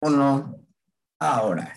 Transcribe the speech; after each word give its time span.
uno, 0.00 0.66
ahora. 1.18 1.74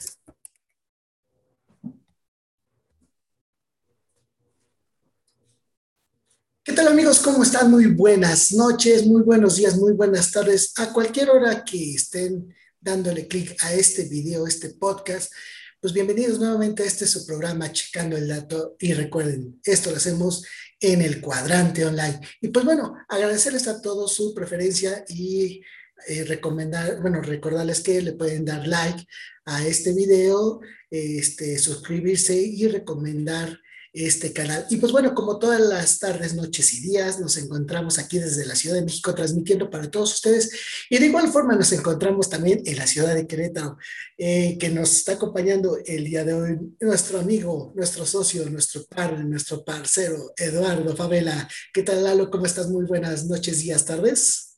¿Qué 6.63 6.73
tal 6.73 6.87
amigos? 6.87 7.19
¿Cómo 7.19 7.43
están? 7.43 7.71
Muy 7.71 7.87
buenas 7.87 8.51
noches, 8.51 9.05
muy 9.05 9.23
buenos 9.23 9.55
días, 9.55 9.75
muy 9.77 9.93
buenas 9.93 10.31
tardes. 10.31 10.73
A 10.77 10.93
cualquier 10.93 11.29
hora 11.29 11.63
que 11.63 11.95
estén 11.95 12.53
dándole 12.79 13.27
clic 13.27 13.55
a 13.63 13.73
este 13.73 14.03
video, 14.03 14.45
este 14.45 14.69
podcast, 14.69 15.31
pues 15.81 15.93
bienvenidos 15.93 16.39
nuevamente 16.39 16.83
a 16.83 16.85
este 16.85 17.07
su 17.07 17.25
programa 17.25 17.71
Checando 17.71 18.17
el 18.17 18.27
Dato. 18.27 18.75
Y 18.79 18.93
recuerden, 18.93 19.59
esto 19.63 19.89
lo 19.89 19.97
hacemos 19.97 20.45
en 20.79 21.01
el 21.01 21.21
cuadrante 21.21 21.85
online. 21.85 22.19
Y 22.41 22.49
pues 22.49 22.65
bueno, 22.65 22.95
agradecerles 23.07 23.67
a 23.67 23.81
todos 23.81 24.13
su 24.13 24.33
preferencia 24.33 25.03
y 25.07 25.61
eh, 26.07 26.23
recomendar, 26.23 27.01
bueno, 27.01 27.21
recordarles 27.21 27.81
que 27.81 28.01
le 28.01 28.13
pueden 28.13 28.45
dar 28.45 28.67
like 28.67 29.05
a 29.45 29.65
este 29.65 29.93
video, 29.93 30.61
este, 30.89 31.57
suscribirse 31.59 32.35
y 32.35 32.67
recomendar 32.67 33.59
este 33.91 34.31
canal. 34.33 34.65
Y 34.69 34.77
pues 34.77 34.91
bueno, 34.91 35.15
como 35.15 35.39
todas 35.39 35.59
las 35.59 35.99
tardes, 35.99 36.35
noches 36.35 36.73
y 36.73 36.81
días, 36.81 37.19
nos 37.19 37.37
encontramos 37.37 37.97
aquí 37.97 38.19
desde 38.19 38.45
la 38.45 38.55
Ciudad 38.55 38.75
de 38.75 38.83
México 38.83 39.15
transmitiendo 39.15 39.69
para 39.69 39.89
todos 39.89 40.13
ustedes. 40.13 40.51
Y 40.89 40.97
de 40.97 41.07
igual 41.07 41.29
forma 41.29 41.55
nos 41.55 41.71
encontramos 41.71 42.29
también 42.29 42.61
en 42.65 42.77
la 42.77 42.85
ciudad 42.85 43.15
de 43.15 43.25
Querétaro, 43.25 43.77
eh, 44.17 44.57
que 44.59 44.69
nos 44.69 44.95
está 44.95 45.13
acompañando 45.13 45.77
el 45.85 46.05
día 46.05 46.23
de 46.23 46.33
hoy 46.33 46.57
nuestro 46.79 47.19
amigo, 47.19 47.73
nuestro 47.75 48.05
socio, 48.05 48.47
nuestro 48.49 48.85
par, 48.85 49.17
nuestro 49.25 49.63
parcero, 49.63 50.33
Eduardo 50.37 50.95
Favela. 50.95 51.49
¿Qué 51.73 51.83
tal, 51.83 52.03
Lalo? 52.03 52.29
¿Cómo 52.29 52.45
estás? 52.45 52.69
Muy 52.69 52.85
buenas 52.85 53.25
noches, 53.25 53.59
días, 53.59 53.85
tardes. 53.85 54.48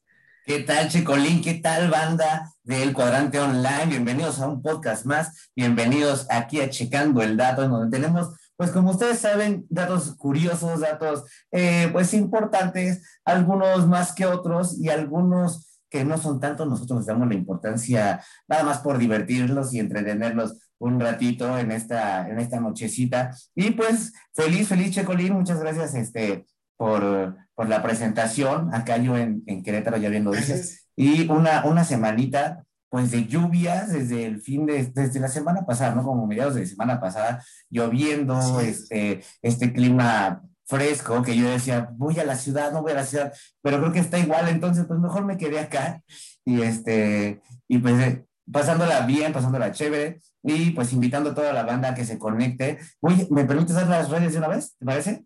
¿Qué 0.44 0.62
tal, 0.62 0.90
Checolín? 0.90 1.44
¿Qué 1.44 1.54
tal, 1.56 1.92
banda 1.92 2.52
del 2.64 2.94
Cuadrante 2.94 3.40
Online? 3.40 3.86
Bienvenidos 3.86 4.40
a 4.40 4.48
un 4.48 4.64
podcast 4.64 5.06
más. 5.06 5.52
Bienvenidos 5.56 6.26
aquí 6.32 6.60
a 6.60 6.70
Checando 6.72 7.22
el 7.22 7.38
Dato, 7.38 7.68
donde 7.68 7.96
tenemos, 7.96 8.30
pues 8.56 8.72
como 8.72 8.90
ustedes 8.90 9.20
saben, 9.20 9.68
datos 9.70 10.16
curiosos, 10.16 10.80
datos, 10.80 11.26
eh, 11.52 11.90
pues 11.92 12.16
importantes, 12.16 13.04
algunos 13.24 13.88
más 13.88 14.14
que 14.14 14.26
otros 14.26 14.80
y 14.80 14.90
algunos 14.90 15.80
que 15.92 16.04
no 16.04 16.18
son 16.18 16.40
tanto. 16.40 16.66
Nosotros 16.66 17.02
les 17.02 17.06
damos 17.06 17.28
la 17.28 17.36
importancia 17.36 18.24
nada 18.48 18.64
más 18.64 18.80
por 18.80 18.98
divertirlos 18.98 19.72
y 19.76 19.80
entretenerlos 19.80 20.58
un 20.80 21.00
ratito 21.00 21.56
en 21.60 21.72
esta, 21.72 22.28
en 22.28 22.40
esta 22.40 22.60
nochecita. 22.60 23.36
Y 23.54 23.72
pues, 23.72 24.12
feliz, 24.34 24.68
feliz, 24.68 24.90
Checolín. 24.96 25.34
Muchas 25.34 25.60
gracias, 25.60 25.94
este, 25.94 26.48
por, 26.82 27.38
por 27.54 27.70
la 27.70 27.84
presentación, 27.84 28.74
acá 28.74 28.98
yo 28.98 29.16
en, 29.16 29.44
en 29.46 29.62
Querétaro 29.62 29.98
ya 29.98 30.10
viendo 30.10 30.32
dices, 30.32 30.88
y 30.96 31.30
una, 31.30 31.64
una 31.66 31.84
semanita 31.84 32.64
pues 32.90 33.12
de 33.12 33.28
lluvias 33.28 33.92
desde 33.92 34.26
el 34.26 34.42
fin 34.42 34.66
de, 34.66 34.88
desde 34.88 35.20
la 35.20 35.28
semana 35.28 35.64
pasada, 35.64 35.94
¿no? 35.94 36.04
Como 36.04 36.26
mediados 36.26 36.56
de 36.56 36.66
semana 36.66 37.00
pasada, 37.00 37.46
lloviendo, 37.70 38.60
este, 38.62 39.22
este 39.44 39.74
clima 39.74 40.42
fresco, 40.66 41.22
que 41.22 41.38
yo 41.38 41.52
decía, 41.52 41.88
voy 41.94 42.20
a 42.20 42.26
la 42.26 42.36
ciudad, 42.36 42.72
no 42.72 42.82
voy 42.82 42.94
a 42.94 42.96
la 42.96 43.06
ciudad, 43.06 43.32
pero 43.62 43.80
creo 43.80 43.92
que 43.92 44.00
está 44.00 44.18
igual, 44.18 44.50
entonces 44.50 44.86
pues 44.88 45.00
mejor 45.00 45.24
me 45.24 45.38
quedé 45.38 45.60
acá, 45.60 46.02
y 46.44 46.64
este, 46.64 47.42
y 47.68 47.78
pues 47.78 47.94
eh, 48.02 48.26
pasándola 48.52 49.06
bien, 49.06 49.34
pasándola 49.34 49.72
chévere, 49.72 50.20
y 50.42 50.72
pues 50.72 50.94
invitando 50.94 51.30
a 51.30 51.36
toda 51.36 51.54
la 51.54 51.62
banda 51.62 51.90
a 51.90 51.94
que 51.94 52.06
se 52.06 52.18
conecte. 52.18 52.80
Oye, 53.02 53.28
¿me 53.30 53.46
permites 53.46 53.76
dar 53.76 53.88
las 53.88 54.10
redes 54.10 54.32
de 54.32 54.40
una 54.40 54.48
vez? 54.48 54.76
¿Te 54.80 54.86
parece? 54.88 55.26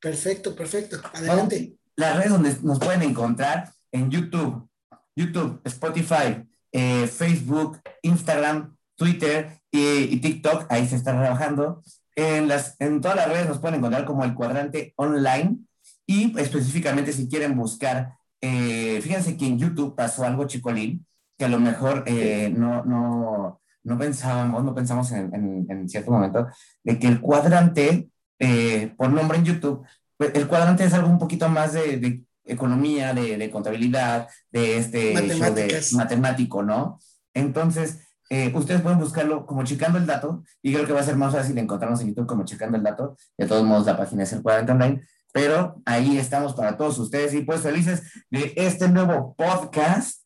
Perfecto, 0.00 0.54
perfecto. 0.54 1.00
Adelante. 1.12 1.76
Las 1.96 2.16
redes 2.16 2.30
donde 2.30 2.56
nos 2.62 2.78
pueden 2.78 3.02
encontrar 3.02 3.72
en 3.90 4.10
YouTube, 4.10 4.68
YouTube, 5.14 5.60
Spotify, 5.64 6.46
eh, 6.72 7.06
Facebook, 7.06 7.80
Instagram, 8.02 8.76
Twitter 8.96 9.60
y, 9.70 10.16
TikTok, 10.18 10.66
ahí 10.68 10.86
se 10.86 10.96
está 10.96 11.12
trabajando. 11.12 11.82
En, 12.14 12.48
las, 12.48 12.76
en 12.80 13.00
todas 13.00 13.16
las 13.16 13.28
redes 13.28 13.48
nos 13.48 13.58
pueden 13.58 13.78
encontrar 13.78 14.04
como 14.04 14.24
el 14.24 14.34
cuadrante 14.34 14.94
online 14.96 15.58
y 16.06 16.38
específicamente 16.38 17.12
si 17.12 17.28
quieren 17.28 17.56
buscar, 17.56 18.14
eh, 18.40 19.00
fíjense 19.02 19.36
que 19.36 19.46
en 19.46 19.58
YouTube 19.58 19.94
pasó 19.94 20.24
algo 20.24 20.46
chicolín, 20.46 21.04
que 21.36 21.44
a 21.44 21.48
lo 21.48 21.58
mejor 21.58 22.04
eh, 22.06 22.52
no, 22.56 22.84
no, 22.84 23.60
no 23.82 23.98
pensábamos, 23.98 24.64
no 24.64 24.74
pensamos 24.74 25.12
en, 25.12 25.66
en, 25.68 25.88
cierto 25.88 26.10
momento, 26.10 26.46
de 26.84 26.98
que 26.98 27.06
el 27.06 27.20
cuadrante 27.20 28.08
eh, 28.38 28.94
por 28.96 29.10
nombre 29.10 29.38
en 29.38 29.44
YouTube, 29.44 29.86
pues, 30.16 30.32
el 30.34 30.46
cuadrante 30.46 30.84
es 30.84 30.94
algo 30.94 31.08
un 31.08 31.18
poquito 31.18 31.48
más 31.48 31.72
de, 31.72 32.22
economía, 32.44 33.12
de, 33.12 33.50
contabilidad, 33.50 34.28
de 34.50 34.78
este 34.78 35.14
show 35.34 35.54
de 35.54 35.82
matemático, 35.92 36.62
¿no? 36.62 36.98
Entonces, 37.34 38.00
eh, 38.28 38.52
ustedes 38.54 38.80
pueden 38.80 38.98
buscarlo 38.98 39.46
como 39.46 39.64
checando 39.64 39.98
el 39.98 40.06
dato 40.06 40.42
y 40.62 40.72
creo 40.72 40.86
que 40.86 40.92
va 40.92 41.00
a 41.00 41.04
ser 41.04 41.16
más 41.16 41.32
fácil 41.32 41.56
encontrarnos 41.58 42.00
en 42.00 42.08
YouTube 42.08 42.26
como 42.26 42.44
checando 42.44 42.76
el 42.76 42.82
dato. 42.82 43.16
De 43.36 43.46
todos 43.46 43.64
modos, 43.64 43.86
la 43.86 43.96
página 43.96 44.22
es 44.22 44.32
el 44.32 44.42
cuadrante 44.42 44.72
online, 44.72 45.02
pero 45.32 45.80
ahí 45.84 46.18
estamos 46.18 46.54
para 46.54 46.76
todos 46.76 46.98
ustedes 46.98 47.34
y 47.34 47.42
pues 47.42 47.60
felices 47.60 48.02
de 48.30 48.52
este 48.56 48.88
nuevo 48.88 49.34
podcast. 49.36 50.22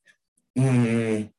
Eh, 0.55 1.33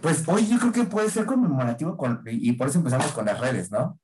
pues 0.00 0.22
hoy 0.26 0.46
yo 0.46 0.58
creo 0.58 0.72
que 0.72 0.84
puede 0.84 1.10
ser 1.10 1.24
conmemorativo 1.24 1.96
y 2.26 2.52
por 2.52 2.68
eso 2.68 2.78
empezamos 2.78 3.10
con 3.12 3.24
las 3.24 3.40
redes, 3.40 3.70
¿no? 3.70 3.98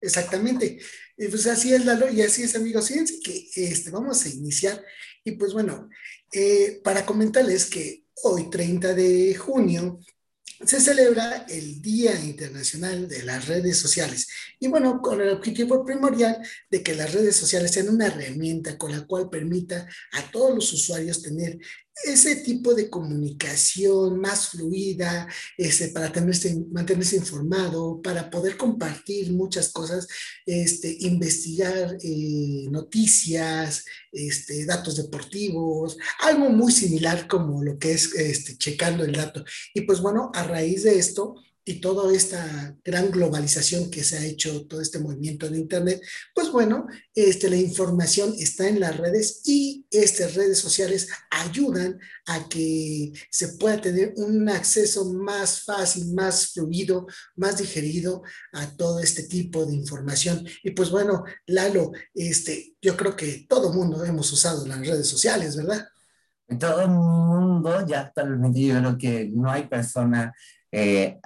Exactamente. 0.00 0.78
Y 1.16 1.28
pues 1.28 1.46
así 1.46 1.74
es, 1.74 1.84
Lalo, 1.84 2.10
y 2.10 2.22
así 2.22 2.42
es, 2.42 2.54
amigos. 2.54 2.88
Fíjense 2.88 3.20
que 3.20 3.48
este, 3.54 3.90
vamos 3.90 4.24
a 4.24 4.28
iniciar. 4.28 4.84
Y 5.24 5.32
pues 5.32 5.52
bueno, 5.52 5.88
eh, 6.32 6.80
para 6.84 7.04
comentarles 7.04 7.66
que 7.66 8.04
hoy, 8.22 8.50
30 8.50 8.94
de 8.94 9.34
junio, 9.34 10.00
se 10.64 10.80
celebra 10.80 11.46
el 11.48 11.80
Día 11.80 12.18
Internacional 12.20 13.08
de 13.08 13.22
las 13.22 13.46
Redes 13.46 13.78
Sociales. 13.78 14.26
Y 14.58 14.66
bueno, 14.66 15.00
con 15.00 15.20
el 15.20 15.30
objetivo 15.30 15.84
primordial 15.84 16.38
de 16.68 16.82
que 16.82 16.96
las 16.96 17.12
redes 17.12 17.36
sociales 17.36 17.70
sean 17.70 17.88
una 17.88 18.06
herramienta 18.06 18.76
con 18.76 18.90
la 18.90 19.06
cual 19.06 19.30
permita 19.30 19.86
a 20.12 20.30
todos 20.32 20.54
los 20.54 20.72
usuarios 20.72 21.22
tener 21.22 21.58
ese 22.04 22.36
tipo 22.36 22.74
de 22.74 22.88
comunicación 22.88 24.20
más 24.20 24.48
fluida, 24.48 25.28
ese, 25.56 25.88
para 25.88 26.12
tenerse, 26.12 26.64
mantenerse 26.70 27.16
informado, 27.16 28.00
para 28.02 28.30
poder 28.30 28.56
compartir 28.56 29.32
muchas 29.32 29.70
cosas, 29.70 30.06
este, 30.46 30.96
investigar 31.00 31.96
eh, 32.02 32.66
noticias, 32.70 33.84
este, 34.12 34.64
datos 34.64 34.96
deportivos, 34.96 35.98
algo 36.20 36.50
muy 36.50 36.72
similar 36.72 37.26
como 37.26 37.62
lo 37.62 37.78
que 37.78 37.92
es 37.92 38.14
este, 38.14 38.56
checando 38.56 39.04
el 39.04 39.12
dato. 39.12 39.44
Y 39.74 39.82
pues 39.82 40.00
bueno, 40.00 40.30
a 40.34 40.44
raíz 40.44 40.84
de 40.84 40.98
esto, 40.98 41.34
y 41.68 41.82
toda 41.82 42.10
esta 42.14 42.74
gran 42.82 43.10
globalización 43.10 43.90
que 43.90 44.02
se 44.02 44.16
ha 44.16 44.24
hecho, 44.24 44.66
todo 44.66 44.80
este 44.80 45.00
movimiento 45.00 45.50
de 45.50 45.58
Internet, 45.58 46.00
pues 46.34 46.50
bueno, 46.50 46.86
este, 47.14 47.50
la 47.50 47.56
información 47.56 48.34
está 48.38 48.66
en 48.68 48.80
las 48.80 48.96
redes 48.96 49.42
y 49.44 49.84
estas 49.90 50.34
redes 50.34 50.58
sociales 50.58 51.08
ayudan 51.30 52.00
a 52.26 52.48
que 52.48 53.12
se 53.30 53.48
pueda 53.58 53.82
tener 53.82 54.14
un 54.16 54.48
acceso 54.48 55.12
más 55.12 55.62
fácil, 55.64 56.14
más 56.14 56.52
fluido, 56.54 57.06
más 57.36 57.58
digerido 57.58 58.22
a 58.54 58.74
todo 58.74 59.00
este 59.00 59.24
tipo 59.24 59.66
de 59.66 59.74
información. 59.74 60.48
Y 60.64 60.70
pues 60.70 60.88
bueno, 60.88 61.24
Lalo, 61.48 61.92
este, 62.14 62.76
yo 62.80 62.96
creo 62.96 63.14
que 63.14 63.44
todo 63.46 63.74
mundo 63.74 64.02
hemos 64.06 64.32
usado 64.32 64.66
las 64.66 64.80
redes 64.80 65.06
sociales, 65.06 65.54
¿verdad? 65.54 65.86
Todo 66.58 66.80
el 66.80 66.88
mundo 66.88 67.86
ya 67.86 68.00
actualmente 68.00 68.58
yo 68.58 68.78
creo 68.78 68.96
que 68.96 69.28
no 69.34 69.50
hay 69.50 69.66
persona 69.66 70.32
eh, 70.72 71.18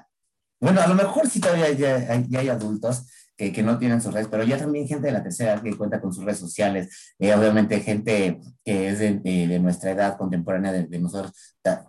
bueno, 0.63 0.81
a 0.81 0.87
lo 0.87 0.95
mejor 0.95 1.29
sí 1.29 1.41
todavía 1.41 1.73
ya 1.73 1.97
hay, 2.39 2.49
adultos 2.49 3.07
que, 3.37 3.53
que, 3.53 3.63
no 3.65 3.79
tienen 3.79 4.01
sus 4.01 4.15
redes, 4.15 4.29
pero 4.31 4.45
ya 4.45 4.57
también 4.57 4.87
gente 4.87 5.09
de 5.09 5.13
la 5.13 5.23
tercera 5.23 5.61
que 5.61 5.77
cuenta 5.77 6.01
con 6.01 6.13
sus 6.13 6.25
redes 6.25 6.39
sociales, 6.39 7.15
eh, 7.19 7.35
obviamente 7.35 7.81
gente 7.81 8.41
que 8.65 8.89
es 8.89 9.01
de, 9.01 9.15
de, 9.19 9.59
nuestra 9.59 9.91
edad 9.91 10.17
contemporánea 10.17 10.73
de, 10.73 10.99
nosotros, 11.01 11.33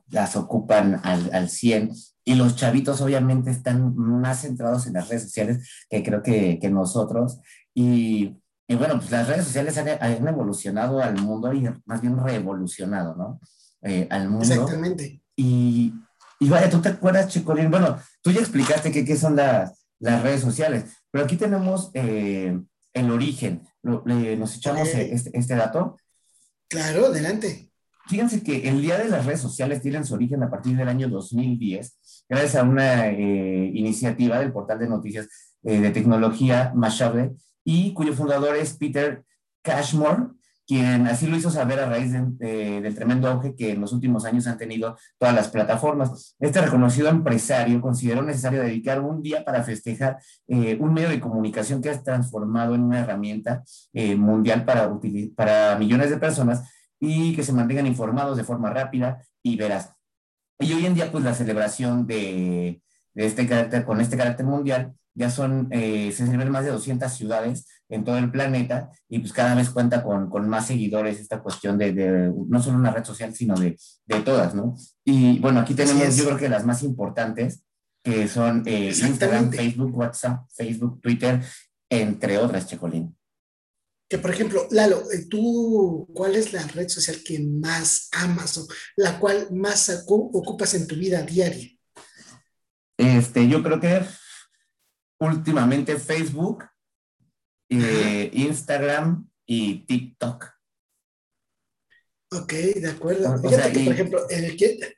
las 0.09 0.35
ocupan 0.35 0.99
al, 1.03 1.29
al 1.33 1.49
100 1.49 1.91
y 2.25 2.35
los 2.35 2.55
chavitos 2.55 3.01
obviamente 3.01 3.51
están 3.51 3.95
más 3.95 4.41
centrados 4.41 4.87
en 4.87 4.93
las 4.93 5.07
redes 5.07 5.23
sociales 5.23 5.85
que 5.89 6.01
creo 6.01 6.23
que, 6.23 6.57
que 6.59 6.69
nosotros. 6.69 7.39
Y, 7.75 8.37
y, 8.67 8.75
bueno, 8.75 8.97
pues 8.97 9.11
las 9.11 9.27
redes 9.27 9.45
sociales 9.45 9.77
han, 9.77 9.89
han, 9.89 10.27
evolucionado 10.27 10.99
al 10.99 11.21
mundo 11.21 11.53
y 11.53 11.69
más 11.85 12.01
bien 12.01 12.17
revolucionado, 12.17 13.15
¿no? 13.15 13.39
Eh, 13.81 14.07
al 14.09 14.29
mundo. 14.29 14.45
Exactamente. 14.45 15.21
Y, 15.35 15.93
y 16.39 16.49
vaya, 16.49 16.69
¿tú 16.69 16.81
te 16.81 16.89
acuerdas, 16.89 17.27
Chicolín? 17.27 17.69
Bueno, 17.69 17.97
tú 18.23 18.31
ya 18.31 18.39
explicaste 18.39 18.91
qué 18.91 19.15
son 19.15 19.35
las, 19.35 19.85
las 19.99 20.23
redes 20.23 20.41
sociales, 20.41 20.85
pero 21.11 21.25
aquí 21.25 21.37
tenemos 21.37 21.91
eh, 21.93 22.59
el 22.93 23.11
origen. 23.11 23.61
¿Nos 23.83 24.55
echamos 24.55 24.87
este, 24.89 25.37
este, 25.37 25.55
dato? 25.55 25.97
Claro, 26.67 27.07
adelante. 27.07 27.69
Fíjense 28.07 28.43
que 28.43 28.67
el 28.67 28.81
Día 28.81 28.97
de 28.97 29.09
las 29.09 29.25
Redes 29.25 29.41
Sociales 29.41 29.81
tiene 29.81 30.03
su 30.03 30.13
origen 30.13 30.43
a 30.43 30.49
partir 30.49 30.75
del 30.75 30.89
año 30.89 31.07
2010, 31.07 32.25
gracias 32.27 32.55
a 32.55 32.63
una 32.63 33.07
eh, 33.09 33.71
iniciativa 33.73 34.39
del 34.39 34.51
portal 34.51 34.79
de 34.79 34.89
noticias 34.89 35.27
eh, 35.63 35.79
de 35.79 35.91
tecnología 35.91 36.73
Mashable, 36.75 37.31
y 37.63 37.93
cuyo 37.93 38.13
fundador 38.13 38.57
es 38.57 38.73
Peter 38.73 39.23
Cashmore, 39.61 40.27
quien 40.65 41.07
así 41.07 41.27
lo 41.27 41.35
hizo 41.35 41.49
saber 41.49 41.79
a 41.79 41.85
raíz 41.87 42.11
del 42.11 42.95
tremendo 42.95 43.27
auge 43.27 43.55
que 43.55 43.71
en 43.71 43.81
los 43.81 43.91
últimos 43.91 44.25
años 44.25 44.47
han 44.47 44.57
tenido 44.57 44.97
todas 45.17 45.35
las 45.35 45.49
plataformas. 45.49 46.35
Este 46.39 46.61
reconocido 46.61 47.09
empresario 47.09 47.81
consideró 47.81 48.21
necesario 48.21 48.61
dedicar 48.61 49.01
un 49.01 49.21
día 49.21 49.43
para 49.43 49.63
festejar 49.63 50.19
eh, 50.47 50.77
un 50.79 50.93
medio 50.93 51.09
de 51.09 51.19
comunicación 51.19 51.81
que 51.81 51.89
ha 51.89 52.01
transformado 52.01 52.75
en 52.75 52.83
una 52.83 52.99
herramienta 52.99 53.63
eh, 53.93 54.15
mundial 54.15 54.63
para, 54.65 54.89
para 55.35 55.77
millones 55.77 56.09
de 56.09 56.17
personas 56.17 56.69
y 56.99 57.35
que 57.35 57.43
se 57.43 57.53
mantengan 57.53 57.87
informados 57.87 58.37
de 58.37 58.43
forma 58.43 58.69
rápida 58.69 59.21
y 59.41 59.57
veraz. 59.57 59.93
Y 60.59 60.71
hoy 60.73 60.85
en 60.85 60.93
día, 60.93 61.11
pues 61.11 61.23
la 61.23 61.33
celebración 61.33 62.07
de, 62.07 62.81
de 63.13 63.25
este 63.25 63.47
carácter, 63.47 63.83
con 63.83 63.99
este 63.99 64.15
carácter 64.15 64.45
mundial, 64.45 64.93
ya 65.15 65.29
son, 65.29 65.67
eh, 65.71 66.11
se 66.11 66.25
celebran 66.25 66.51
más 66.51 66.65
de 66.65 66.71
200 66.71 67.11
ciudades 67.11 67.67
en 67.89 68.03
todo 68.03 68.17
el 68.17 68.31
planeta 68.31 68.89
y 69.07 69.19
pues 69.19 69.33
cada 69.33 69.53
vez 69.55 69.69
cuenta 69.69 70.03
con, 70.03 70.29
con 70.29 70.49
más 70.49 70.67
seguidores 70.67 71.19
esta 71.19 71.41
cuestión 71.41 71.77
de, 71.77 71.93
de, 71.93 72.33
no 72.47 72.61
solo 72.61 72.77
una 72.77 72.91
red 72.91 73.03
social, 73.03 73.33
sino 73.33 73.55
de, 73.55 73.77
de 74.05 74.19
todas, 74.21 74.55
¿no? 74.55 74.75
Y 75.05 75.39
bueno, 75.39 75.59
aquí 75.59 75.75
tenemos 75.75 76.15
yo 76.15 76.25
creo 76.25 76.37
que 76.37 76.49
las 76.49 76.65
más 76.65 76.81
importantes, 76.83 77.63
que 78.03 78.27
son 78.27 78.63
eh, 78.65 78.87
Instagram, 78.87 79.51
Facebook, 79.51 79.95
WhatsApp, 79.95 80.45
Facebook, 80.53 80.99
Twitter, 81.01 81.41
entre 81.89 82.37
otras, 82.37 82.67
Checolín. 82.67 83.15
Que 84.09 84.17
por 84.17 84.31
ejemplo, 84.31 84.67
Lalo, 84.71 85.09
eh, 85.11 85.25
tú, 85.29 86.09
¿cuál 86.13 86.35
es 86.35 86.51
la 86.51 86.63
red 86.67 86.89
social 86.89 87.17
que 87.23 87.39
más 87.39 88.09
amas 88.11 88.57
o 88.57 88.67
la 88.95 89.19
cual 89.19 89.47
más 89.51 90.03
ocupas 90.07 90.73
en 90.73 90.87
tu 90.87 90.95
vida 90.95 91.21
diaria? 91.21 91.69
Este, 92.97 93.47
yo 93.47 93.63
creo 93.63 93.79
que 93.79 94.03
últimamente 95.23 95.97
Facebook, 95.97 96.65
eh, 97.69 98.29
Instagram 98.33 99.27
y 99.45 99.85
TikTok. 99.85 100.51
Ok, 102.31 102.51
de 102.53 102.89
acuerdo. 102.89 103.37
Fíjate 103.41 103.71
que, 103.71 103.79
por 103.83 103.93
ejemplo, 103.93 104.29
el 104.29 104.57
que... 104.57 104.97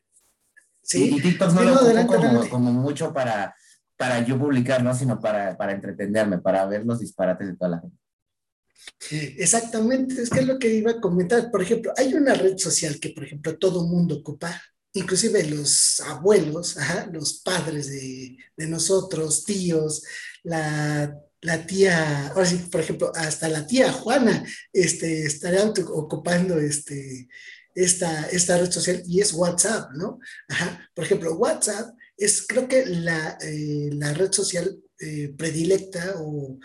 Sí, 0.82 1.16
y, 1.16 1.22
TikTok 1.22 1.52
no 1.54 1.64
lo 1.64 1.74
ocupo 1.74 2.50
como, 2.50 2.72
mucho 2.72 3.12
para, 3.12 3.56
para 3.98 4.24
yo 4.24 4.38
publicar, 4.38 4.84
¿no? 4.84 4.94
Sino 4.94 5.20
para, 5.20 5.58
para 5.58 5.72
entretenerme, 5.72 6.38
para 6.38 6.66
ver 6.66 6.86
los 6.86 7.00
disparates 7.00 7.48
de 7.48 7.56
toda 7.56 7.72
la 7.72 7.80
gente. 7.80 7.98
Exactamente, 9.10 10.22
es 10.22 10.30
que 10.30 10.40
es 10.40 10.48
lo 10.48 10.60
que 10.60 10.74
iba 10.74 10.92
a 10.92 11.02
comentar. 11.02 11.50
Por 11.50 11.62
ejemplo, 11.62 11.92
hay 11.98 12.14
una 12.14 12.34
red 12.34 12.58
social 12.58 13.00
que, 13.00 13.10
por 13.10 13.24
ejemplo, 13.24 13.58
todo 13.58 13.88
mundo 13.88 14.18
ocupa, 14.18 14.62
inclusive 14.96 15.44
los 15.44 16.00
abuelos, 16.00 16.78
los 17.12 17.36
padres 17.42 17.90
de, 17.90 18.38
nosotros, 18.68 19.44
tíos, 19.44 20.04
la, 20.44 21.22
tía, 21.68 22.30
ahora 22.30 22.46
sí, 22.46 22.56
por 22.72 22.82
ejemplo, 22.82 23.12
hasta 23.16 23.48
la 23.48 23.68
tía 23.68 23.92
Juana 23.92 24.44
este, 24.74 25.26
estarían 25.26 25.74
ocupando 25.94 26.58
este, 26.58 27.28
esta, 27.76 28.28
esta 28.30 28.58
red 28.58 28.72
social 28.72 29.04
y 29.06 29.22
es 29.22 29.34
WhatsApp, 29.34 29.92
¿no? 29.94 30.20
Por 30.96 31.06
ejemplo, 31.06 31.36
WhatsApp 31.36 31.94
es 32.18 32.48
creo 32.48 32.68
que 32.68 32.86
la, 32.86 33.38
eh, 33.42 33.90
red 34.16 34.32
social 34.32 34.80
eh, 35.00 35.34
predilecta 35.38 36.16
o, 36.20 36.58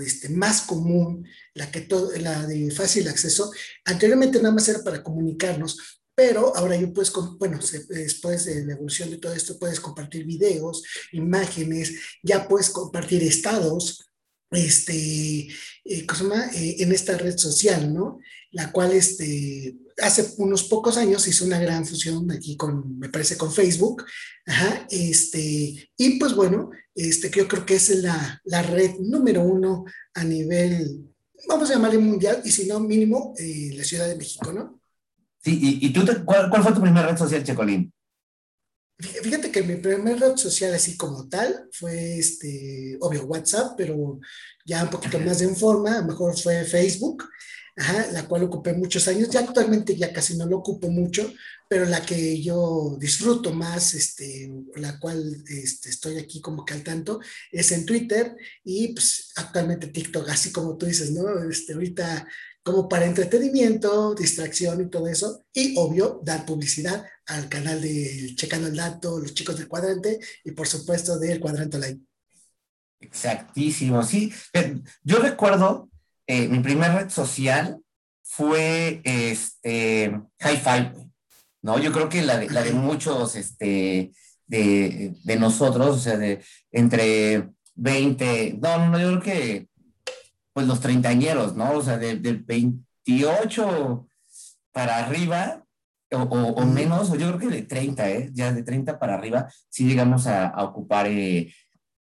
este, 0.00 0.30
más 0.30 0.62
común, 0.62 1.28
la, 1.52 1.70
que 1.70 1.86
la 2.18 2.46
de 2.46 2.70
fácil 2.70 3.06
acceso. 3.08 3.52
Anteriormente 3.84 4.38
nada 4.38 4.54
más 4.54 4.68
era 4.68 4.82
para 4.82 5.02
comunicarnos, 5.02 5.97
pero 6.18 6.52
ahora 6.56 6.74
yo 6.74 6.92
puedes, 6.92 7.12
bueno, 7.38 7.60
después 7.90 8.44
de 8.46 8.66
la 8.66 8.72
evolución 8.72 9.08
de 9.08 9.18
todo 9.18 9.32
esto, 9.32 9.56
puedes 9.56 9.78
compartir 9.78 10.24
videos, 10.24 10.82
imágenes, 11.12 11.94
ya 12.24 12.48
puedes 12.48 12.70
compartir 12.70 13.22
estados, 13.22 14.10
este, 14.50 14.96
eh, 14.96 15.52
eh, 15.84 16.76
en 16.80 16.90
esta 16.90 17.16
red 17.16 17.38
social, 17.38 17.94
¿no? 17.94 18.18
La 18.50 18.72
cual, 18.72 18.94
este, 18.94 19.76
hace 20.02 20.34
unos 20.38 20.64
pocos 20.64 20.96
años 20.96 21.28
hizo 21.28 21.44
una 21.44 21.60
gran 21.60 21.86
fusión 21.86 22.28
aquí 22.32 22.56
con, 22.56 22.98
me 22.98 23.10
parece, 23.10 23.36
con 23.36 23.52
Facebook, 23.52 24.04
ajá, 24.44 24.88
este, 24.90 25.88
y 25.96 26.18
pues 26.18 26.34
bueno, 26.34 26.70
este, 26.96 27.30
yo 27.30 27.46
creo 27.46 27.64
que 27.64 27.76
es 27.76 27.90
la, 27.90 28.42
la 28.42 28.62
red 28.62 28.96
número 28.98 29.42
uno 29.42 29.84
a 30.14 30.24
nivel, 30.24 31.14
vamos 31.46 31.70
a 31.70 31.74
llamarle 31.74 31.98
mundial, 31.98 32.42
y 32.44 32.50
si 32.50 32.66
no, 32.66 32.80
mínimo, 32.80 33.34
eh, 33.38 33.70
la 33.76 33.84
Ciudad 33.84 34.08
de 34.08 34.16
México, 34.16 34.52
¿no? 34.52 34.77
Sí, 35.48 35.78
¿y, 35.80 35.92
tú 35.94 36.04
cuál, 36.26 36.62
fue 36.62 36.74
tu 36.74 36.82
primera 36.82 37.08
red 37.08 37.16
social, 37.16 37.42
Checolín? 37.42 37.90
Fíjate 38.98 39.50
que 39.50 39.62
mi 39.62 39.76
primera 39.76 40.28
red 40.28 40.36
social 40.36 40.74
así 40.74 40.94
como 40.98 41.26
tal 41.26 41.70
fue, 41.72 42.18
este, 42.18 42.98
obvio, 43.00 43.24
WhatsApp, 43.24 43.72
pero 43.74 44.20
ya 44.66 44.82
un 44.82 44.90
poquito 44.90 45.18
más 45.20 45.40
en 45.40 45.56
forma, 45.56 45.94
a 45.94 46.00
lo 46.02 46.08
mejor 46.08 46.38
fue 46.38 46.64
Facebook, 46.64 47.24
la 48.12 48.26
cual 48.28 48.42
ocupé 48.42 48.74
muchos 48.74 49.08
años, 49.08 49.30
ya 49.30 49.40
actualmente 49.40 49.96
ya 49.96 50.12
casi 50.12 50.36
no 50.36 50.44
lo 50.44 50.58
ocupo 50.58 50.90
mucho, 50.90 51.32
pero 51.66 51.86
la 51.86 52.04
que 52.04 52.42
yo 52.42 52.98
disfruto 52.98 53.54
más, 53.54 53.94
este, 53.94 54.52
la 54.74 54.98
cual 54.98 55.44
este, 55.48 55.88
estoy 55.88 56.18
aquí 56.18 56.42
como 56.42 56.66
que 56.66 56.74
al 56.74 56.82
tanto, 56.82 57.20
es 57.50 57.72
en 57.72 57.86
Twitter 57.86 58.36
y 58.64 58.88
pues 58.88 59.32
actualmente 59.36 59.86
TikTok, 59.86 60.28
así 60.28 60.52
como 60.52 60.76
tú 60.76 60.84
dices, 60.84 61.12
¿no? 61.12 61.48
Este, 61.48 61.72
ahorita 61.72 62.26
como 62.68 62.88
para 62.88 63.06
entretenimiento, 63.06 64.14
distracción 64.14 64.80
y 64.80 64.90
todo 64.90 65.08
eso. 65.08 65.44
Y 65.52 65.74
obvio, 65.76 66.20
dar 66.22 66.46
publicidad 66.46 67.04
al 67.26 67.48
canal 67.48 67.80
de 67.80 68.34
Checando 68.34 68.68
el 68.68 68.76
Dato, 68.76 69.18
los 69.18 69.34
chicos 69.34 69.56
del 69.56 69.68
cuadrante 69.68 70.18
y 70.44 70.52
por 70.52 70.66
supuesto 70.66 71.18
del 71.18 71.40
cuadrante 71.40 71.76
online. 71.76 72.00
Exactísimo, 73.00 74.02
sí. 74.02 74.32
Yo 75.02 75.18
recuerdo, 75.18 75.88
eh, 76.26 76.48
mi 76.48 76.60
primera 76.60 76.98
red 76.98 77.10
social 77.10 77.80
fue 78.22 79.00
este, 79.04 80.20
Hi-Fi, 80.40 80.92
¿no? 81.62 81.78
Yo 81.78 81.92
creo 81.92 82.08
que 82.08 82.22
la 82.22 82.38
de, 82.38 82.50
la 82.50 82.62
de 82.62 82.72
muchos 82.72 83.34
este, 83.36 84.12
de, 84.46 85.14
de 85.24 85.36
nosotros, 85.36 85.96
o 85.96 85.98
sea, 85.98 86.16
de 86.16 86.42
entre 86.70 87.50
20, 87.76 88.58
no, 88.60 88.90
no, 88.90 88.98
yo 88.98 89.08
creo 89.08 89.22
que 89.22 89.68
pues 90.58 90.66
los 90.66 90.80
treintañeros, 90.80 91.54
¿no? 91.54 91.70
O 91.70 91.82
sea, 91.82 91.98
del 91.98 92.20
de 92.20 92.32
28 92.32 94.08
para 94.72 94.98
arriba 94.98 95.64
o, 96.10 96.66
menos, 96.66 97.10
o 97.10 97.14
yo 97.14 97.28
creo 97.28 97.38
que 97.38 97.56
de 97.58 97.62
30, 97.62 98.10
¿eh? 98.10 98.30
Ya 98.32 98.52
de 98.52 98.64
30 98.64 98.98
para 98.98 99.14
arriba, 99.14 99.48
sí 99.68 99.86
llegamos 99.86 100.26
a, 100.26 100.52
ocupar 100.64 101.06
eh, 101.06 101.54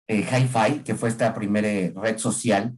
eh, 0.09 0.27
Hi-Fi, 0.27 0.85
que 0.85 0.95
fue 0.95 1.11
esta 1.11 1.35
primera 1.35 1.69
red 2.01 2.17
social, 2.17 2.75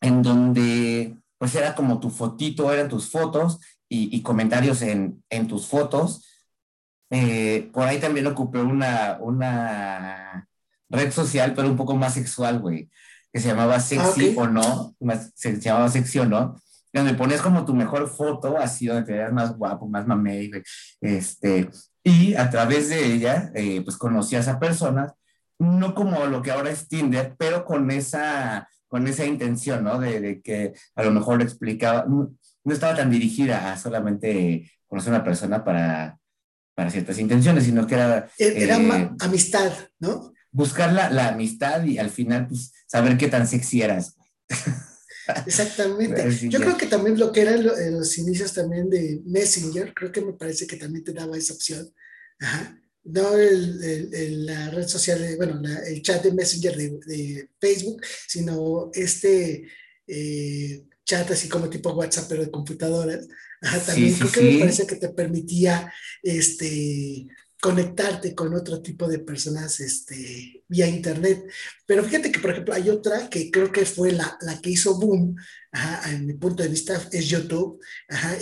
en 0.00 0.22
donde 0.22 1.14
pues 1.36 1.54
era 1.54 1.74
como 1.74 2.00
tu 2.00 2.08
fotito, 2.08 2.72
eran 2.72 2.88
tus 2.88 3.10
fotos 3.10 3.60
y, 3.86 4.22
comentarios 4.22 4.80
en, 4.80 5.22
en, 5.28 5.46
tus 5.46 5.66
fotos. 5.66 6.26
Eh, 7.10 7.68
por 7.70 7.86
ahí 7.86 8.00
también 8.00 8.26
ocupé 8.28 8.60
una, 8.60 9.18
una 9.20 10.48
red 10.88 11.12
social, 11.12 11.52
pero 11.52 11.68
un 11.68 11.76
poco 11.76 11.94
más 11.96 12.14
sexual, 12.14 12.60
güey 12.60 12.88
que 13.34 13.40
se 13.40 13.48
llamaba 13.48 13.80
Sexy 13.80 14.36
ah, 14.38 14.42
o 14.42 14.46
No, 14.46 14.96
se 15.34 15.60
llamaba 15.60 15.88
Sexy 15.88 16.20
o 16.20 16.24
No, 16.24 16.56
donde 16.92 17.14
pones 17.14 17.42
como 17.42 17.64
tu 17.64 17.74
mejor 17.74 18.08
foto, 18.08 18.56
así 18.56 18.86
donde 18.86 19.02
te 19.02 19.12
veas 19.12 19.32
más 19.32 19.56
guapo, 19.56 19.88
más 19.88 20.06
mamey, 20.06 20.52
este, 21.00 21.68
y 22.04 22.34
a 22.36 22.48
través 22.48 22.90
de 22.90 23.04
ella, 23.04 23.50
eh, 23.56 23.80
pues 23.82 23.96
conocías 23.96 24.46
a 24.46 24.60
personas, 24.60 25.14
no 25.58 25.96
como 25.96 26.24
lo 26.26 26.42
que 26.42 26.52
ahora 26.52 26.70
es 26.70 26.86
Tinder, 26.86 27.34
pero 27.36 27.64
con 27.64 27.90
esa, 27.90 28.68
con 28.86 29.08
esa 29.08 29.24
intención, 29.24 29.82
¿no? 29.82 29.98
De, 29.98 30.40
que 30.40 30.72
a 30.94 31.02
lo 31.02 31.10
mejor 31.10 31.42
explicaba, 31.42 32.04
no, 32.06 32.32
estaba 32.72 32.94
tan 32.94 33.10
dirigida 33.10 33.72
a 33.72 33.76
solamente 33.76 34.70
conocer 34.86 35.12
a 35.12 35.16
una 35.16 35.24
persona 35.24 35.64
para, 35.64 36.20
para 36.76 36.88
ciertas 36.88 37.18
intenciones, 37.18 37.64
sino 37.64 37.84
que 37.84 37.96
era... 37.96 38.28
E-, 38.38 38.62
era 38.62 38.78
eh, 38.78 39.10
amistad, 39.18 39.72
¿no? 39.98 40.33
Buscar 40.54 40.92
la, 40.92 41.10
la, 41.10 41.28
amistad 41.28 41.84
y 41.84 41.98
al 41.98 42.10
final, 42.10 42.46
pues, 42.46 42.72
saber 42.86 43.18
qué 43.18 43.28
tan 43.28 43.46
sexy 43.46 43.82
eras. 43.82 44.14
Exactamente. 45.46 46.48
Yo 46.48 46.60
creo 46.60 46.76
que 46.76 46.86
también 46.86 47.18
lo 47.18 47.32
que 47.32 47.40
eran 47.40 47.64
los 47.64 48.18
inicios 48.18 48.52
también 48.52 48.88
de 48.88 49.20
Messenger, 49.24 49.92
creo 49.92 50.12
que 50.12 50.20
me 50.20 50.34
parece 50.34 50.66
que 50.66 50.76
también 50.76 51.02
te 51.04 51.12
daba 51.12 51.36
esa 51.36 51.54
opción. 51.54 51.92
Ajá. 52.38 52.80
No 53.04 53.36
el, 53.36 53.82
el, 54.14 54.46
la 54.46 54.70
red 54.70 54.86
social, 54.86 55.20
de, 55.20 55.36
bueno, 55.36 55.60
el 55.86 56.00
chat 56.02 56.22
de 56.22 56.32
Messenger 56.32 56.76
de, 56.76 56.98
de 57.04 57.50
Facebook, 57.60 58.00
sino 58.28 58.90
este 58.94 59.66
eh, 60.06 60.84
chat 61.04 61.30
así 61.30 61.48
como 61.48 61.68
tipo 61.68 61.92
WhatsApp, 61.92 62.26
pero 62.28 62.44
de 62.44 62.50
computadoras. 62.50 63.26
Ajá, 63.60 63.80
también 63.80 64.14
creo 64.14 64.32
que 64.32 64.40
me 64.40 64.58
parece 64.60 64.86
que 64.86 64.96
te 64.96 65.08
permitía 65.08 65.92
este, 66.22 67.26
conectarte 67.64 68.34
con 68.34 68.52
otro 68.52 68.82
tipo 68.82 69.08
de 69.08 69.20
personas 69.20 69.80
este, 69.80 70.62
vía 70.68 70.86
internet. 70.86 71.46
Pero 71.86 72.04
fíjate 72.04 72.30
que, 72.30 72.38
por 72.38 72.50
ejemplo, 72.50 72.74
hay 72.74 72.90
otra 72.90 73.30
que 73.30 73.50
creo 73.50 73.72
que 73.72 73.86
fue 73.86 74.12
la, 74.12 74.36
la 74.42 74.60
que 74.60 74.68
hizo 74.68 75.00
boom, 75.00 75.34
en 76.10 76.26
mi 76.26 76.34
punto 76.34 76.62
de 76.62 76.68
vista, 76.68 77.00
es 77.10 77.26
YouTube, 77.26 77.80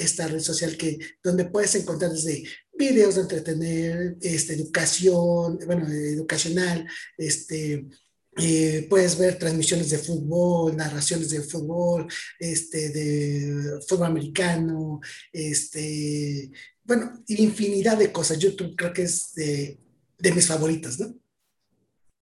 esta 0.01 0.27
red 0.27 0.41
social 0.41 0.77
que, 0.77 0.99
donde 1.23 1.45
puedes 1.45 1.73
encontrar 1.77 2.11
desde 2.11 2.43
videos 2.77 3.15
de 3.15 3.21
entretener, 3.21 4.17
este, 4.21 4.55
educación, 4.55 5.57
bueno, 5.67 5.87
educacional, 5.87 6.85
este, 7.17 7.87
eh, 8.37 8.87
puedes 8.89 9.19
ver 9.19 9.39
transmisiones 9.39 9.91
de 9.91 9.99
fútbol, 9.99 10.75
narraciones 10.75 11.31
de 11.31 11.43
fútbol, 11.43 12.07
este, 12.39 12.89
de 12.89 13.81
fútbol 13.87 14.07
americano, 14.07 15.01
este, 15.33 16.51
bueno, 16.83 17.13
infinidad 17.29 17.99
de 17.99 18.11
cosas. 18.11 18.39
YouTube 18.39 18.75
creo 18.75 18.93
que 18.93 19.03
es 19.03 19.35
de, 19.35 19.79
de 20.19 20.33
mis 20.33 20.47
favoritas, 20.47 20.99
¿no? 20.99 21.15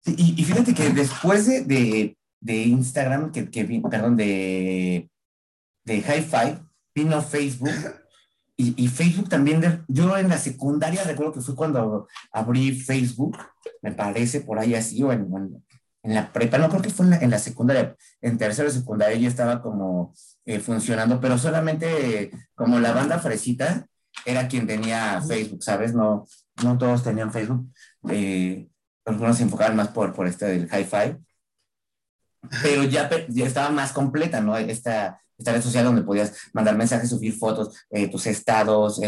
Y, 0.05 0.35
y, 0.41 0.45
fíjate 0.45 0.73
que 0.73 0.89
después 0.91 1.45
de, 1.47 2.15
de, 2.39 2.63
Instagram, 2.63 3.33
que, 3.33 3.49
que, 3.49 3.65
perdón, 3.65 4.15
de, 4.15 5.09
de 5.83 5.95
Hi-Fi, 5.97 6.63
vino 6.95 7.21
Facebook. 7.21 7.73
Y, 8.55 8.85
y, 8.85 8.87
Facebook 8.87 9.27
también, 9.27 9.83
yo 9.89 10.17
en 10.17 10.29
la 10.29 10.37
secundaria 10.37 11.03
recuerdo 11.03 11.33
que 11.33 11.41
fue 11.41 11.55
cuando 11.55 12.07
abrí 12.31 12.71
Facebook, 12.71 13.37
me 13.81 13.91
parece 13.91 14.39
por 14.39 14.59
ahí 14.59 14.75
así, 14.75 15.03
o 15.03 15.11
en, 15.11 15.27
en 16.07 16.13
la 16.13 16.31
prepa, 16.31 16.57
no 16.57 16.69
creo 16.69 16.81
que 16.81 16.89
fue 16.89 17.05
en 17.05 17.29
la, 17.29 17.37
secundaria, 17.37 17.93
en 18.21 18.37
tercero 18.37 18.69
secundaria 18.69 19.17
ya 19.17 19.27
estaba 19.27 19.61
como 19.61 20.13
eh, 20.45 20.59
funcionando, 20.59 21.19
pero 21.19 21.37
solamente 21.37 22.31
como 22.55 22.79
la 22.79 22.93
banda 22.93 23.19
fresita 23.19 23.85
era 24.25 24.47
quien 24.47 24.65
tenía 24.65 25.21
Facebook, 25.21 25.61
¿sabes? 25.61 25.93
No, 25.93 26.25
no 26.63 26.77
todos 26.77 27.03
tenían 27.03 27.33
Facebook, 27.33 27.69
eh, 28.09 28.69
algunos 29.03 29.35
se 29.35 29.43
enfocaban 29.43 29.75
más 29.75 29.89
por, 29.89 30.13
por 30.13 30.27
este 30.27 30.45
del 30.45 30.69
hi-fi, 30.71 31.17
pero 32.63 32.85
ya, 32.85 33.09
ya 33.27 33.45
estaba 33.45 33.69
más 33.69 33.91
completa, 33.91 34.39
¿no? 34.39 34.55
Esta, 34.55 35.19
esta 35.37 35.51
red 35.51 35.61
social 35.61 35.83
donde 35.83 36.03
podías 36.03 36.37
mandar 36.53 36.77
mensajes, 36.77 37.09
subir 37.09 37.37
fotos, 37.37 37.85
eh, 37.89 38.07
tus 38.07 38.27
estados, 38.27 39.01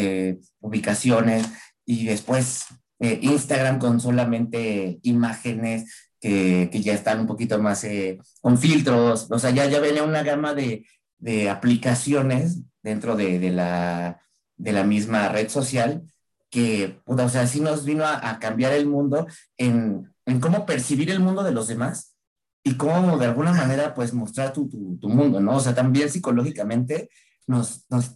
ubicaciones, 0.59 1.47
y 1.85 2.07
después 2.07 2.65
Instagram 2.99 3.79
con 3.79 4.01
solamente 4.01 4.99
imágenes, 5.03 6.08
que, 6.19 6.69
ya 6.81 6.93
están 6.93 7.21
un 7.21 7.27
poquito 7.27 7.59
más 7.59 7.83
eh, 7.83 8.19
con 8.41 8.57
filtros, 8.57 9.27
o 9.29 9.39
sea, 9.39 9.51
ya, 9.51 9.65
ya 9.65 9.79
venía 9.79 10.03
una 10.03 10.23
gama 10.23 10.53
de, 10.53 10.85
de 11.17 11.49
aplicaciones 11.49 12.59
dentro 12.81 13.15
de, 13.15 13.39
de, 13.39 13.51
la, 13.51 14.21
de 14.57 14.71
la 14.71 14.83
misma 14.83 15.29
red 15.29 15.49
social 15.49 16.03
que, 16.49 16.99
o 17.05 17.29
sea, 17.29 17.47
sí 17.47 17.61
nos 17.61 17.85
vino 17.85 18.05
a, 18.05 18.39
cambiar 18.39 18.73
el 18.73 18.87
mundo 18.87 19.27
en, 19.57 20.11
en, 20.25 20.39
cómo 20.39 20.65
percibir 20.65 21.11
el 21.11 21.19
mundo 21.19 21.43
de 21.43 21.51
los 21.51 21.67
demás 21.67 22.15
y 22.63 22.75
cómo 22.75 23.17
de 23.17 23.27
alguna 23.27 23.53
manera 23.53 23.93
pues 23.93 24.13
mostrar 24.13 24.51
tu, 24.51 24.67
tu, 24.67 24.97
tu 24.97 25.09
mundo, 25.09 25.39
¿no? 25.39 25.57
O 25.57 25.59
sea, 25.59 25.75
también 25.75 26.09
psicológicamente 26.09 27.09
nos, 27.45 27.85
nos 27.89 28.15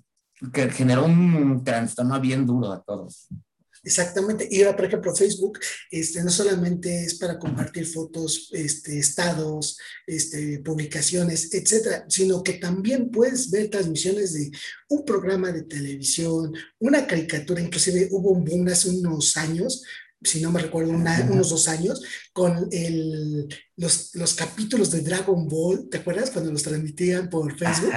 generó 0.71 1.05
un 1.05 1.63
trastorno 1.63 2.19
bien 2.19 2.45
duro 2.45 2.71
a 2.71 2.81
todos. 2.81 3.27
Exactamente. 3.83 4.47
Y 4.49 4.61
ahora, 4.61 4.77
por 4.77 4.85
ejemplo, 4.85 5.13
Facebook 5.13 5.59
este, 5.91 6.23
no 6.23 6.29
solamente 6.29 7.03
es 7.03 7.15
para 7.15 7.37
compartir 7.37 7.85
fotos, 7.85 8.49
este, 8.53 8.97
estados, 8.97 9.77
este, 10.07 10.59
publicaciones, 10.59 11.53
etcétera, 11.53 12.05
sino 12.07 12.41
que 12.41 12.53
también 12.53 13.11
puedes 13.11 13.51
ver 13.51 13.69
transmisiones 13.69 14.33
de 14.33 14.51
un 14.87 15.03
programa 15.03 15.51
de 15.51 15.63
televisión, 15.63 16.53
una 16.79 17.05
caricatura, 17.05 17.61
inclusive 17.61 18.07
hubo 18.11 18.31
un 18.31 18.45
boom 18.45 18.67
hace 18.69 18.89
unos 18.89 19.35
años 19.35 19.83
si 20.23 20.41
no 20.41 20.51
me 20.51 20.61
recuerdo, 20.61 20.91
unos 20.91 21.49
dos 21.49 21.67
años, 21.67 22.01
con 22.31 22.67
el, 22.71 23.47
los, 23.77 24.15
los, 24.15 24.33
capítulos 24.33 24.91
de 24.91 25.01
Dragon 25.01 25.47
Ball, 25.47 25.89
¿te 25.89 25.97
acuerdas? 25.97 26.31
Cuando 26.31 26.51
los 26.51 26.63
transmitían 26.63 27.29
por 27.29 27.57
Facebook. 27.57 27.91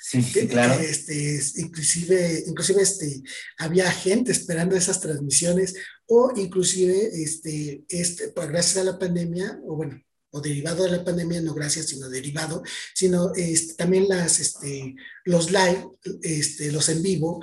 sí, 0.00 0.22
sí, 0.22 0.46
claro. 0.48 0.74
Este, 0.80 1.40
inclusive, 1.56 2.44
inclusive 2.46 2.82
este, 2.82 3.22
había 3.58 3.90
gente 3.90 4.32
esperando 4.32 4.76
esas 4.76 5.00
transmisiones 5.00 5.74
o 6.06 6.32
inclusive, 6.36 7.10
este, 7.22 7.84
este, 7.88 8.28
pues, 8.28 8.48
gracias 8.48 8.76
a 8.78 8.84
la 8.84 8.98
pandemia, 8.98 9.60
o 9.64 9.76
bueno, 9.76 10.00
o 10.30 10.40
derivado 10.40 10.84
de 10.84 10.90
la 10.90 11.04
pandemia, 11.04 11.40
no 11.40 11.54
gracias, 11.54 11.86
sino 11.86 12.08
derivado, 12.08 12.62
sino 12.94 13.32
este, 13.34 13.74
también 13.74 14.08
las, 14.08 14.40
este, 14.40 14.94
los 15.24 15.50
live, 15.50 15.86
este, 16.22 16.70
los 16.72 16.88
en 16.88 17.02
vivo, 17.02 17.40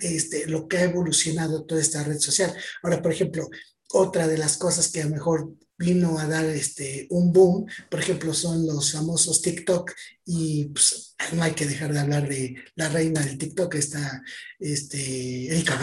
este, 0.00 0.46
lo 0.46 0.68
que 0.68 0.78
ha 0.78 0.84
evolucionado 0.84 1.64
toda 1.64 1.80
esta 1.80 2.02
red 2.04 2.18
social. 2.18 2.54
Ahora, 2.82 3.02
por 3.02 3.12
ejemplo, 3.12 3.48
otra 3.92 4.26
de 4.26 4.38
las 4.38 4.56
cosas 4.56 4.88
que 4.88 5.02
a 5.02 5.04
lo 5.04 5.10
mejor 5.10 5.52
vino 5.78 6.18
a 6.18 6.26
dar 6.26 6.44
este, 6.46 7.06
un 7.10 7.32
boom, 7.32 7.66
por 7.90 8.00
ejemplo, 8.00 8.32
son 8.32 8.66
los 8.66 8.92
famosos 8.92 9.42
TikTok 9.42 9.92
y 10.24 10.66
pues, 10.66 11.16
no 11.32 11.42
hay 11.42 11.52
que 11.52 11.66
dejar 11.66 11.92
de 11.92 12.00
hablar 12.00 12.28
de 12.28 12.54
la 12.76 12.88
reina 12.88 13.20
del 13.20 13.38
TikTok, 13.38 13.74
esta 13.74 14.22
este, 14.58 15.48
Erika 15.48 15.78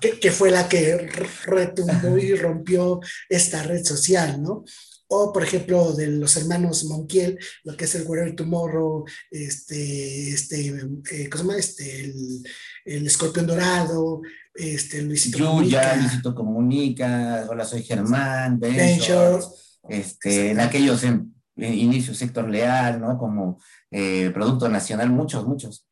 que, 0.00 0.18
que, 0.18 0.30
fue 0.30 0.50
la 0.50 0.68
que 0.68 0.96
retumbó 1.44 2.16
y 2.16 2.34
rompió 2.36 3.00
esta 3.28 3.62
red 3.62 3.84
social, 3.84 4.42
¿no? 4.42 4.64
O 5.14 5.32
por 5.32 5.42
ejemplo 5.42 5.92
de 5.92 6.08
los 6.08 6.36
hermanos 6.36 6.84
Montiel, 6.84 7.38
lo 7.62 7.76
que 7.76 7.84
es 7.84 7.94
el 7.94 8.06
Whatever 8.06 8.34
Tomorrow, 8.34 9.04
este, 9.30 10.30
este, 10.30 10.68
eh, 10.68 11.28
¿cómo 11.30 11.36
se 11.36 11.38
llama? 11.38 11.56
Este, 11.56 12.00
el, 12.00 12.42
el, 12.84 13.06
Escorpión 13.06 13.46
Dorado, 13.46 14.22
este, 14.54 15.02
Luisito 15.02 15.38
Yuya, 15.38 15.46
Comunica. 15.50 15.96
Luisito 15.96 16.34
Comunica, 16.34 17.46
Hola 17.48 17.64
Soy 17.64 17.84
Germán, 17.84 18.58
Benchor, 18.58 19.44
este, 19.88 20.50
en 20.50 20.60
aquellos 20.60 21.04
en, 21.04 21.32
inicios 21.56 22.16
sector 22.16 22.48
leal, 22.48 23.00
¿no? 23.00 23.16
Como 23.16 23.60
eh, 23.92 24.30
Producto 24.34 24.68
Nacional, 24.68 25.10
muchos, 25.10 25.46
muchos. 25.46 25.86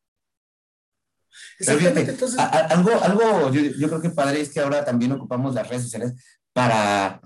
Fíjate, 1.57 2.15
algo, 2.69 2.91
algo 3.01 3.51
yo, 3.51 3.61
yo 3.61 3.87
creo 3.87 4.01
que 4.01 4.09
padre 4.09 4.41
es 4.41 4.49
que 4.49 4.59
ahora 4.59 4.83
también 4.83 5.13
ocupamos 5.13 5.55
las 5.55 5.67
redes 5.67 5.83
sociales 5.83 6.13
para 6.51 7.21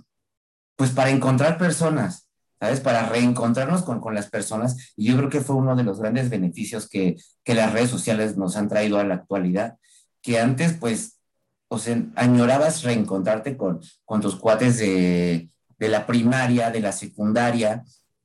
pues 0.77 0.91
para 0.91 1.09
encontrar 1.09 1.57
personas, 1.57 2.29
¿sabes? 2.59 2.79
Para 2.79 3.09
reencontrarnos 3.09 3.83
con, 3.83 3.99
con, 3.99 4.15
las 4.15 4.29
personas. 4.29 4.93
Y 4.95 5.07
yo 5.07 5.17
creo 5.17 5.29
que 5.29 5.41
fue 5.41 5.57
uno 5.57 5.75
de 5.75 5.83
los 5.83 5.99
grandes 5.99 6.29
beneficios 6.29 6.87
que, 6.87 7.17
que 7.43 7.55
las 7.55 7.73
redes 7.73 7.89
sociales 7.89 8.37
nos 8.37 8.55
han 8.55 8.69
traído 8.69 8.99
a 8.99 9.03
la 9.03 9.15
actualidad, 9.15 9.77
que 10.21 10.39
antes, 10.39 10.73
pues, 10.73 11.19
o 11.67 11.79
sea, 11.79 12.01
añorabas 12.15 12.83
reencontrarte 12.83 13.57
con, 13.57 13.81
con 14.05 14.21
tus 14.21 14.37
cuates 14.37 14.77
de, 14.77 15.49
de 15.79 15.89
la 15.89 16.05
primaria, 16.05 16.71
de 16.71 16.79
la 16.79 16.91
secundaria, 16.91 17.83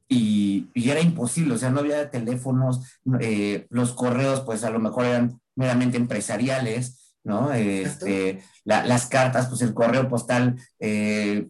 y, 0.09 0.69
y, 0.75 0.91
era 0.91 1.01
imposible, 1.01 1.55
o 1.55 1.59
sea, 1.59 1.71
no 1.71 1.81
había 1.81 2.11
teléfonos, 2.11 3.01
eh, 3.21 3.67
los 3.71 3.95
correos, 3.95 4.41
pues 4.43 4.63
a 4.63 4.69
lo 4.69 4.79
mejor 4.79 5.07
eran 5.07 5.41
meramente 5.55 5.97
empresariales, 5.97 7.15
¿no? 7.25 7.51
Este, 7.53 8.43
la, 8.65 8.85
las 8.85 9.07
cartas, 9.07 9.49
pues 9.49 9.63
el 9.63 9.73
correo 9.73 10.11
postal 10.11 10.57
eh, 10.81 11.49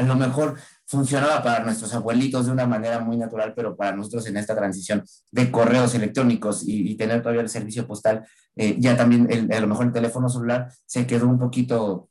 a 0.00 0.02
lo 0.02 0.16
mejor 0.16 0.56
funcionaba 0.86 1.42
para 1.42 1.64
nuestros 1.64 1.94
abuelitos 1.94 2.46
de 2.46 2.52
una 2.52 2.66
manera 2.66 3.00
muy 3.00 3.16
natural, 3.16 3.52
pero 3.54 3.76
para 3.76 3.94
nosotros 3.94 4.26
en 4.26 4.36
esta 4.36 4.56
transición 4.56 5.04
de 5.30 5.50
correos 5.50 5.94
electrónicos 5.94 6.62
y, 6.66 6.96
tener 6.96 7.22
todavía 7.22 7.42
el 7.42 7.48
servicio 7.48 7.86
postal, 7.86 8.26
eh, 8.56 8.76
ya 8.78 8.96
también 8.96 9.28
el, 9.30 9.52
a 9.52 9.60
lo 9.60 9.66
mejor 9.66 9.86
el 9.86 9.92
teléfono 9.92 10.28
celular 10.28 10.72
se 10.86 11.06
quedó 11.06 11.28
un 11.28 11.38
poquito 11.38 12.08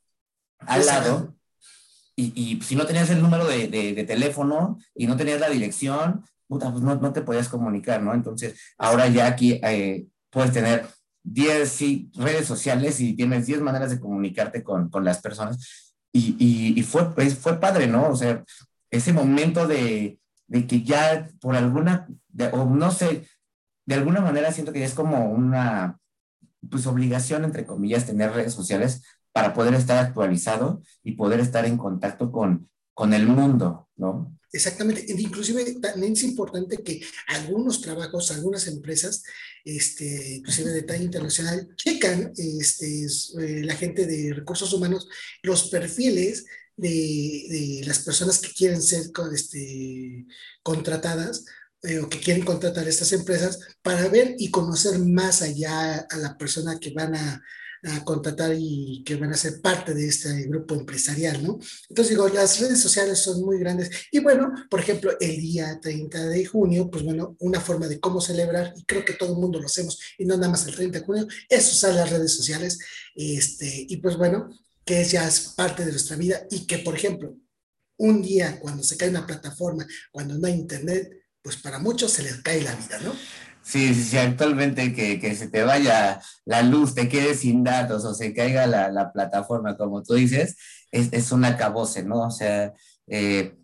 al 0.60 0.86
lado. 0.86 1.34
Y, 2.16 2.32
y 2.34 2.62
si 2.62 2.76
no 2.76 2.86
tenías 2.86 3.10
el 3.10 3.22
número 3.22 3.46
de, 3.46 3.68
de, 3.68 4.04
teléfono 4.04 4.78
y 4.94 5.06
no 5.06 5.16
tenías 5.16 5.40
la 5.40 5.48
dirección, 5.48 6.24
puta, 6.46 6.70
pues 6.70 6.82
no, 6.82 6.96
no, 6.96 7.12
te 7.12 7.22
podías 7.22 7.48
comunicar, 7.48 8.02
¿no? 8.02 8.14
Entonces, 8.14 8.58
ahora 8.78 9.08
ya 9.08 9.26
aquí 9.26 9.60
eh, 9.62 10.06
puedes 10.30 10.52
tener 10.52 10.86
10 11.22 11.78
redes 12.14 12.46
sociales 12.46 13.00
y 13.00 13.14
tienes 13.14 13.46
10 13.46 13.60
maneras 13.62 13.90
de 13.90 14.00
comunicarte 14.00 14.62
con, 14.62 14.90
con 14.90 15.04
las 15.04 15.20
personas 15.20 15.89
y, 16.12 16.74
y, 16.78 16.82
fue, 16.82 17.14
pues, 17.14 17.38
fue 17.38 17.60
padre, 17.60 17.86
¿no? 17.86 18.08
O 18.10 18.16
sea, 18.16 18.44
ese 18.90 19.12
momento 19.12 19.66
de, 19.66 20.18
de 20.48 20.66
que 20.66 20.82
ya 20.82 21.28
por 21.40 21.54
alguna, 21.54 22.08
o 22.52 22.64
no 22.64 22.90
sé, 22.90 23.28
de 23.86 23.94
alguna 23.94 24.20
manera 24.20 24.52
siento 24.52 24.72
que 24.72 24.80
ya 24.80 24.86
es 24.86 24.94
como 24.94 25.30
una, 25.30 25.98
pues 26.68 26.86
obligación, 26.86 27.44
entre 27.44 27.64
comillas, 27.64 28.06
tener 28.06 28.32
redes 28.32 28.52
sociales 28.52 29.02
para 29.32 29.54
poder 29.54 29.74
estar 29.74 29.98
actualizado 29.98 30.82
y 31.02 31.12
poder 31.12 31.40
estar 31.40 31.64
en 31.64 31.76
contacto 31.76 32.32
con, 32.32 32.68
con 32.94 33.14
el 33.14 33.28
mundo, 33.28 33.88
¿no? 34.00 34.36
Exactamente. 34.52 35.04
Inclusive 35.08 35.78
también 35.80 36.14
es 36.14 36.24
importante 36.24 36.82
que 36.82 37.00
algunos 37.28 37.80
trabajos, 37.80 38.30
algunas 38.32 38.66
empresas, 38.66 39.22
este, 39.64 40.36
inclusive 40.36 40.70
de 40.70 40.82
talla 40.82 41.04
internacional, 41.04 41.68
checan 41.76 42.32
este, 42.36 43.04
eh, 43.04 43.62
la 43.62 43.76
gente 43.76 44.06
de 44.06 44.32
recursos 44.34 44.72
humanos 44.72 45.06
los 45.42 45.68
perfiles 45.68 46.46
de, 46.76 46.88
de 46.88 47.82
las 47.86 48.00
personas 48.00 48.40
que 48.40 48.52
quieren 48.52 48.80
ser 48.82 49.02
este, 49.32 50.26
contratadas 50.62 51.44
eh, 51.82 51.98
o 51.98 52.08
que 52.08 52.20
quieren 52.20 52.44
contratar 52.44 52.88
estas 52.88 53.12
empresas 53.12 53.60
para 53.82 54.08
ver 54.08 54.34
y 54.38 54.50
conocer 54.50 54.98
más 54.98 55.42
allá 55.42 56.06
a 56.10 56.16
la 56.16 56.36
persona 56.38 56.78
que 56.80 56.90
van 56.90 57.14
a, 57.14 57.42
a 57.84 58.04
contratar 58.04 58.54
y 58.58 59.02
que 59.04 59.16
van 59.16 59.32
a 59.32 59.36
ser 59.36 59.60
parte 59.60 59.94
de 59.94 60.06
este 60.06 60.42
grupo 60.44 60.74
empresarial, 60.74 61.42
¿no? 61.42 61.58
Entonces 61.88 62.10
digo, 62.10 62.28
las 62.28 62.60
redes 62.60 62.80
sociales 62.80 63.18
son 63.18 63.42
muy 63.42 63.58
grandes 63.58 63.90
y 64.10 64.20
bueno, 64.20 64.52
por 64.68 64.80
ejemplo, 64.80 65.12
el 65.18 65.40
día 65.40 65.78
30 65.80 66.26
de 66.26 66.44
junio, 66.44 66.90
pues 66.90 67.04
bueno, 67.04 67.36
una 67.40 67.60
forma 67.60 67.88
de 67.88 68.00
cómo 68.00 68.20
celebrar, 68.20 68.72
y 68.76 68.84
creo 68.84 69.04
que 69.04 69.14
todo 69.14 69.32
el 69.32 69.40
mundo 69.40 69.58
lo 69.58 69.66
hacemos 69.66 69.98
y 70.18 70.24
no 70.24 70.36
nada 70.36 70.50
más 70.50 70.66
el 70.66 70.74
30 70.74 70.98
de 70.98 71.04
junio, 71.04 71.26
es 71.48 71.72
usar 71.72 71.94
las 71.94 72.10
redes 72.10 72.32
sociales, 72.32 72.78
este, 73.14 73.86
y 73.88 73.96
pues 73.98 74.16
bueno, 74.16 74.50
que 74.84 75.04
ya 75.04 75.26
es 75.26 75.40
parte 75.56 75.84
de 75.84 75.92
nuestra 75.92 76.16
vida 76.16 76.46
y 76.50 76.66
que, 76.66 76.78
por 76.78 76.94
ejemplo, 76.94 77.36
un 77.96 78.22
día 78.22 78.58
cuando 78.60 78.82
se 78.82 78.96
cae 78.96 79.10
una 79.10 79.26
plataforma, 79.26 79.86
cuando 80.10 80.36
no 80.38 80.46
hay 80.46 80.54
internet, 80.54 81.12
pues 81.42 81.56
para 81.56 81.78
muchos 81.78 82.12
se 82.12 82.22
les 82.22 82.36
cae 82.42 82.62
la 82.62 82.74
vida, 82.74 82.98
¿no? 83.00 83.14
Sí, 83.62 83.94
sí, 83.94 84.02
sí, 84.02 84.16
actualmente 84.16 84.92
que, 84.94 85.20
que 85.20 85.34
se 85.34 85.48
te 85.48 85.62
vaya 85.62 86.20
la 86.44 86.62
luz, 86.62 86.94
te 86.94 87.08
quedes 87.08 87.40
sin 87.40 87.62
datos 87.62 88.04
o 88.04 88.14
se 88.14 88.32
caiga 88.34 88.66
la, 88.66 88.90
la 88.90 89.12
plataforma, 89.12 89.76
como 89.76 90.02
tú 90.02 90.14
dices, 90.14 90.56
es, 90.90 91.12
es 91.12 91.30
un 91.30 91.44
acabose, 91.44 92.02
¿no? 92.02 92.22
O 92.22 92.30
sea, 92.30 92.72
eh, 93.06 93.56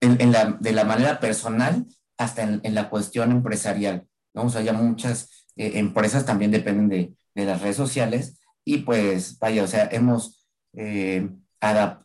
en, 0.00 0.20
en 0.20 0.32
la, 0.32 0.56
de 0.60 0.72
la 0.72 0.84
manera 0.84 1.20
personal 1.20 1.86
hasta 2.16 2.42
en, 2.42 2.60
en, 2.64 2.74
la 2.74 2.90
cuestión 2.90 3.30
empresarial, 3.32 4.06
¿no? 4.34 4.44
O 4.44 4.50
sea, 4.50 4.62
ya 4.62 4.72
muchas 4.72 5.46
eh, 5.56 5.72
empresas 5.74 6.24
también 6.24 6.50
dependen 6.50 6.88
de, 6.88 7.14
de, 7.34 7.44
las 7.44 7.60
redes 7.60 7.76
sociales 7.76 8.38
y 8.64 8.78
pues, 8.78 9.38
vaya, 9.38 9.62
o 9.64 9.66
sea, 9.66 9.88
hemos, 9.92 10.46
eh, 10.74 11.28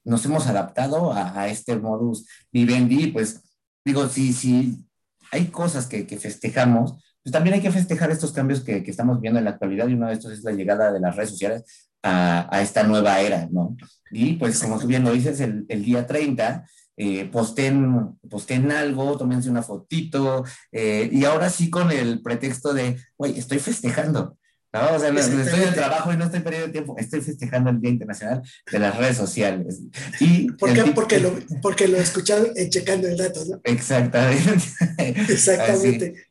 nos 0.03 0.25
hemos 0.25 0.47
adaptado 0.47 1.13
a, 1.13 1.39
a, 1.39 1.47
este 1.47 1.77
modus 1.77 2.27
vivendi, 2.51 3.07
pues, 3.07 3.41
digo, 3.85 4.07
sí, 4.07 4.33
sí, 4.33 4.85
hay 5.31 5.47
cosas 5.47 5.87
que, 5.87 6.05
que 6.05 6.17
festejamos, 6.17 6.95
pues 7.23 7.31
también 7.33 7.55
hay 7.55 7.61
que 7.61 7.71
festejar 7.71 8.11
estos 8.11 8.31
cambios 8.31 8.61
que, 8.61 8.83
que, 8.83 8.91
estamos 8.91 9.19
viendo 9.19 9.39
en 9.39 9.45
la 9.45 9.51
actualidad 9.51 9.87
y 9.87 9.93
uno 9.93 10.07
de 10.07 10.13
estos 10.13 10.31
es 10.31 10.43
la 10.43 10.51
llegada 10.51 10.91
de 10.91 10.99
las 10.99 11.15
redes 11.15 11.31
sociales 11.31 11.89
a, 12.01 12.47
a 12.55 12.61
esta 12.61 12.83
nueva 12.83 13.19
era, 13.19 13.47
¿no? 13.51 13.75
Y 14.11 14.33
pues 14.33 14.59
como 14.59 14.79
tú 14.79 14.87
bien 14.87 15.03
lo 15.03 15.11
dices, 15.11 15.39
el, 15.39 15.65
el 15.67 15.83
día 15.83 16.07
30, 16.07 16.65
eh, 17.01 17.29
posten, 17.31 18.17
posten 18.29 18.71
algo, 18.73 19.17
tómense 19.17 19.49
una 19.49 19.63
fotito, 19.63 20.43
eh, 20.69 21.09
y 21.09 21.23
ahora 21.23 21.49
sí 21.49 21.69
con 21.69 21.91
el 21.91 22.21
pretexto 22.21 22.73
de, 22.73 22.97
oye, 23.15 23.39
estoy 23.39 23.59
festejando, 23.59 24.37
¿no? 24.73 24.95
O 24.95 24.99
sea, 24.99 25.09
no, 25.09 25.19
estoy 25.19 25.63
en 25.63 25.73
trabajo 25.73 26.11
y 26.11 26.17
no 26.17 26.25
estoy 26.25 26.41
perdiendo 26.41 26.71
tiempo, 26.71 26.97
estoy 26.97 27.21
festejando 27.21 27.69
el 27.69 27.79
Día 27.79 27.91
Internacional 27.91 28.41
de 28.69 28.79
las 28.79 28.97
Redes 28.97 29.15
Sociales. 29.15 29.81
Y 30.19 30.51
¿Por 30.51 30.73
qué? 30.73 30.83
Porque, 30.93 31.19
lo, 31.19 31.33
porque 31.61 31.87
lo 31.87 31.95
escucharon 31.95 32.47
eh, 32.57 32.67
checando 32.69 33.07
el 33.07 33.15
dato, 33.15 33.45
¿no? 33.45 33.61
Exactamente. 33.63 34.65
Exactamente. 34.97 36.13
Así. 36.17 36.28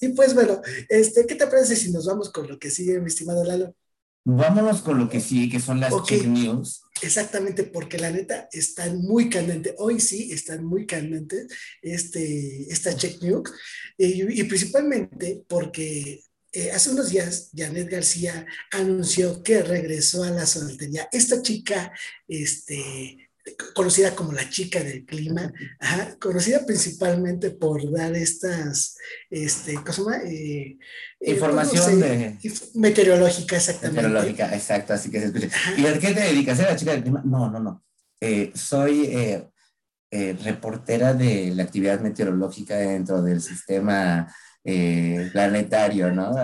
Y 0.00 0.08
pues 0.08 0.34
bueno, 0.34 0.60
este, 0.88 1.26
¿qué 1.26 1.34
te 1.34 1.46
parece 1.46 1.76
si 1.76 1.90
nos 1.90 2.06
vamos 2.06 2.30
con 2.30 2.48
lo 2.48 2.58
que 2.58 2.70
sigue, 2.70 3.00
mi 3.00 3.06
estimado 3.06 3.44
Lalo? 3.44 3.74
Vámonos 4.24 4.82
con 4.82 4.98
lo 4.98 5.08
que 5.08 5.20
sigue, 5.20 5.48
que 5.48 5.60
son 5.60 5.78
las 5.78 5.92
okay. 5.92 6.18
check 6.18 6.28
news. 6.28 6.82
Exactamente, 7.00 7.62
porque 7.62 7.96
la 7.96 8.10
neta 8.10 8.48
están 8.50 8.98
muy 8.98 9.30
candentes. 9.30 9.74
Hoy 9.78 10.00
sí 10.00 10.32
están 10.32 10.64
muy 10.64 10.84
candentes 10.84 11.46
este, 11.80 12.70
esta 12.72 12.96
check 12.96 13.22
news. 13.22 13.50
Y, 13.96 14.40
y 14.40 14.44
principalmente 14.44 15.44
porque 15.46 16.24
eh, 16.52 16.72
hace 16.72 16.90
unos 16.90 17.10
días 17.10 17.50
Janet 17.54 17.90
García 17.90 18.46
anunció 18.72 19.42
que 19.42 19.62
regresó 19.62 20.24
a 20.24 20.30
la 20.30 20.46
soltería. 20.46 21.06
Esta 21.12 21.42
chica, 21.42 21.92
este, 22.26 23.25
conocida 23.74 24.14
como 24.14 24.32
la 24.32 24.48
chica 24.48 24.82
del 24.82 25.04
clima, 25.04 25.52
ajá, 25.78 26.16
conocida 26.20 26.64
principalmente 26.66 27.50
por 27.50 27.90
dar 27.92 28.14
estas, 28.16 28.96
este, 29.30 29.74
¿cómo 29.74 29.92
se 29.92 30.00
llama? 30.02 30.16
Eh, 30.24 30.78
Información 31.20 32.02
eh, 32.02 32.38
de... 32.42 32.52
Meteorológica, 32.74 33.56
exactamente. 33.56 34.02
Meteorológica, 34.02 34.54
exacto, 34.54 34.94
así 34.94 35.10
que 35.10 35.20
se 35.20 35.26
escucha. 35.26 35.46
Ajá. 35.46 35.74
¿Y 35.80 35.86
a 35.86 35.98
qué 35.98 36.14
te 36.14 36.20
dedicas? 36.20 36.58
¿Eres 36.58 36.72
la 36.72 36.76
chica 36.76 36.92
del 36.92 37.02
clima? 37.02 37.22
No, 37.24 37.50
no, 37.50 37.60
no. 37.60 37.84
Eh, 38.20 38.52
soy 38.54 39.44
reportera 40.42 41.12
de 41.12 41.52
la 41.54 41.64
actividad 41.64 42.00
meteorológica 42.00 42.76
dentro 42.76 43.20
del 43.20 43.42
sistema 43.42 44.32
eh, 44.66 45.28
planetario, 45.32 46.12
¿no? 46.12 46.34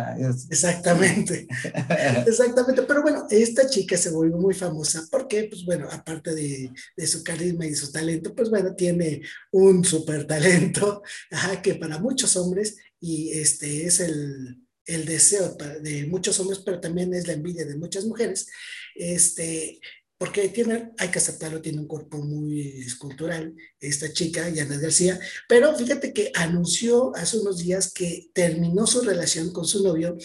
Exactamente, 0.49 1.49
exactamente. 2.27 2.83
Pero 2.83 3.03
bueno, 3.03 3.27
esta 3.29 3.69
chica 3.69 3.97
se 3.97 4.11
volvió 4.11 4.37
muy 4.37 4.55
famosa 4.55 5.07
porque, 5.11 5.45
pues 5.51 5.65
bueno, 5.65 5.89
aparte 5.91 6.35
de, 6.35 6.71
de 6.97 7.07
su 7.07 7.25
carisma 7.25 7.67
y 7.67 7.75
su 7.75 7.91
talento, 7.91 8.35
pues 8.35 8.49
bueno, 8.49 8.75
tiene 8.77 9.23
un 9.51 9.85
súper 9.85 10.27
talento, 10.27 11.03
ajá, 11.31 11.61
que 11.61 11.75
para 11.75 11.99
muchos 11.99 12.37
hombres, 12.37 12.77
y 13.01 13.31
este 13.31 13.87
es 13.87 13.99
el, 13.99 14.59
el 14.87 15.05
deseo 15.05 15.57
de 15.81 16.07
muchos 16.07 16.39
hombres, 16.39 16.61
pero 16.65 16.81
también 16.81 17.13
es 17.15 17.27
la 17.27 17.33
envidia 17.33 17.65
de 17.65 17.77
muchas 17.77 18.05
mujeres, 18.05 18.47
este, 18.95 19.81
porque 20.23 20.51
tiene, 20.51 20.93
hay 20.99 21.09
que 21.09 21.19
aceptarlo, 21.19 21.61
tiene 21.61 21.81
un 21.81 21.89
cuerpo 21.89 22.17
muy 22.19 22.81
escultural, 22.87 23.57
esta 23.81 24.13
chica, 24.13 24.49
Yana 24.49 24.77
García, 24.77 25.19
pero 25.49 25.77
fíjate 25.77 26.13
que 26.13 26.31
anunció 26.37 27.13
hace 27.17 27.39
unos 27.39 27.59
días 27.59 27.93
que 27.93 28.31
terminó 28.33 28.87
su 28.87 29.01
relación 29.01 29.53
con 29.53 29.65
su 29.65 29.83
novio, 29.83 30.17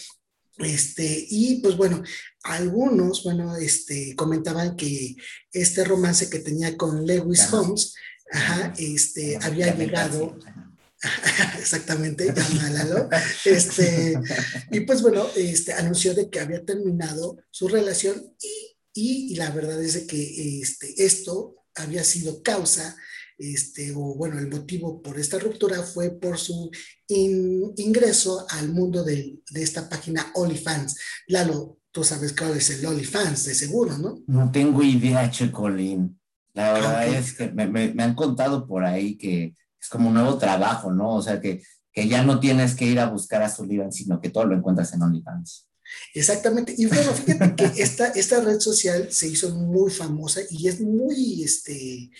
este, 0.58 1.26
y 1.28 1.56
pues 1.62 1.76
bueno, 1.76 2.00
algunos, 2.44 3.24
bueno, 3.24 3.56
este, 3.56 4.14
comentaban 4.14 4.76
que 4.76 5.16
este 5.52 5.82
romance 5.82 6.30
que 6.30 6.38
tenía 6.38 6.76
con 6.76 7.04
Lewis 7.04 7.52
Holmes, 7.52 7.94
ajá, 8.30 8.72
este, 8.78 9.36
había 9.42 9.74
llegado... 9.74 10.38
Exactamente, 11.58 12.32
llamálalo. 12.34 13.08
Este, 13.44 14.18
y 14.72 14.80
pues 14.80 15.00
bueno, 15.00 15.28
este, 15.36 15.72
anunció 15.72 16.12
de 16.12 16.28
que 16.28 16.40
había 16.40 16.64
terminado 16.64 17.36
su 17.50 17.68
relación 17.68 18.34
y 18.40 18.67
y, 18.98 19.32
y 19.32 19.36
la 19.36 19.50
verdad 19.50 19.80
es 19.82 19.96
que 20.06 20.60
este, 20.60 21.04
esto 21.04 21.54
había 21.76 22.02
sido 22.02 22.42
causa, 22.42 22.96
este, 23.38 23.92
o 23.92 24.16
bueno, 24.16 24.38
el 24.40 24.48
motivo 24.48 25.00
por 25.00 25.20
esta 25.20 25.38
ruptura 25.38 25.82
fue 25.82 26.10
por 26.10 26.36
su 26.36 26.70
in, 27.06 27.72
ingreso 27.76 28.44
al 28.50 28.70
mundo 28.70 29.04
de, 29.04 29.38
de, 29.50 29.62
esta 29.62 29.88
página 29.88 30.32
OnlyFans. 30.34 30.96
Lalo, 31.28 31.78
tú 31.92 32.02
sabes 32.02 32.34
cuál 32.36 32.56
es 32.56 32.70
el 32.70 32.84
OnlyFans, 32.84 33.44
de 33.44 33.54
seguro, 33.54 33.96
¿no? 33.98 34.18
No 34.26 34.50
tengo 34.50 34.82
idea, 34.82 35.30
Checolín. 35.30 36.18
La 36.54 36.72
verdad 36.72 37.06
okay. 37.06 37.14
es 37.14 37.34
que 37.34 37.52
me, 37.52 37.68
me, 37.68 37.94
me, 37.94 38.02
han 38.02 38.16
contado 38.16 38.66
por 38.66 38.84
ahí 38.84 39.16
que 39.16 39.54
es 39.80 39.88
como 39.88 40.08
un 40.08 40.14
nuevo 40.14 40.38
trabajo, 40.38 40.90
¿no? 40.92 41.14
O 41.14 41.22
sea, 41.22 41.40
que, 41.40 41.62
que 41.92 42.08
ya 42.08 42.24
no 42.24 42.40
tienes 42.40 42.74
que 42.74 42.86
ir 42.86 42.98
a 42.98 43.08
buscar 43.08 43.42
a 43.42 43.48
Sullivan, 43.48 43.92
sino 43.92 44.20
que 44.20 44.30
todo 44.30 44.44
lo 44.46 44.56
encuentras 44.56 44.92
en 44.92 45.02
OnlyFans. 45.02 45.68
Exactamente. 46.14 46.74
Y 46.76 46.86
bueno, 46.86 47.12
fíjate 47.12 47.54
que 47.56 47.64
esta, 47.82 48.08
esta 48.08 48.40
red 48.40 48.60
social 48.60 49.08
se 49.10 49.28
hizo 49.28 49.50
muy 49.54 49.90
famosa 49.90 50.40
y 50.50 50.68
es 50.68 50.80
muy 50.80 51.42
este, 51.42 52.10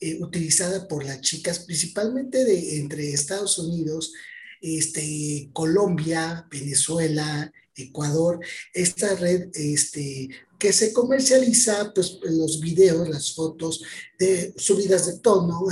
eh, 0.00 0.18
utilizada 0.20 0.86
por 0.88 1.04
las 1.04 1.20
chicas, 1.20 1.60
principalmente 1.60 2.44
de 2.44 2.78
entre 2.78 3.12
Estados 3.12 3.58
Unidos, 3.58 4.12
este, 4.60 5.50
Colombia, 5.52 6.46
Venezuela, 6.50 7.52
Ecuador. 7.76 8.40
Esta 8.72 9.14
red 9.14 9.48
este, 9.54 10.28
que 10.58 10.72
se 10.72 10.92
comercializa 10.92 11.92
pues, 11.94 12.18
los 12.22 12.60
videos, 12.60 13.08
las 13.08 13.32
fotos 13.32 13.82
de 14.18 14.54
subidas 14.56 15.06
de 15.06 15.18
tono, 15.18 15.66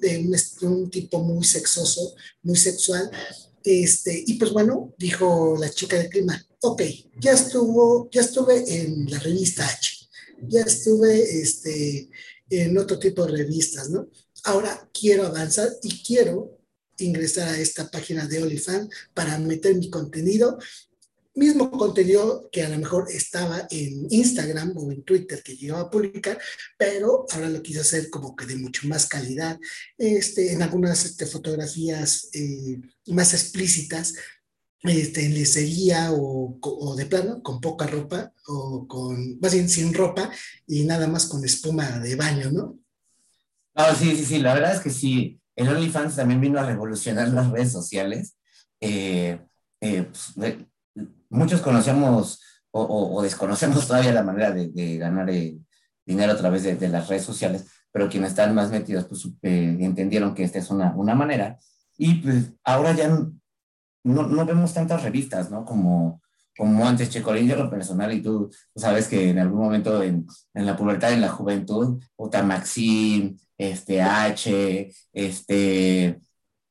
de 0.00 0.18
un, 0.18 0.36
un 0.68 0.90
tipo 0.90 1.22
muy 1.22 1.44
sexoso, 1.44 2.14
muy 2.42 2.56
sexual. 2.56 3.10
Este, 3.64 4.24
y 4.26 4.34
pues 4.34 4.52
bueno, 4.52 4.94
dijo 4.96 5.56
la 5.58 5.70
chica 5.70 5.96
del 5.96 6.08
clima, 6.08 6.46
ok, 6.60 6.82
ya 7.18 7.32
estuvo, 7.32 8.08
ya 8.10 8.20
estuve 8.20 8.82
en 8.82 9.10
la 9.10 9.18
revista 9.18 9.66
H, 9.66 10.08
ya 10.48 10.62
estuve 10.62 11.40
este, 11.40 12.10
en 12.50 12.76
otro 12.78 12.98
tipo 12.98 13.24
de 13.26 13.38
revistas, 13.38 13.90
¿no? 13.90 14.08
Ahora 14.44 14.88
quiero 14.92 15.26
avanzar 15.26 15.70
y 15.82 16.02
quiero 16.02 16.58
ingresar 16.98 17.48
a 17.48 17.58
esta 17.58 17.90
página 17.90 18.26
de 18.26 18.42
OnlyFans 18.42 18.88
para 19.14 19.38
meter 19.38 19.74
mi 19.76 19.88
contenido, 19.90 20.58
mismo 21.34 21.70
contenido 21.70 22.48
que 22.52 22.62
a 22.62 22.68
lo 22.68 22.78
mejor 22.78 23.06
estaba 23.10 23.66
en 23.70 24.06
Instagram 24.10 24.76
o 24.76 24.90
en 24.90 25.02
Twitter 25.02 25.42
que 25.42 25.56
llegaba 25.56 25.82
a 25.82 25.90
publicar, 25.90 26.38
pero 26.76 27.26
ahora 27.30 27.48
lo 27.48 27.62
quise 27.62 27.80
hacer 27.80 28.10
como 28.10 28.36
que 28.36 28.46
de 28.46 28.56
mucho 28.56 28.86
más 28.88 29.06
calidad, 29.06 29.58
este, 29.96 30.52
en 30.52 30.62
algunas 30.62 31.04
este, 31.04 31.26
fotografías 31.26 32.28
eh, 32.34 32.80
más 33.06 33.32
explícitas, 33.32 34.14
este, 34.82 35.26
en 35.26 35.34
lecería 35.34 36.12
o, 36.12 36.58
o, 36.60 36.96
de 36.96 37.06
plano, 37.06 37.42
con 37.42 37.60
poca 37.60 37.86
ropa 37.86 38.32
o 38.46 38.86
con, 38.88 39.38
más 39.40 39.52
bien 39.52 39.68
sin 39.68 39.92
ropa 39.92 40.30
y 40.66 40.84
nada 40.84 41.06
más 41.06 41.26
con 41.26 41.44
espuma 41.44 41.98
de 41.98 42.16
baño, 42.16 42.50
¿no? 42.50 42.78
Ah, 43.74 43.94
sí, 43.94 44.16
sí, 44.16 44.24
sí, 44.24 44.38
la 44.38 44.54
verdad 44.54 44.74
es 44.74 44.80
que 44.80 44.90
sí, 44.90 45.40
el 45.56 45.68
OnlyFans 45.68 46.16
también 46.16 46.40
vino 46.40 46.58
a 46.58 46.66
revolucionar 46.66 47.28
las 47.28 47.50
redes 47.50 47.72
sociales. 47.72 48.36
Eh, 48.80 49.38
eh, 49.80 50.02
pues, 50.04 50.56
muchos 51.28 51.60
conocemos 51.60 52.40
o, 52.70 52.82
o, 52.82 53.14
o, 53.16 53.22
desconocemos 53.22 53.86
todavía 53.86 54.12
la 54.12 54.22
manera 54.22 54.50
de, 54.52 54.68
de 54.68 54.98
ganar 54.98 55.28
eh, 55.30 55.58
dinero 56.04 56.32
a 56.32 56.36
través 56.36 56.62
de, 56.62 56.76
de, 56.76 56.88
las 56.88 57.08
redes 57.08 57.24
sociales, 57.24 57.66
pero 57.92 58.08
quienes 58.08 58.30
están 58.30 58.54
más 58.54 58.70
metidos 58.70 59.06
pues 59.06 59.26
eh, 59.42 59.76
entendieron 59.80 60.34
que 60.34 60.44
esta 60.44 60.58
es 60.58 60.70
una, 60.70 60.94
una 60.94 61.14
manera. 61.14 61.58
Y 61.96 62.14
pues 62.14 62.52
ahora 62.64 62.92
ya 62.94 63.10
no, 64.04 64.26
no 64.26 64.46
vemos 64.46 64.72
tantas 64.74 65.02
revistas, 65.02 65.50
¿no? 65.50 65.64
Como, 65.64 66.20
como 66.56 66.86
antes, 66.86 67.10
Checolín, 67.10 67.48
yo 67.48 67.56
lo 67.56 67.70
personal, 67.70 68.12
y 68.12 68.22
tú, 68.22 68.50
tú, 68.72 68.80
sabes 68.80 69.08
que 69.08 69.30
en 69.30 69.38
algún 69.38 69.60
momento 69.60 70.02
en, 70.02 70.26
en 70.54 70.66
la 70.66 70.76
pubertad, 70.76 71.12
en 71.12 71.20
la 71.20 71.28
juventud, 71.28 72.02
Ota 72.16 72.42
Maxim, 72.42 73.36
este 73.56 74.02
H, 74.02 74.92
este, 75.12 76.20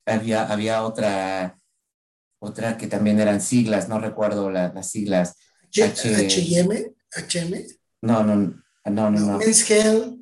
había, 0.06 0.52
había 0.52 0.84
otra, 0.84 1.60
otra 2.40 2.78
que 2.78 2.88
también 2.88 3.20
eran 3.20 3.42
siglas, 3.42 3.90
no 3.90 4.00
recuerdo 4.00 4.50
la, 4.50 4.74
las 4.74 4.90
siglas. 4.90 5.36
H&M, 5.72 6.94
HM. 7.12 7.54
No, 8.02 8.24
no, 8.24 8.36
no, 8.36 8.62
no. 8.86 9.12
no. 9.12 9.38
Men's 9.38 9.70
Health. 9.70 10.18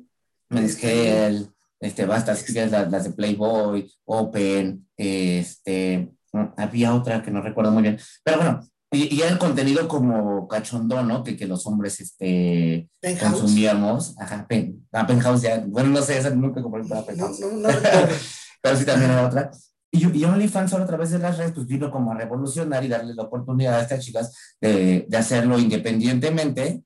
Men's 0.50 0.82
Health. 0.82 1.50
este, 1.80 2.06
bastas, 2.06 2.48
las, 2.50 2.90
las 2.90 3.04
de 3.04 3.10
Playboy, 3.12 3.90
Open, 4.04 4.86
este, 4.96 6.10
había 6.56 6.94
otra 6.94 7.22
que 7.22 7.30
no 7.30 7.40
recuerdo 7.40 7.72
muy 7.72 7.82
bien, 7.82 7.98
pero 8.24 8.38
bueno, 8.38 8.60
y, 8.90 9.14
y, 9.16 9.20
el 9.20 9.36
contenido 9.36 9.86
como 9.86 10.48
cachondón, 10.48 11.08
¿no? 11.08 11.22
Que, 11.22 11.36
que 11.36 11.46
los 11.46 11.66
hombres 11.66 12.00
este, 12.00 12.88
consumíamos. 13.20 14.18
Ajá, 14.18 14.46
pen, 14.48 14.88
ah, 14.92 15.06
Penthouse 15.06 15.42
ya, 15.42 15.62
bueno, 15.66 15.90
no 15.90 16.00
sé, 16.00 16.16
esa 16.16 16.30
nunca 16.30 16.62
compré 16.62 16.84
para 16.84 17.04
Penthouse. 17.04 17.40
No, 17.40 17.50
no, 17.50 17.70
no, 17.70 17.78
Pero 18.62 18.76
sí 18.76 18.86
también 18.86 19.10
era 19.10 19.26
otra. 19.26 19.50
Y, 19.90 20.18
y 20.18 20.24
OnlyFans 20.24 20.72
ahora 20.72 20.84
a 20.84 20.88
través 20.88 21.10
de 21.10 21.18
las 21.18 21.36
redes, 21.36 21.52
pues 21.52 21.66
vino 21.66 21.90
como 21.90 22.12
a 22.12 22.14
revolucionar 22.14 22.82
y 22.82 22.88
darle 22.88 23.14
la 23.14 23.24
oportunidad 23.24 23.74
a 23.74 23.82
estas 23.82 24.02
chicas 24.02 24.34
de, 24.58 25.04
de 25.06 25.16
hacerlo 25.18 25.58
independientemente. 25.58 26.82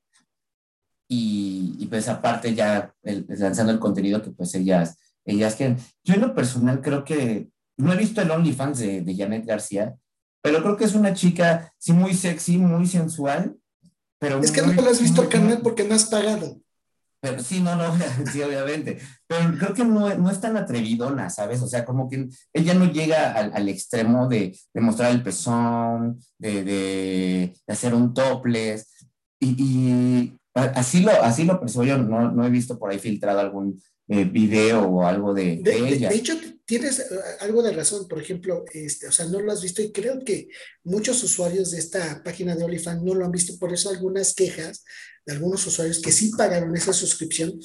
Y, 1.07 1.77
y, 1.79 1.87
pues 1.87 2.09
aparte 2.09 2.53
ya 2.53 2.93
el, 3.05 3.27
lanzando 3.29 3.71
el 3.71 3.79
contenido 3.79 4.23
que 4.23 4.31
pues 4.31 4.53
ellas, 4.57 4.99
ellas 5.25 5.55
quieren. 5.55 5.79
Yo 6.03 6.15
en 6.15 6.23
lo 6.23 6.35
personal 6.35 6.81
creo 6.81 7.05
que 7.05 7.49
no 7.77 7.93
he 7.93 7.97
visto 7.97 8.21
el 8.21 8.31
OnlyFans 8.31 8.79
de, 8.79 9.01
de 9.03 9.17
Janet 9.17 9.47
García, 9.47 9.97
pero 10.43 10.63
creo 10.63 10.77
que 10.77 10.85
es 10.85 10.95
una 10.95 11.15
chica, 11.15 11.73
sí, 11.79 11.93
muy 11.93 12.15
sexy, 12.15 12.59
muy 12.59 12.87
sensual. 12.87 13.57
Pero 14.19 14.41
es 14.41 14.53
que 14.53 14.63
no 14.63 14.73
lo 14.73 14.91
has 14.91 15.01
visto, 15.01 15.29
carnal, 15.29 15.61
porque 15.63 15.85
no 15.85 15.95
has 15.95 16.05
pagado. 16.07 16.61
Pero 17.21 17.41
sí, 17.41 17.61
no, 17.61 17.77
no, 17.77 17.95
sí, 18.33 18.43
obviamente. 18.43 18.99
Pero 19.29 19.57
creo 19.57 19.75
que 19.75 19.85
no, 19.85 20.13
no, 20.17 20.31
es 20.31 20.41
tan 20.41 20.57
atrevidona, 20.57 21.31
¿sabes? 21.31 21.63
O 21.63 21.69
sea, 21.69 21.85
como 21.85 22.09
que 22.11 22.29
ella 22.53 22.75
no 22.75 22.87
llega 22.87 23.33
al, 23.33 23.53
al 23.55 23.69
extremo 23.69 24.29
de, 24.29 24.57
de, 24.75 24.81
mostrar 24.81 25.13
el 25.13 25.23
pezón, 25.23 26.19
de, 26.39 26.65
de, 26.65 27.55
de 27.67 27.73
hacer 27.73 27.95
un 27.95 28.13
topless. 28.13 28.89
Y, 29.39 29.55
y, 29.59 30.39
así, 30.55 31.03
lo, 31.03 31.13
así 31.23 31.45
lo 31.45 31.61
percibo 31.61 31.85
yo. 31.85 31.99
No, 31.99 32.33
no 32.33 32.45
he 32.45 32.51
visto 32.51 32.77
por 32.79 32.91
ahí 32.91 32.99
filtrado 32.99 33.39
algún 33.39 33.81
eh, 34.13 34.25
video 34.25 34.83
o 34.83 35.07
algo 35.07 35.33
de, 35.33 35.61
de, 35.63 35.89
ella. 35.89 36.11
De 36.11 36.17
hecho, 36.17 36.39
tienes 36.67 36.99
eh, 36.99 37.05
algo 37.41 37.63
de 37.63 37.73
razón, 37.73 38.07
por 38.07 38.21
ejemplo, 38.21 38.67
este, 38.75 39.09
o 39.09 39.13
sea, 39.13 39.25
no 39.25 39.41
lo 39.41 39.51
has 39.51 39.63
visto 39.63 39.81
y 39.81 39.91
creo 39.91 40.23
que 40.23 40.49
muchos 40.85 41.23
usuarios 41.23 41.71
de 41.71 41.79
esta 41.79 42.23
página 42.23 42.55
de 42.55 42.63
OnlyFans 42.63 43.03
no 43.03 43.15
lo 43.15 43.25
han 43.25 43.33
visto, 43.33 43.59
por 43.59 43.73
eso 43.73 43.89
algunas 43.89 44.35
quejas 44.35 44.85
de 45.25 45.33
algunos 45.33 45.67
usuarios 45.67 46.03
que 46.03 46.13
sí 46.13 46.31
pagaron 46.37 46.77
esa 46.77 46.93
suscripción, 46.93 47.59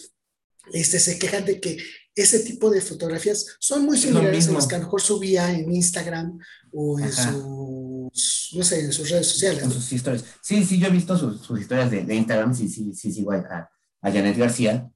este, 0.72 1.00
se 1.00 1.20
quejan 1.20 1.44
de 1.44 1.60
que 1.60 1.80
ese 2.16 2.40
tipo 2.40 2.70
de 2.70 2.80
fotografías 2.80 3.58
son 3.60 3.84
muy 3.84 3.98
similares 3.98 4.48
a 4.48 4.54
las 4.54 4.68
que 4.68 4.76
a 4.76 4.78
lo 4.78 4.86
mejor 4.86 5.02
subía 5.02 5.52
en 5.52 5.70
Instagram 5.70 6.40
o 6.72 6.98
en 6.98 7.12
sus, 7.12 8.54
no 8.56 8.64
sé, 8.64 8.86
en 8.86 8.94
sus 8.94 9.10
redes 9.10 9.28
sociales. 9.28 9.64
En 9.64 9.72
sus 9.72 9.92
historias. 9.92 10.24
Sí, 10.42 10.64
sí, 10.64 10.80
yo 10.80 10.88
he 10.88 10.92
visto 10.92 11.18
sus, 11.18 11.42
sus 11.42 11.60
historias 11.60 11.92
de, 11.92 12.06
de, 12.06 12.16
Instagram, 12.16 12.56
sí, 12.56 12.70
sí, 12.70 12.94
sí, 12.94 13.12
sigo 13.12 13.34
a, 13.34 13.70
a 14.02 14.12
Janet 14.12 14.38
García, 14.38 14.90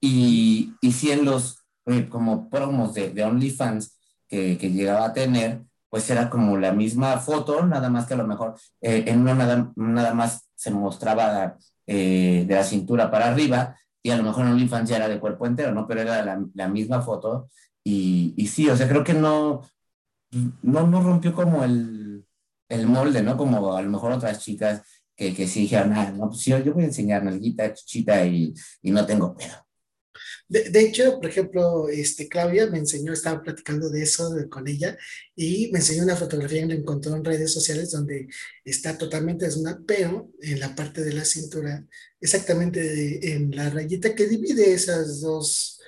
y, 0.00 0.74
y 0.80 0.92
sí 0.92 1.10
en 1.10 1.24
los 1.24 1.58
como 2.10 2.50
promos 2.50 2.94
de, 2.94 3.10
de 3.10 3.24
OnlyFans 3.24 3.98
que, 4.28 4.58
que, 4.58 4.70
llegaba 4.70 5.06
a 5.06 5.12
tener, 5.12 5.62
pues 5.88 6.08
era 6.10 6.28
como 6.28 6.58
la 6.58 6.72
misma 6.72 7.18
foto, 7.18 7.64
nada 7.64 7.88
más 7.88 8.06
que 8.06 8.14
a 8.14 8.18
lo 8.18 8.26
mejor 8.26 8.56
eh, 8.80 9.04
en 9.06 9.20
una 9.20 9.34
nada, 9.34 9.72
nada, 9.76 10.14
más 10.14 10.48
se 10.54 10.70
mostraba 10.70 11.56
eh, 11.86 12.44
de 12.46 12.54
la 12.54 12.64
cintura 12.64 13.10
para 13.10 13.28
arriba 13.28 13.76
y 14.02 14.10
a 14.10 14.16
lo 14.16 14.22
mejor 14.22 14.44
en 14.44 14.52
OnlyFans 14.52 14.90
ya 14.90 14.96
era 14.96 15.08
de 15.08 15.18
cuerpo 15.18 15.46
entero, 15.46 15.72
¿no? 15.72 15.86
Pero 15.86 16.02
era 16.02 16.22
la, 16.24 16.44
la 16.54 16.68
misma 16.68 17.00
foto 17.00 17.48
y, 17.82 18.34
y, 18.36 18.46
sí, 18.48 18.68
o 18.68 18.76
sea, 18.76 18.88
creo 18.88 19.02
que 19.02 19.14
no, 19.14 19.62
no, 20.62 20.86
no 20.86 21.02
rompió 21.02 21.32
como 21.32 21.64
el, 21.64 22.26
el 22.68 22.86
molde, 22.86 23.22
¿no? 23.22 23.36
Como 23.36 23.74
a 23.74 23.82
lo 23.82 23.90
mejor 23.90 24.12
otras 24.12 24.40
chicas 24.40 24.82
que, 25.16 25.34
que 25.34 25.46
sí 25.48 25.60
dijeron, 25.60 25.92
ah, 25.94 26.12
no, 26.12 26.28
pues 26.28 26.44
yo, 26.44 26.58
yo 26.58 26.74
voy 26.74 26.84
a 26.84 26.86
enseñar 26.86 27.24
nalguita, 27.24 27.72
chichita 27.72 28.24
y, 28.26 28.54
y 28.82 28.90
no 28.90 29.06
tengo 29.06 29.34
pedo. 29.34 29.67
De, 30.48 30.70
de, 30.70 30.80
hecho, 30.80 31.20
por 31.20 31.28
ejemplo, 31.28 31.88
este, 31.90 32.26
Claudia 32.26 32.66
me 32.68 32.78
enseñó, 32.78 33.12
estaba 33.12 33.42
platicando 33.42 33.90
de 33.90 34.02
eso 34.02 34.30
de, 34.30 34.48
con 34.48 34.66
ella 34.66 34.96
y 35.36 35.68
me 35.72 35.80
enseñó 35.80 36.04
una 36.04 36.16
fotografía 36.16 36.62
que 36.62 36.68
la 36.68 36.74
encontró 36.74 37.14
en 37.14 37.24
redes 37.24 37.52
sociales 37.52 37.90
donde 37.90 38.28
está 38.64 38.96
totalmente 38.96 39.44
desnuda, 39.44 39.78
pero 39.86 40.30
en 40.40 40.58
la 40.58 40.74
parte 40.74 41.04
de 41.04 41.12
la 41.12 41.26
cintura, 41.26 41.84
exactamente 42.18 42.80
de, 42.80 43.34
en 43.34 43.54
la 43.54 43.68
rayita 43.68 44.14
que 44.14 44.26
divide 44.26 44.72
esas 44.72 45.20
dos 45.20 45.78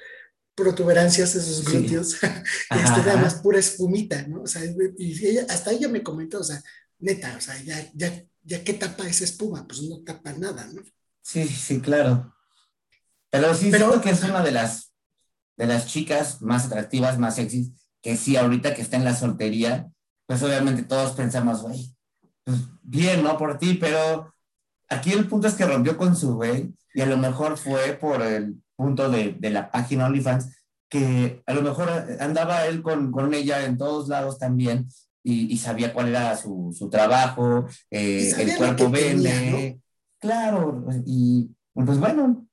protuberancias, 0.55 1.35
esos 1.35 1.65
glúteos, 1.65 2.11
sí. 2.11 2.27
este, 2.71 3.01
nada 3.01 3.17
más 3.17 3.37
pura 3.37 3.59
espumita, 3.59 4.27
¿no? 4.29 4.43
O 4.43 4.47
sea, 4.47 4.63
y 4.99 5.27
ella, 5.27 5.47
hasta 5.49 5.73
ella 5.73 5.89
me 5.89 6.03
comentó, 6.03 6.41
o 6.41 6.45
sea, 6.45 6.63
neta, 6.99 7.35
o 7.37 7.41
sea, 7.41 7.61
ya, 7.63 7.91
ya, 7.95 8.25
ya 8.43 8.63
qué 8.63 8.75
tapa 8.75 9.09
esa 9.09 9.25
espuma, 9.25 9.67
pues 9.67 9.83
no 9.83 10.03
tapa 10.03 10.33
nada, 10.35 10.67
¿no? 10.73 10.83
Sí, 11.23 11.47
sí, 11.47 11.81
claro. 11.81 12.35
Pero 13.31 13.55
sí 13.55 13.69
Pero, 13.71 13.89
siento 13.89 14.03
que 14.03 14.11
es 14.11 14.23
una 14.25 14.43
de 14.43 14.53
las, 14.53 14.93
de 15.57 15.67
las 15.67 15.87
chicas 15.87 16.43
más 16.43 16.67
atractivas, 16.67 17.19
más 17.19 17.37
sexys, 17.37 17.73
que 18.03 18.17
sí, 18.17 18.37
ahorita 18.37 18.75
que 18.75 18.83
está 18.83 18.97
en 18.97 19.05
la 19.05 19.15
soltería, 19.15 19.89
pues 20.27 20.43
obviamente 20.43 20.83
todos 20.83 21.13
pensamos, 21.13 21.63
güey, 21.63 21.95
pues 22.45 22.59
bien, 22.83 23.23
¿no? 23.23 23.37
Por 23.37 23.59
ti, 23.59 23.75
pero 23.75 24.33
aquí 24.89 25.13
el 25.13 25.29
punto 25.29 25.49
es 25.49 25.55
que 25.55 25.67
rompió 25.67 25.97
con 25.97 26.17
su 26.17 26.35
güey 26.35 26.73
y 26.95 27.01
a 27.01 27.07
lo 27.07 27.17
mejor 27.17 27.57
fue 27.57 27.93
por 27.95 28.23
el 28.23 28.61
punto 28.77 29.11
de, 29.11 29.37
de 29.39 29.51
la 29.51 29.71
página 29.71 30.07
OnlyFans, 30.07 30.57
que 30.89 31.43
a 31.47 31.55
lo 31.55 31.63
mejor 31.63 31.89
andaba 32.19 32.67
él 32.67 32.83
con, 32.83 33.13
con 33.13 33.33
ella 33.33 33.65
en 33.65 33.79
todos 33.79 34.09
lados 34.09 34.39
también 34.39 34.89
y, 35.23 35.53
y 35.53 35.59
sabía 35.59 35.93
cuál 35.93 36.09
era 36.09 36.37
su, 36.37 36.75
su 36.77 36.89
trabajo, 36.89 37.67
eh, 37.91 38.33
el 38.39 38.57
cuerpo 38.57 38.91
vende. 38.91 39.51
¿no? 39.51 39.83
Claro, 40.19 40.85
y 41.07 41.51
pues 41.73 41.99
bueno, 41.99 42.47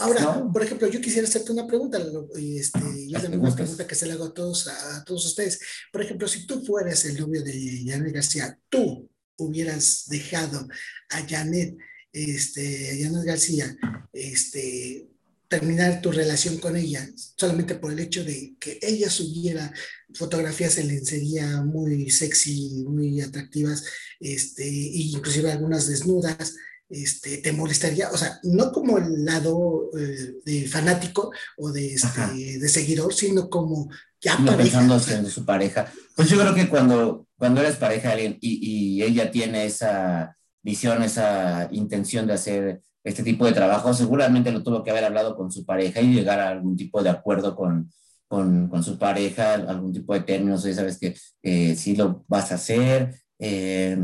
Ahora, 0.00 0.20
no. 0.20 0.52
por 0.52 0.62
ejemplo, 0.62 0.88
yo 0.88 1.00
quisiera 1.00 1.28
hacerte 1.28 1.52
una 1.52 1.66
pregunta, 1.66 1.98
este, 2.36 2.80
y 2.96 3.14
es 3.14 3.22
la 3.22 3.28
misma 3.28 3.54
pregunta 3.54 3.86
que 3.86 3.94
se 3.94 4.06
le 4.06 4.12
hago 4.14 4.24
a 4.24 4.34
todos, 4.34 4.66
a 4.66 5.04
todos 5.04 5.24
ustedes. 5.26 5.60
Por 5.92 6.02
ejemplo, 6.02 6.26
si 6.26 6.46
tú 6.46 6.64
fueras 6.64 7.04
el 7.04 7.18
novio 7.18 7.42
de 7.42 7.84
Janet 7.86 8.12
García, 8.12 8.58
tú 8.68 9.08
hubieras 9.36 10.04
dejado 10.08 10.66
a 11.10 11.28
Janet, 11.28 11.76
este, 12.12 12.90
a 12.90 13.04
Janet 13.04 13.24
García, 13.24 13.76
este, 14.12 15.08
terminar 15.46 16.00
tu 16.00 16.12
relación 16.12 16.58
con 16.58 16.76
ella 16.76 17.08
solamente 17.36 17.74
por 17.74 17.92
el 17.92 17.98
hecho 17.98 18.24
de 18.24 18.54
que 18.60 18.78
ella 18.82 19.10
subiera 19.10 19.72
fotografías 20.14 20.78
en 20.78 20.88
lencería 20.88 21.62
muy 21.62 22.10
sexy, 22.10 22.84
muy 22.86 23.20
atractivas, 23.20 23.84
este, 24.18 24.64
e 24.64 25.02
inclusive 25.12 25.50
algunas 25.50 25.86
desnudas 25.86 26.54
este, 26.90 27.38
te 27.38 27.52
molestaría, 27.52 28.10
o 28.10 28.16
sea, 28.16 28.38
no 28.42 28.72
como 28.72 28.98
el 28.98 29.24
lado 29.24 29.90
eh, 29.96 30.34
de 30.44 30.66
fanático 30.66 31.30
o 31.56 31.70
de, 31.70 31.94
este, 31.94 32.58
de 32.58 32.68
seguidor, 32.68 33.14
sino 33.14 33.48
como 33.48 33.88
ya 34.20 34.38
no 34.38 34.46
pareja. 34.46 34.80
Pensando 34.80 35.12
en 35.12 35.30
su 35.30 35.44
pareja. 35.44 35.92
Pues 36.16 36.28
yo 36.28 36.38
creo 36.38 36.54
que 36.54 36.68
cuando, 36.68 37.26
cuando 37.38 37.60
eres 37.60 37.76
pareja 37.76 38.08
de 38.08 38.14
alguien 38.14 38.38
y, 38.40 38.98
y, 38.98 39.02
ella 39.02 39.30
tiene 39.30 39.64
esa 39.66 40.36
visión, 40.62 41.02
esa 41.02 41.68
intención 41.70 42.26
de 42.26 42.34
hacer 42.34 42.82
este 43.04 43.22
tipo 43.22 43.46
de 43.46 43.52
trabajo, 43.52 43.94
seguramente 43.94 44.52
lo 44.52 44.62
tuvo 44.62 44.82
que 44.82 44.90
haber 44.90 45.04
hablado 45.04 45.36
con 45.36 45.50
su 45.50 45.64
pareja 45.64 46.00
y 46.00 46.12
llegar 46.12 46.40
a 46.40 46.48
algún 46.48 46.76
tipo 46.76 47.02
de 47.02 47.10
acuerdo 47.10 47.56
con, 47.56 47.90
con, 48.28 48.68
con 48.68 48.82
su 48.82 48.98
pareja, 48.98 49.54
algún 49.54 49.92
tipo 49.92 50.12
de 50.12 50.20
términos, 50.20 50.66
y 50.66 50.74
sabes 50.74 50.98
que 50.98 51.16
eh, 51.42 51.74
sí 51.76 51.96
lo 51.96 52.24
vas 52.28 52.52
a 52.52 52.56
hacer. 52.56 53.14
Eh, 53.38 53.96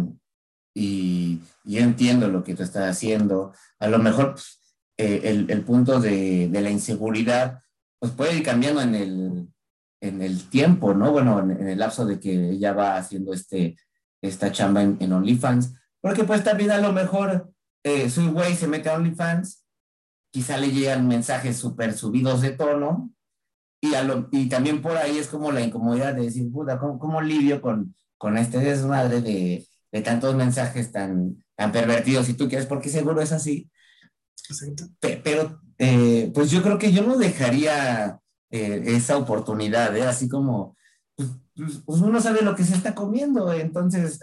y, 0.76 1.40
y 1.64 1.78
entiendo 1.78 2.28
lo 2.28 2.44
que 2.44 2.54
tú 2.54 2.62
estás 2.62 2.84
haciendo. 2.84 3.54
A 3.78 3.88
lo 3.88 3.98
mejor 3.98 4.32
pues, 4.32 4.60
eh, 4.98 5.22
el, 5.24 5.50
el, 5.50 5.64
punto 5.64 6.00
de, 6.00 6.48
de, 6.50 6.60
la 6.60 6.68
inseguridad 6.68 7.62
pues 7.98 8.12
puede 8.12 8.36
ir 8.36 8.42
cambiando 8.42 8.82
en 8.82 8.94
el, 8.94 9.48
en 10.02 10.20
el 10.20 10.50
tiempo, 10.50 10.92
¿no? 10.92 11.12
Bueno, 11.12 11.40
en, 11.40 11.52
en, 11.52 11.68
el 11.68 11.78
lapso 11.78 12.04
de 12.04 12.20
que 12.20 12.50
ella 12.50 12.74
va 12.74 12.98
haciendo 12.98 13.32
este, 13.32 13.78
esta 14.20 14.52
chamba 14.52 14.82
en, 14.82 14.98
en 15.00 15.14
OnlyFans, 15.14 15.72
porque 16.02 16.24
pues 16.24 16.44
también 16.44 16.70
a 16.70 16.78
lo 16.78 16.92
mejor 16.92 17.50
eh, 17.82 18.10
su 18.10 18.30
güey 18.32 18.54
se 18.54 18.68
mete 18.68 18.90
a 18.90 18.96
OnlyFans, 18.96 19.64
quizá 20.30 20.58
le 20.58 20.70
llegan 20.70 21.08
mensajes 21.08 21.56
súper 21.56 21.94
subidos 21.94 22.42
de 22.42 22.50
tono, 22.50 23.14
y, 23.80 23.94
a 23.94 24.02
lo, 24.02 24.28
y 24.30 24.50
también 24.50 24.82
por 24.82 24.98
ahí 24.98 25.16
es 25.16 25.28
como 25.28 25.52
la 25.52 25.62
incomodidad 25.62 26.14
de 26.14 26.24
decir, 26.24 26.52
puta, 26.52 26.78
¿cómo, 26.78 26.98
cómo 26.98 27.22
lidio 27.22 27.62
con, 27.62 27.94
con 28.18 28.36
este 28.36 28.58
desmadre 28.58 29.22
de, 29.22 29.66
de 29.96 30.02
tantos 30.02 30.35
mensajes 30.35 30.92
tan, 30.92 31.42
tan 31.56 31.72
pervertidos, 31.72 32.26
si 32.26 32.35
tú 32.35 32.48
quieres, 32.48 32.66
porque 32.66 32.90
seguro 32.90 33.22
es 33.22 33.32
así. 33.32 33.70
Pero, 35.00 35.61
eh, 35.78 36.30
pues 36.35 36.50
yo 36.50 36.62
creo 36.62 36.78
que 36.78 36.92
yo 36.92 37.02
no 37.02 37.16
dejaría 37.16 38.20
eh, 38.50 38.82
esa 38.87 39.16
oportunidad, 39.16 39.96
¿eh? 39.96 40.02
así 40.02 40.28
como, 40.28 40.76
pues, 41.14 41.30
pues, 41.54 41.78
pues, 41.85 42.00
uno 42.00 42.20
sabe 42.20 42.42
lo 42.42 42.54
que 42.54 42.64
se 42.64 42.74
está 42.74 42.94
comiendo, 42.94 43.50
entonces 43.52 44.20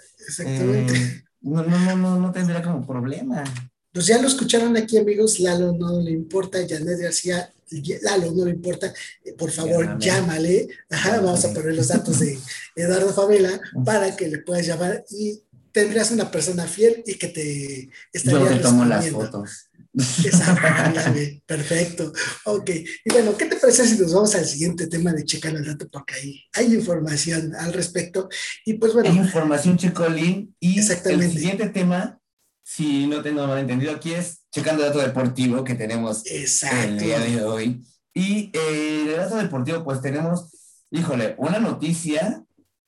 no, 1.42 1.64
no, 1.64 1.96
no, 1.98 2.20
no 2.20 2.32
tendría 2.32 2.62
como 2.62 2.86
problema. 2.86 3.44
Pues 3.92 4.08
ya 4.08 4.20
lo 4.20 4.28
escucharon 4.28 4.76
aquí, 4.76 4.98
amigos. 4.98 5.40
Lalo 5.40 5.72
no 5.72 6.02
le 6.02 6.12
importa, 6.12 6.58
Janet 6.68 7.00
García, 7.00 7.54
Lalo 8.02 8.32
no 8.32 8.46
le 8.46 8.52
importa. 8.52 8.92
Por 9.38 9.52
favor, 9.52 10.00
llámale. 10.00 10.68
Ajá, 10.90 11.20
vamos 11.20 11.46
a 11.46 11.54
poner 11.54 11.76
los 11.76 11.90
datos 11.90 12.20
de 12.20 12.40
Eduardo 12.76 13.14
Favela 13.14 13.62
para 13.86 14.16
que 14.16 14.30
le 14.30 14.40
puedas 14.40 14.66
llamar 14.66 15.04
y 15.12 15.43
tendrías 15.74 16.12
una 16.12 16.32
persona 16.32 16.66
fiel 16.66 17.04
y 17.06 17.16
que 17.16 17.28
te 17.28 17.90
estaría 18.14 18.40
Yo 18.40 18.48
te 18.48 18.60
tomo 18.60 18.86
las 18.86 19.10
fotos. 19.10 19.70
Exactamente, 19.94 21.44
perfecto. 21.46 22.14
Ok, 22.46 22.70
y 22.70 23.12
bueno, 23.12 23.36
¿qué 23.36 23.46
te 23.46 23.58
parece 23.58 23.86
si 23.86 24.00
nos 24.00 24.14
vamos 24.14 24.34
al 24.36 24.46
siguiente 24.46 24.88
tema 24.88 25.12
de 25.12 25.26
Checando 25.26 25.60
el 25.60 25.66
Dato? 25.66 25.88
Porque 25.92 26.16
ahí 26.16 26.44
hay 26.54 26.74
información 26.74 27.54
al 27.56 27.74
respecto. 27.74 28.30
Y 28.66 28.76
pues 28.76 28.94
bueno. 28.94 29.10
Hay 29.10 29.18
información, 29.18 29.78
Checolín. 29.78 30.56
Y 30.60 30.80
el 30.80 31.32
siguiente 31.32 31.70
tema, 31.70 32.20
si 32.64 33.08
no 33.08 33.22
tengo 33.22 33.46
mal 33.46 33.60
entendido, 33.60 33.92
aquí 33.92 34.14
es 34.14 34.44
Checando 34.52 34.84
el 34.84 34.90
Dato 34.90 35.06
Deportivo 35.06 35.64
que 35.64 35.76
tenemos 35.76 36.24
el 36.26 37.00
día 37.00 37.20
de 37.20 37.44
hoy. 37.44 37.84
Y 38.14 38.52
eh, 38.54 39.06
el 39.08 39.18
dato 39.18 39.38
deportivo, 39.38 39.84
pues 39.84 40.00
tenemos, 40.02 40.52
híjole, 40.92 41.34
una 41.40 41.60
noticia 41.60 42.46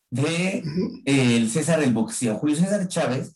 de 0.09 0.63
el 1.05 1.49
César 1.49 1.79
del 1.79 1.93
boxeo, 1.93 2.37
Julio 2.37 2.55
César 2.55 2.87
Chávez, 2.87 3.35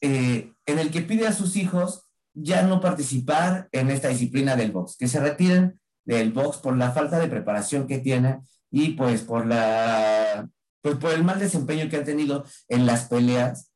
eh, 0.00 0.52
en 0.66 0.78
el 0.78 0.90
que 0.90 1.02
pide 1.02 1.26
a 1.26 1.32
sus 1.32 1.56
hijos 1.56 2.04
ya 2.34 2.62
no 2.62 2.80
participar 2.80 3.68
en 3.72 3.90
esta 3.90 4.08
disciplina 4.08 4.56
del 4.56 4.72
box, 4.72 4.96
que 4.96 5.08
se 5.08 5.20
retiren 5.20 5.80
del 6.04 6.32
box 6.32 6.58
por 6.58 6.76
la 6.76 6.92
falta 6.92 7.18
de 7.18 7.28
preparación 7.28 7.86
que 7.86 7.98
tienen 7.98 8.40
y 8.70 8.90
pues 8.90 9.22
por 9.22 9.46
la 9.46 10.48
pues 10.82 10.96
por 10.96 11.12
el 11.12 11.24
mal 11.24 11.38
desempeño 11.38 11.88
que 11.88 11.96
han 11.96 12.04
tenido 12.04 12.44
en 12.68 12.86
las 12.86 13.06
peleas. 13.06 13.70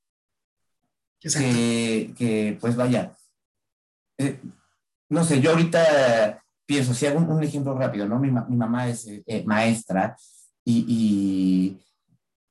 Que, 1.21 2.15
que, 2.17 2.57
pues 2.61 2.77
vaya 2.77 3.13
eh, 4.19 4.39
no 5.09 5.25
sé 5.25 5.41
yo 5.41 5.51
ahorita 5.51 6.45
pienso 6.65 6.95
si 6.95 7.07
hago 7.07 7.19
un, 7.19 7.43
ejemplo 7.43 7.77
rápido 7.77 8.07
no 8.07 8.21
mi, 8.21 8.31
mi 8.31 8.57
mamá 8.57 8.89
es 8.89 9.09
eh, 9.09 9.43
maestra 9.45 10.17
y, 10.65 10.85
y, 10.87 11.88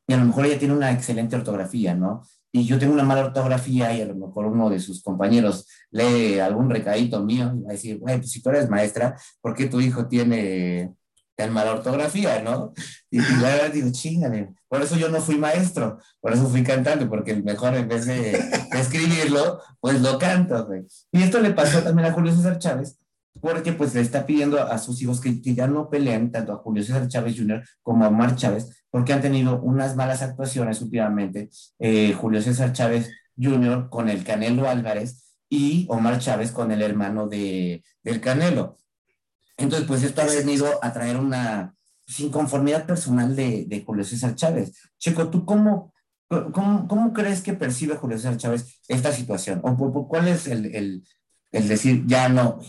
y 0.08 0.13
a 0.13 0.17
lo 0.17 0.26
mejor 0.26 0.46
ella 0.46 0.58
tiene 0.58 0.74
una 0.74 0.91
excelente 0.91 1.36
ortografía 1.36 1.93
no 1.93 2.24
y 2.52 2.65
yo 2.65 2.80
tengo 2.80 2.93
una 2.93 3.04
mala 3.04 3.26
ortografía 3.26 3.93
y 3.93 4.02
a 4.02 4.06
lo 4.06 4.15
mejor 4.15 4.46
uno 4.46 4.70
de 4.70 4.80
sus 4.80 5.04
compañeros 5.04 5.67
lee 5.91 6.39
algún 6.39 6.70
recadito 6.70 7.24
mío 7.24 7.54
y 7.56 7.62
va 7.63 7.70
a 7.70 7.74
decir, 7.74 8.00
güey, 8.00 8.17
pues 8.17 8.32
si 8.32 8.41
tú 8.41 8.50
eres 8.50 8.70
maestra, 8.70 9.15
¿por 9.41 9.54
qué 9.54 9.67
tu 9.67 9.80
hijo 9.82 10.08
tiene 10.08 10.93
tan 11.36 11.54
mala 11.54 11.74
ortografía, 11.74 12.41
no? 12.41 12.74
Y, 13.12 13.20
la 13.20 13.50
verdad 13.50 13.72
digo, 13.72 13.89
chingale, 13.91 14.54
por 14.67 14.82
eso 14.82 14.96
yo 14.96 15.10
no 15.10 15.22
fui 15.22 15.38
maestro, 15.38 16.00
por 16.20 16.34
eso 16.34 16.48
fui 16.48 16.63
cantante, 16.63 17.06
porque 17.06 17.36
mejor 17.36 17.76
en 17.76 17.88
vez 17.88 18.06
de, 18.06 18.32
escribirlo, 18.72 19.62
pues 19.80 20.02
lo 20.02 20.17
canto, 20.17 20.65
güey. 20.65 20.86
Y 21.12 21.22
esto 21.22 21.39
le 21.39 21.52
pasó 21.52 21.84
también 21.84 22.08
a 22.08 22.13
Julio 22.13 22.34
César 22.34 22.58
Chávez, 22.58 22.98
porque 23.41 23.73
pues 23.73 23.93
le 23.93 24.02
está 24.02 24.26
pidiendo 24.26 24.62
a 24.62 24.78
sus 24.78 25.02
hijos 25.02 25.21
que, 25.21 25.41
que, 25.41 25.56
ya 25.56 25.67
no 25.67 25.89
peleen 25.89 26.32
tanto 26.32 26.54
a 26.54 26.58
Julio 26.58 26.84
César 26.84 27.08
Chávez 27.08 27.36
Jr. 27.38 27.63
como 27.82 28.06
a 28.06 28.10
Omar 28.10 28.36
Chávez, 28.36 28.84
porque 28.89 29.13
han 29.13 29.21
tenido 29.21 29.62
unas 29.62 29.95
malas 29.95 30.21
actuaciones 30.21 30.82
últimamente. 30.82 31.50
Eh, 31.80 32.13
Julio 32.13 32.41
César 32.41 32.73
Chávez 32.73 33.12
Jr. 33.38 33.89
con 33.89 34.10
el 34.10 34.23
Canelo 34.23 34.67
Álvarez 34.67 35.36
y 35.50 35.86
Omar 35.89 36.19
Chávez 36.19 36.52
con 36.52 36.71
el 36.71 36.82
hermano 36.82 37.28
de, 37.28 37.84
del 38.04 38.21
Canelo. 38.21 38.78
Entonces, 39.58 39.88
pues 39.88 40.04
esto 40.04 40.21
ha 40.21 40.26
venido 40.26 40.67
a 40.84 40.93
traer 40.93 41.17
una 41.17 41.76
inconformidad 42.19 42.86
personal 42.86 43.36
de, 43.36 43.65
de 43.67 43.84
Julio 43.84 44.04
César 44.04 44.36
Chávez. 44.36 44.73
Checo, 44.97 45.30
¿tú 45.30 45.45
cómo, 45.45 45.93
cómo, 46.28 46.88
cómo, 46.88 47.13
crees 47.13 47.41
que 47.41 47.54
percibe 47.54 47.95
Julio 47.95 48.17
César 48.17 48.38
Chávez 48.38 48.82
esta 48.88 49.12
situación? 49.12 49.62
¿O 49.63 50.08
cuál 50.08 50.28
es 50.28 50.47
el, 50.47 50.73
el, 50.76 51.04
el 51.52 51.67
decir, 51.67 52.04
ya 52.06 52.30
no, 52.30 52.60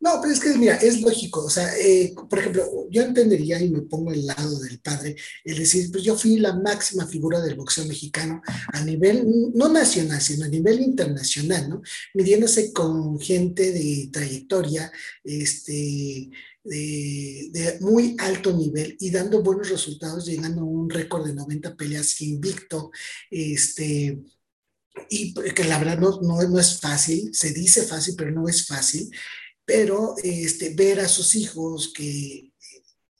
no, 0.00 0.18
pero 0.22 0.32
es 0.32 0.40
que, 0.40 0.56
mira, 0.56 0.76
es 0.76 1.02
lógico. 1.02 1.44
O 1.44 1.50
sea, 1.50 1.76
eh, 1.78 2.14
por 2.28 2.38
ejemplo, 2.38 2.88
yo 2.90 3.02
entendería 3.02 3.60
y 3.60 3.68
me 3.70 3.82
pongo 3.82 4.12
el 4.12 4.24
lado 4.24 4.58
del 4.60 4.80
padre, 4.80 5.14
el 5.44 5.58
decir, 5.58 5.90
pues 5.92 6.02
yo 6.02 6.16
fui 6.16 6.38
la 6.38 6.54
máxima 6.54 7.06
figura 7.06 7.40
del 7.42 7.54
boxeo 7.54 7.84
mexicano 7.84 8.40
a 8.72 8.82
nivel, 8.82 9.26
no 9.54 9.68
nacional, 9.68 10.20
sino 10.22 10.46
a 10.46 10.48
nivel 10.48 10.80
internacional, 10.80 11.68
¿no? 11.68 11.82
Midiéndose 12.14 12.72
con 12.72 13.20
gente 13.20 13.72
de 13.72 14.08
trayectoria, 14.10 14.90
este, 15.22 16.30
de, 16.64 17.48
de, 17.52 17.78
muy 17.80 18.16
alto 18.20 18.56
nivel 18.56 18.96
y 19.00 19.10
dando 19.10 19.42
buenos 19.42 19.68
resultados, 19.68 20.24
llegando 20.24 20.62
a 20.62 20.64
un 20.64 20.88
récord 20.88 21.26
de 21.26 21.34
90 21.34 21.76
peleas 21.76 22.18
invicto, 22.22 22.90
este, 23.30 24.18
y 25.10 25.34
que 25.34 25.64
la 25.64 25.78
verdad 25.78 25.98
no, 25.98 26.20
no, 26.22 26.42
no 26.42 26.58
es 26.58 26.80
fácil, 26.80 27.30
se 27.34 27.52
dice 27.52 27.82
fácil, 27.82 28.14
pero 28.16 28.30
no 28.30 28.48
es 28.48 28.66
fácil 28.66 29.10
pero 29.70 30.16
este, 30.24 30.74
ver 30.74 30.98
a 30.98 31.06
sus 31.06 31.36
hijos 31.36 31.92
que 31.94 32.52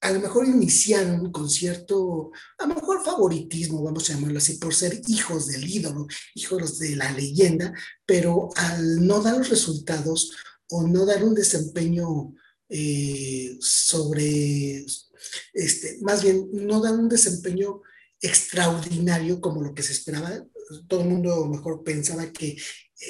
a 0.00 0.10
lo 0.10 0.18
mejor 0.18 0.48
iniciaron 0.48 1.30
con 1.30 1.48
cierto, 1.48 2.32
a 2.58 2.66
lo 2.66 2.74
mejor 2.74 3.04
favoritismo, 3.04 3.84
vamos 3.84 4.10
a 4.10 4.14
llamarlo 4.14 4.38
así, 4.38 4.54
por 4.54 4.74
ser 4.74 5.00
hijos 5.06 5.46
del 5.46 5.68
ídolo, 5.68 6.08
hijos 6.34 6.80
de 6.80 6.96
la 6.96 7.12
leyenda, 7.12 7.72
pero 8.04 8.48
al 8.56 9.06
no 9.06 9.20
dar 9.20 9.36
los 9.38 9.48
resultados 9.48 10.32
o 10.70 10.88
no 10.88 11.06
dar 11.06 11.22
un 11.22 11.34
desempeño 11.34 12.34
eh, 12.68 13.56
sobre, 13.60 14.84
este, 15.52 15.98
más 16.02 16.24
bien, 16.24 16.48
no 16.52 16.80
dar 16.80 16.94
un 16.94 17.08
desempeño 17.08 17.80
extraordinario 18.20 19.40
como 19.40 19.62
lo 19.62 19.72
que 19.72 19.84
se 19.84 19.92
esperaba. 19.92 20.44
Todo 20.88 21.02
el 21.02 21.10
mundo 21.10 21.46
mejor 21.46 21.84
pensaba 21.84 22.32
que 22.32 22.48
eh, 22.48 22.58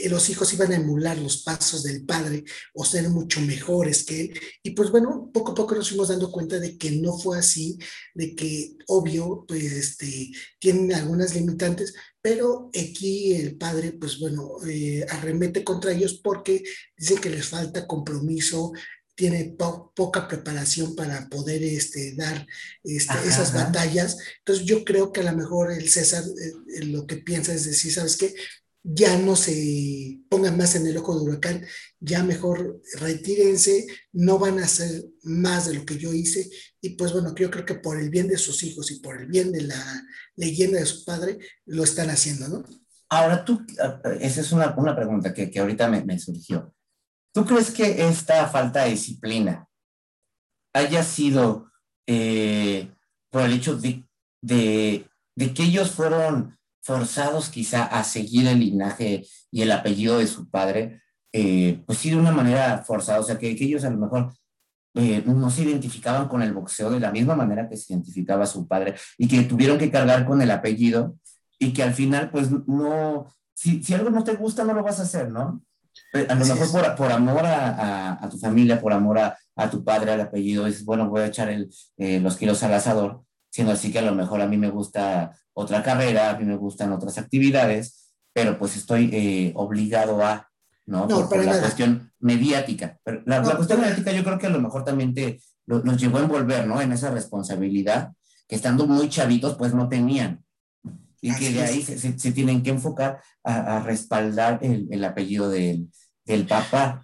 los 0.08 0.28
hijos 0.30 0.52
iban 0.52 0.72
a 0.72 0.76
emular 0.76 1.18
los 1.18 1.42
pasos 1.42 1.82
del 1.82 2.04
padre 2.04 2.44
o 2.74 2.84
ser 2.84 3.08
mucho 3.08 3.40
mejores 3.40 4.04
que 4.04 4.20
él. 4.20 4.40
Y 4.62 4.70
pues 4.70 4.90
bueno, 4.90 5.30
poco 5.32 5.52
a 5.52 5.54
poco 5.54 5.74
nos 5.74 5.88
fuimos 5.88 6.08
dando 6.08 6.30
cuenta 6.30 6.58
de 6.58 6.78
que 6.78 6.92
no 6.92 7.18
fue 7.18 7.38
así, 7.38 7.78
de 8.14 8.34
que 8.34 8.76
obvio, 8.86 9.44
pues 9.48 9.64
este, 9.64 10.30
tienen 10.58 10.92
algunas 10.94 11.34
limitantes, 11.34 11.94
pero 12.22 12.70
aquí 12.78 13.34
el 13.34 13.56
padre, 13.56 13.92
pues 13.92 14.18
bueno, 14.20 14.52
eh, 14.68 15.04
arremete 15.08 15.64
contra 15.64 15.92
ellos 15.92 16.20
porque 16.22 16.62
dice 16.96 17.16
que 17.16 17.30
les 17.30 17.46
falta 17.46 17.86
compromiso, 17.86 18.72
tiene 19.20 19.54
poca 19.94 20.26
preparación 20.28 20.96
para 20.96 21.28
poder 21.28 21.62
este, 21.62 22.14
dar 22.14 22.46
este, 22.82 23.12
esas 23.26 23.52
batallas. 23.52 24.16
Entonces 24.38 24.64
yo 24.64 24.82
creo 24.82 25.12
que 25.12 25.20
a 25.20 25.30
lo 25.30 25.36
mejor 25.36 25.72
el 25.72 25.90
César 25.90 26.24
eh, 26.24 26.86
lo 26.86 27.06
que 27.06 27.16
piensa 27.16 27.52
es 27.52 27.66
decir, 27.66 27.92
¿sabes 27.92 28.16
qué? 28.16 28.34
Ya 28.82 29.18
no 29.18 29.36
se 29.36 30.20
pongan 30.28 30.56
más 30.56 30.74
en 30.74 30.86
el 30.86 30.96
ojo 30.96 31.14
de 31.14 31.22
huracán, 31.22 31.66
ya 31.98 32.22
mejor 32.22 32.80
retírense, 32.98 33.86
no 34.12 34.38
van 34.38 34.58
a 34.58 34.64
hacer 34.64 35.04
más 35.22 35.66
de 35.66 35.74
lo 35.74 35.84
que 35.84 35.98
yo 35.98 36.12
hice. 36.12 36.48
Y 36.80 36.90
pues 36.90 37.12
bueno, 37.12 37.34
yo 37.34 37.50
creo 37.50 37.66
que 37.66 37.74
por 37.74 38.00
el 38.00 38.10
bien 38.10 38.28
de 38.28 38.38
sus 38.38 38.62
hijos 38.62 38.90
y 38.90 39.00
por 39.00 39.20
el 39.20 39.26
bien 39.26 39.52
de 39.52 39.62
la 39.62 40.06
leyenda 40.36 40.78
de 40.78 40.86
su 40.86 41.04
padre, 41.04 41.38
lo 41.66 41.84
están 41.84 42.10
haciendo, 42.10 42.48
¿no? 42.48 42.64
Ahora 43.10 43.44
tú, 43.44 43.66
esa 44.20 44.40
es 44.40 44.52
una, 44.52 44.72
una 44.76 44.94
pregunta 44.94 45.34
que, 45.34 45.50
que 45.50 45.58
ahorita 45.58 45.88
me, 45.88 46.04
me, 46.04 46.18
surgió. 46.18 46.72
¿Tú 47.34 47.44
crees 47.44 47.72
que 47.72 48.06
esta 48.08 48.46
falta 48.46 48.84
de 48.84 48.90
disciplina 48.90 49.68
haya 50.72 51.02
sido 51.02 51.70
eh, 52.06 52.88
por 53.28 53.42
el 53.42 53.52
hecho 53.52 53.76
de, 53.76 54.04
de, 54.40 55.08
de 55.34 55.54
que 55.54 55.64
ellos 55.64 55.90
fueron 55.90 56.59
forzados 56.82 57.48
quizá 57.48 57.84
a 57.84 58.04
seguir 58.04 58.46
el 58.46 58.60
linaje 58.60 59.26
y 59.50 59.62
el 59.62 59.72
apellido 59.72 60.18
de 60.18 60.26
su 60.26 60.48
padre, 60.48 61.02
eh, 61.32 61.82
pues 61.86 61.98
sí 61.98 62.10
de 62.10 62.16
una 62.16 62.32
manera 62.32 62.82
forzada, 62.84 63.20
o 63.20 63.22
sea, 63.22 63.38
que, 63.38 63.50
ellos 63.50 63.84
a 63.84 63.90
lo 63.90 63.98
mejor 63.98 64.32
eh, 64.94 65.22
no 65.24 65.50
se 65.50 65.62
identificaban 65.62 66.28
con 66.28 66.42
el 66.42 66.52
boxeo 66.52 66.90
de 66.90 66.98
la 66.98 67.12
misma 67.12 67.36
manera 67.36 67.68
que 67.68 67.76
se 67.76 67.92
identificaba 67.92 68.46
su 68.46 68.66
padre 68.66 68.94
y 69.16 69.28
que 69.28 69.42
tuvieron 69.42 69.78
que 69.78 69.90
cargar 69.90 70.26
con 70.26 70.42
el 70.42 70.50
apellido 70.50 71.16
y 71.58 71.72
que 71.72 71.82
al 71.82 71.94
final, 71.94 72.30
pues 72.30 72.50
no, 72.50 73.32
si, 73.54 73.82
si 73.82 73.94
algo 73.94 74.10
no 74.10 74.24
te 74.24 74.34
gusta, 74.34 74.64
no 74.64 74.74
lo 74.74 74.82
vas 74.82 74.98
a 74.98 75.04
hacer, 75.04 75.30
¿no? 75.30 75.62
Eh, 76.14 76.26
a 76.28 76.34
lo 76.34 76.44
mejor 76.46 76.72
por, 76.72 76.96
por 76.96 77.12
amor 77.12 77.44
a, 77.46 78.24
a, 78.24 78.28
tu 78.28 78.38
familia, 78.38 78.80
por 78.80 78.92
amor 78.92 79.18
a, 79.18 79.38
a, 79.54 79.70
tu 79.70 79.84
padre, 79.84 80.12
al 80.12 80.20
apellido, 80.20 80.64
dices, 80.64 80.84
bueno, 80.84 81.08
voy 81.08 81.20
a 81.20 81.26
echar 81.26 81.48
el, 81.50 81.70
los 82.22 82.36
kilos 82.36 82.62
al 82.62 82.74
asador, 82.74 83.22
siendo 83.50 83.72
así 83.72 83.92
que 83.92 83.98
a 83.98 84.02
lo 84.02 84.14
mejor 84.14 84.40
a 84.40 84.46
mí 84.46 84.56
me 84.56 84.70
gusta 84.70 85.36
otra 85.52 85.82
carrera, 85.82 86.30
a 86.30 86.38
mí 86.38 86.44
me 86.44 86.56
gustan 86.56 86.92
otras 86.92 87.18
actividades, 87.18 88.14
pero 88.32 88.58
pues 88.58 88.76
estoy 88.76 89.10
eh, 89.12 89.52
obligado 89.56 90.22
a, 90.24 90.48
¿no? 90.86 91.08
por, 91.08 91.44
la 91.44 91.58
cuestión 91.58 92.12
mediática. 92.20 92.98
Pero 93.02 93.22
la, 93.26 93.42
cuestión 93.42 93.80
mediática 93.80 94.12
yo 94.12 94.24
creo 94.24 94.38
que 94.38 94.46
a 94.46 94.50
lo 94.50 94.60
mejor 94.60 94.84
también 94.84 95.12
te, 95.12 95.40
nos 95.66 96.00
llegó 96.00 96.18
a 96.18 96.22
envolver, 96.22 96.66
¿no? 96.66 96.80
En 96.80 96.92
esa 96.92 97.10
responsabilidad 97.10 98.12
que 98.48 98.56
estando 98.56 98.86
muy 98.86 99.08
chavitos 99.08 99.56
pues 99.56 99.74
no 99.74 99.88
tenían. 99.88 100.44
Y 101.20 101.34
que 101.34 101.50
de 101.52 101.62
ahí 101.62 101.82
se, 101.82 102.18
se, 102.18 102.32
tienen 102.32 102.62
que 102.62 102.70
enfocar 102.70 103.20
a, 103.44 103.76
a 103.76 103.82
respaldar 103.82 104.58
el, 104.62 104.88
el 104.90 105.04
apellido 105.04 105.50
del, 105.50 105.90
del 106.24 106.46
papá. 106.46 107.02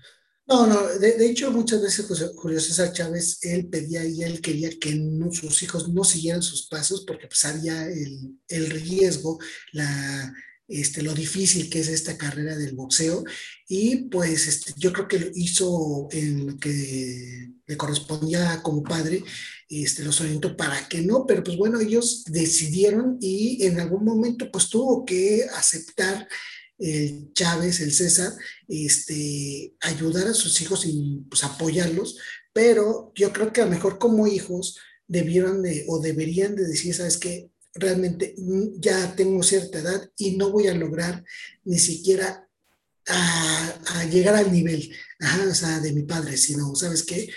No, 0.48 0.64
no, 0.68 0.86
de, 1.00 1.26
hecho 1.26 1.50
muchas 1.50 1.82
veces 1.82 2.06
Julio 2.36 2.60
César 2.60 2.92
Chávez, 2.92 3.38
él 3.42 3.66
pedía 3.66 4.04
y 4.04 4.22
él 4.22 4.40
quería 4.40 4.70
que 4.78 4.96
sus 5.32 5.60
hijos 5.64 5.88
no 5.88 6.04
siguieran 6.04 6.42
sus 6.42 6.68
pasos 6.68 7.04
porque 7.04 7.26
pues 7.26 7.44
había 7.44 7.88
el, 7.88 8.38
el 8.46 8.70
riesgo, 8.70 9.40
la, 9.72 10.32
este, 10.68 11.02
lo 11.02 11.14
difícil 11.14 11.68
que 11.68 11.80
es 11.80 11.88
esta 11.88 12.16
carrera 12.16 12.56
del 12.56 12.76
boxeo. 12.76 13.24
Y 13.68 14.08
pues 14.08 14.46
este, 14.46 14.72
yo 14.76 14.92
creo 14.92 15.08
que 15.08 15.18
lo 15.18 15.26
hizo 15.34 16.08
en 16.12 16.46
lo 16.46 16.58
que 16.58 17.50
le 17.66 17.76
correspondía 17.76 18.62
como 18.62 18.84
padre, 18.84 19.24
este, 19.68 20.04
los 20.04 20.20
orientó 20.20 20.56
para 20.56 20.88
que 20.88 21.02
no, 21.02 21.26
pero 21.26 21.42
pues 21.42 21.56
bueno, 21.56 21.80
ellos 21.80 22.24
decidieron 22.26 23.18
y 23.20 23.64
en 23.64 23.80
algún 23.80 24.04
momento 24.04 24.50
pues 24.52 24.68
tuvo 24.68 25.04
que 25.04 25.44
aceptar 25.56 26.28
el 26.78 27.32
Chávez, 27.32 27.80
el 27.80 27.92
César, 27.92 28.32
este, 28.68 29.74
ayudar 29.80 30.28
a 30.28 30.34
sus 30.34 30.60
hijos 30.60 30.84
y 30.86 31.24
pues, 31.28 31.44
apoyarlos, 31.44 32.18
pero 32.52 33.12
yo 33.14 33.32
creo 33.32 33.52
que 33.52 33.60
a 33.60 33.64
lo 33.64 33.70
mejor 33.70 33.98
como 33.98 34.26
hijos 34.26 34.78
debieron 35.06 35.62
de 35.62 35.84
o 35.88 36.00
deberían 36.00 36.56
de 36.56 36.66
decir, 36.66 36.94
¿sabes 36.94 37.16
qué? 37.16 37.50
Realmente 37.74 38.34
mm, 38.38 38.80
ya 38.80 39.14
tengo 39.14 39.42
cierta 39.42 39.78
edad 39.78 40.10
y 40.16 40.36
no 40.36 40.50
voy 40.50 40.66
a 40.66 40.74
lograr 40.74 41.24
ni 41.64 41.78
siquiera 41.78 42.46
llegar 44.10 44.34
al 44.34 44.52
nivel 44.52 44.90
sea, 45.54 45.80
de 45.80 45.92
mi 45.92 46.02
padre, 46.02 46.36
sino, 46.36 46.74
¿sabes 46.74 47.02
qué? 47.02 47.28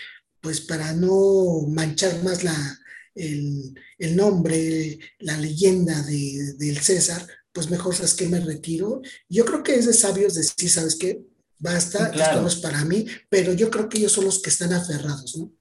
Pues 0.41 0.61
para 0.61 0.93
no 0.93 1.67
manchar 1.67 2.23
más 2.23 2.43
la, 2.43 2.79
el, 3.15 3.75
el 3.97 4.15
nombre, 4.15 4.99
la 5.19 5.37
leyenda 5.37 6.01
de, 6.03 6.53
del 6.57 6.79
César, 6.79 7.27
pues 7.59 7.69
mejor 7.69 7.93
sabes 7.93 8.13
que 8.13 8.29
me 8.29 8.39
retiro. 8.39 9.01
Yo 9.27 9.43
creo 9.43 9.63
que 9.63 9.75
es 9.75 9.85
de 9.85 9.91
sabios 9.91 10.35
decir, 10.35 10.69
¿sabes 10.69 10.95
qué? 10.95 11.21
Basta, 11.57 12.07
esto 12.07 12.41
no 12.41 12.47
es 12.47 12.55
para 12.55 12.85
mí, 12.85 13.05
pero 13.27 13.51
yo 13.51 13.69
creo 13.69 13.89
que 13.89 13.97
ellos 13.97 14.13
son 14.13 14.23
los 14.23 14.41
que 14.41 14.49
están 14.49 14.71
aferrados, 14.71 15.35
¿no? 15.35 15.51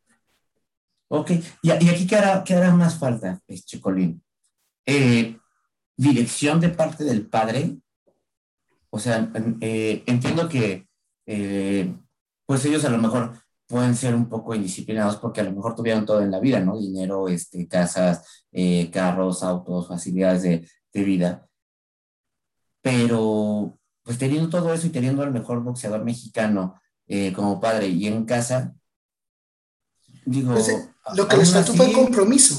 Ok, 1.08 1.32
y, 1.60 1.70
aquí 1.72 2.06
¿qué 2.06 2.14
hará, 2.14 2.44
qué 2.44 2.54
hará 2.54 2.72
más 2.72 2.96
falta, 2.96 3.42
Chicolín? 3.64 4.22
Eh, 4.86 5.36
dirección 5.96 6.60
de 6.60 6.68
parte 6.68 7.02
del 7.02 7.26
padre. 7.26 7.76
O 8.90 9.00
sea, 9.00 9.32
eh, 9.60 10.04
entiendo 10.06 10.48
que 10.48 10.86
eh, 11.26 11.92
pues 12.46 12.64
ellos 12.64 12.84
a 12.84 12.90
lo 12.90 12.98
mejor 12.98 13.42
pueden 13.66 13.96
ser 13.96 14.14
un 14.14 14.28
poco 14.28 14.54
indisciplinados 14.54 15.16
porque 15.16 15.40
a 15.40 15.44
lo 15.44 15.50
mejor 15.50 15.74
tuvieron 15.74 16.06
todo 16.06 16.22
en 16.22 16.30
la 16.30 16.38
vida, 16.38 16.60
¿no? 16.60 16.78
Dinero, 16.78 17.26
este, 17.26 17.66
casas, 17.66 18.46
carros, 18.92 19.42
autos, 19.42 19.88
facilidades 19.88 20.42
de, 20.44 20.68
de 20.92 21.02
vida. 21.02 21.47
Pero 22.88 23.78
pues 24.02 24.16
teniendo 24.16 24.48
todo 24.48 24.72
eso 24.72 24.86
y 24.86 24.90
teniendo 24.90 25.22
al 25.22 25.32
mejor 25.32 25.62
boxeador 25.62 26.02
mexicano 26.02 26.80
eh, 27.06 27.32
como 27.34 27.60
padre 27.60 27.88
y 27.88 28.06
en 28.06 28.24
casa, 28.24 28.74
digo... 30.24 30.54
Pues, 30.54 30.68
eh, 30.70 30.88
lo 31.14 31.28
que 31.28 31.36
les 31.36 31.52
faltó 31.52 31.74
fue 31.74 31.92
compromiso. 31.92 32.58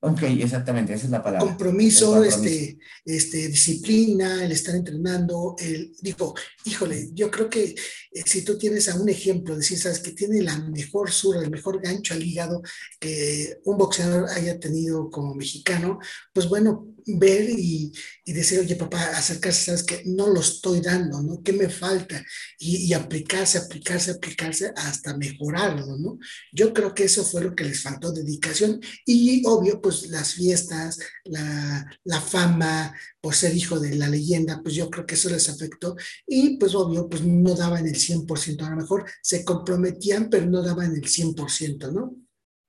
Ok, 0.00 0.22
exactamente, 0.24 0.92
esa 0.92 1.06
es 1.06 1.10
la 1.10 1.22
palabra. 1.22 1.46
Compromiso, 1.46 2.22
Este, 2.22 2.78
este, 3.06 3.48
disciplina, 3.48 4.44
el 4.44 4.52
estar 4.52 4.74
entrenando, 4.74 5.56
el, 5.58 5.96
digo, 6.02 6.34
híjole, 6.66 7.08
yo 7.14 7.30
creo 7.30 7.48
que 7.48 7.74
eh, 8.12 8.22
si 8.26 8.42
tú 8.44 8.58
tienes 8.58 8.90
a 8.90 9.00
un 9.00 9.08
ejemplo, 9.08 9.56
decir, 9.56 9.78
sabes, 9.78 10.00
que 10.00 10.10
tiene 10.10 10.42
la 10.42 10.58
mejor 10.58 11.10
sur, 11.10 11.42
el 11.42 11.50
mejor 11.50 11.80
gancho 11.80 12.12
al 12.12 12.22
hígado 12.22 12.60
que 13.00 13.60
un 13.64 13.78
boxeador 13.78 14.28
haya 14.28 14.60
tenido 14.60 15.08
como 15.08 15.34
mexicano, 15.34 15.98
pues 16.34 16.50
bueno, 16.50 16.93
ver 17.06 17.48
y, 17.50 17.92
decir, 18.26 18.60
oye 18.60 18.76
papá, 18.76 19.10
acercarse, 19.16 19.64
sabes 19.64 19.82
que 19.82 20.02
no 20.06 20.28
lo 20.28 20.40
estoy 20.40 20.80
dando, 20.80 21.22
¿no? 21.22 21.42
¿Qué 21.42 21.52
me 21.52 21.68
falta? 21.68 22.24
Y, 22.58 22.92
aplicarse, 22.92 23.58
aplicarse, 23.58 24.12
aplicarse 24.12 24.72
hasta 24.76 25.16
mejorarlo, 25.16 25.96
¿no? 25.98 26.18
Yo 26.52 26.72
creo 26.72 26.94
que 26.94 27.04
eso 27.04 27.24
fue 27.24 27.42
lo 27.42 27.54
que 27.54 27.64
les 27.64 27.82
faltó, 27.82 28.12
dedicación 28.12 28.80
y 29.04 29.42
obvio, 29.46 29.80
pues 29.80 30.08
las 30.08 30.34
fiestas, 30.34 30.98
la, 31.24 31.86
la 32.04 32.20
fama, 32.20 32.94
por 33.20 33.34
ser 33.34 33.56
hijo 33.56 33.80
de 33.80 33.94
la 33.94 34.08
leyenda, 34.08 34.60
pues 34.62 34.74
yo 34.74 34.90
creo 34.90 35.06
que 35.06 35.14
eso 35.14 35.30
les 35.30 35.48
afectó 35.48 35.96
y 36.26 36.58
pues 36.58 36.74
obvio, 36.74 37.08
pues 37.08 37.22
no 37.22 37.54
daban 37.54 37.86
el 37.86 37.94
100%, 37.94 38.64
a 38.64 38.70
lo 38.70 38.76
mejor 38.76 39.04
se 39.22 39.44
comprometían, 39.44 40.28
pero 40.28 40.46
no 40.46 40.62
daban 40.62 40.94
el 40.94 41.02
100%, 41.02 41.92
¿no? 41.92 42.16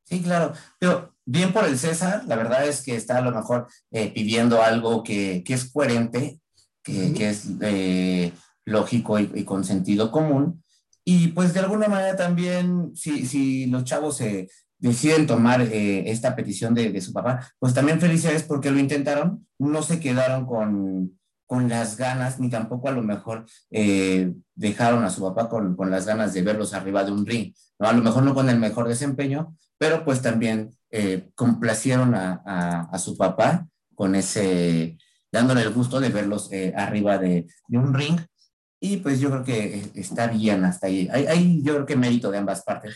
Sí, 0.05 0.21
claro, 0.21 0.53
pero 0.79 1.14
bien 1.25 1.51
por 1.51 1.65
el 1.65 1.77
César, 1.77 2.23
la 2.27 2.35
verdad 2.35 2.67
es 2.67 2.81
que 2.81 2.95
está 2.95 3.17
a 3.17 3.21
lo 3.21 3.31
mejor 3.31 3.67
eh, 3.91 4.11
pidiendo 4.13 4.61
algo 4.61 5.03
que, 5.03 5.43
es 5.45 5.71
coherente, 5.71 6.39
que, 6.83 7.29
es 7.29 7.47
eh, 7.61 8.31
lógico 8.63 9.19
y, 9.19 9.43
con 9.43 9.63
sentido 9.63 10.11
común. 10.11 10.63
Y 11.03 11.29
pues 11.29 11.53
de 11.53 11.59
alguna 11.59 11.87
manera 11.87 12.15
también, 12.15 12.91
si, 12.95 13.25
si 13.25 13.65
los 13.67 13.83
chavos 13.83 14.17
se 14.17 14.49
deciden 14.77 15.27
tomar 15.27 15.61
eh, 15.61 16.09
esta 16.11 16.35
petición 16.35 16.73
de, 16.73 16.99
su 17.01 17.11
papá, 17.11 17.51
pues 17.59 17.73
también 17.73 17.99
felicidades 17.99 18.43
porque 18.43 18.71
lo 18.71 18.79
intentaron, 18.79 19.47
no 19.57 19.81
se 19.81 19.99
quedaron 19.99 20.45
con, 20.45 21.19
con 21.47 21.69
las 21.69 21.97
ganas, 21.97 22.39
ni 22.39 22.49
tampoco 22.49 22.87
a 22.87 22.91
lo 22.91 23.01
mejor 23.01 23.45
dejaron 24.55 25.03
a 25.03 25.09
su 25.09 25.21
papá 25.21 25.49
con, 25.49 25.75
con, 25.75 25.89
las 25.89 26.05
ganas 26.05 26.33
de 26.33 26.41
verlos 26.41 26.73
arriba 26.73 27.03
de 27.03 27.11
un 27.11 27.25
ring, 27.25 27.53
¿no? 27.79 27.87
A 27.87 27.93
lo 27.93 28.01
mejor 28.01 28.23
no 28.23 28.33
con 28.33 28.49
el 28.49 28.59
mejor 28.59 28.87
desempeño, 28.87 29.55
pero 29.77 30.03
pues 30.05 30.21
también 30.21 30.75
eh, 30.91 31.29
complacieron 31.35 32.13
a, 32.15 32.97
su 32.97 33.17
papá 33.17 33.67
con 33.93 34.15
ese, 34.15 34.97
dándole 35.31 35.61
el 35.61 35.73
gusto 35.73 35.99
de 35.99 36.09
verlos 36.09 36.49
eh, 36.51 36.73
arriba 36.75 37.17
de, 37.17 37.47
un 37.69 37.93
ring. 37.93 38.19
Y 38.79 38.97
pues 38.97 39.19
yo 39.19 39.29
creo 39.29 39.43
que 39.43 39.77
eh, 39.77 39.91
está 39.95 40.27
bien 40.27 40.63
hasta 40.63 40.87
ahí. 40.87 41.09
Hay, 41.11 41.61
yo 41.63 41.73
creo 41.73 41.85
que 41.85 41.95
mérito 41.95 42.31
de 42.31 42.37
ambas 42.37 42.63
partes. 42.63 42.95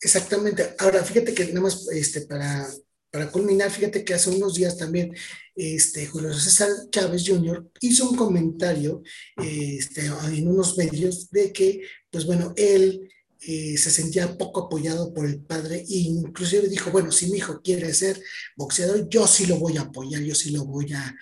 Exactamente. 0.00 0.74
Ahora, 0.78 1.02
fíjate 1.02 1.34
que 1.34 1.46
nada 1.48 1.62
más 1.62 1.88
este, 1.92 2.22
para, 2.22 2.66
para 3.10 3.30
culminar, 3.30 3.70
fíjate 3.70 4.04
que 4.04 4.14
hace 4.14 4.30
unos 4.30 4.54
días 4.54 4.76
también 4.76 5.14
este, 5.54 6.06
Julio 6.06 6.32
César 6.32 6.68
Chávez 6.90 7.24
Jr. 7.26 7.70
hizo 7.80 8.10
un 8.10 8.16
comentario 8.16 9.02
este, 9.36 10.06
en 10.06 10.48
unos 10.48 10.78
medios 10.78 11.30
de 11.30 11.52
que, 11.52 11.82
pues 12.10 12.24
bueno, 12.26 12.52
él 12.56 13.10
eh, 13.42 13.76
se 13.78 13.90
sentía 13.90 14.36
poco 14.36 14.66
apoyado 14.66 15.14
por 15.14 15.26
el 15.26 15.40
padre 15.40 15.78
e 15.88 15.96
inclusive 15.96 16.68
dijo, 16.68 16.90
bueno, 16.90 17.10
si 17.10 17.30
mi 17.30 17.38
hijo 17.38 17.62
quiere 17.62 17.92
ser 17.94 18.22
boxeador, 18.56 19.08
yo 19.08 19.26
sí 19.26 19.46
lo 19.46 19.56
voy 19.56 19.78
a 19.78 19.82
apoyar, 19.82 20.22
yo 20.22 20.34
sí 20.34 20.50
lo 20.50 20.64
voy 20.64 20.92
a, 20.92 21.16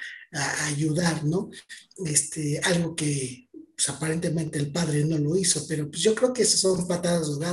ayudar, 0.67 1.25
¿no? 1.25 1.49
Este, 2.05 2.61
algo 2.65 2.95
que 2.95 3.49
pues, 3.75 3.89
aparentemente 3.89 4.59
el 4.59 4.71
padre 4.71 5.05
no 5.07 5.17
lo 5.17 5.37
hizo, 5.37 5.67
pero 5.67 5.89
pues 5.89 6.03
yo 6.03 6.15
creo 6.15 6.35
que 6.35 6.43
esas 6.43 6.61
son 6.61 6.87
patadas 6.87 7.39
de 7.39 7.47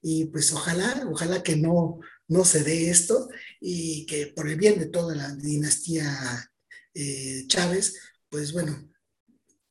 y 0.00 0.26
pues 0.26 0.52
ojalá, 0.52 1.08
ojalá 1.10 1.42
que 1.42 1.56
no, 1.56 1.98
no 2.28 2.44
se 2.44 2.62
dé 2.62 2.90
esto 2.90 3.28
y 3.60 4.06
que 4.06 4.28
por 4.28 4.48
el 4.48 4.56
bien 4.56 4.78
de 4.78 4.86
toda 4.86 5.16
la 5.16 5.34
dinastía 5.34 6.52
eh, 6.94 7.46
Chávez, 7.48 7.96
pues 8.28 8.52
bueno, 8.52 8.88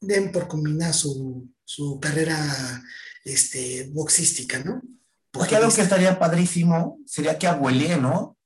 den 0.02 0.32
por 0.32 0.48
combinar 0.48 0.94
su, 0.94 1.50
su 1.64 2.00
carrera 2.00 2.84
este, 3.24 3.90
boxística, 3.92 4.60
¿no? 4.64 4.82
Porque 5.32 5.56
algo 5.56 5.74
que 5.74 5.82
estaría 5.82 6.20
padrísimo 6.20 7.00
sería 7.06 7.38
que 7.40 7.48
abuelee, 7.48 7.98
¿no? 7.98 8.38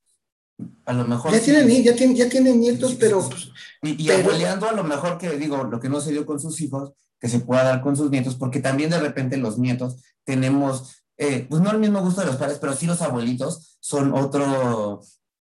A 0.86 0.94
lo 0.94 1.06
mejor. 1.06 1.32
Ya, 1.34 1.42
tienen, 1.42 1.84
ya, 1.84 1.96
tienen, 1.96 2.16
ya 2.16 2.30
tienen 2.30 2.60
nietos, 2.60 2.96
pero. 2.96 3.28
Pues, 3.28 3.52
y, 3.82 4.10
abueleando, 4.10 4.68
a 4.68 4.72
lo 4.72 4.84
mejor 4.84 5.18
que 5.18 5.38
digo, 5.38 5.63
lo 5.66 5.80
que 5.80 5.90
no 5.90 6.00
se 6.00 6.12
dio 6.12 6.26
con 6.26 6.40
sus 6.40 6.60
hijos, 6.62 6.94
que 7.20 7.30
se 7.30 7.40
pueda 7.40 7.63
dar 7.63 7.82
con 7.82 7.96
sus 7.96 8.10
nietos, 8.10 8.36
porque 8.36 8.60
también 8.60 8.90
de 8.90 9.00
repente 9.00 9.38
los 9.38 9.58
nietos 9.58 9.98
tenemos, 10.24 11.04
eh, 11.18 11.46
pues 11.50 11.62
no 11.62 11.72
el 11.72 11.80
mismo 11.80 12.02
gusto 12.02 12.22
de 12.22 12.28
los 12.28 12.38
padres, 12.38 12.58
pero 12.60 12.74
sí 12.74 12.86
los 12.86 13.02
abuelitos 13.02 13.78
son 13.80 14.13
otro, 14.13 15.02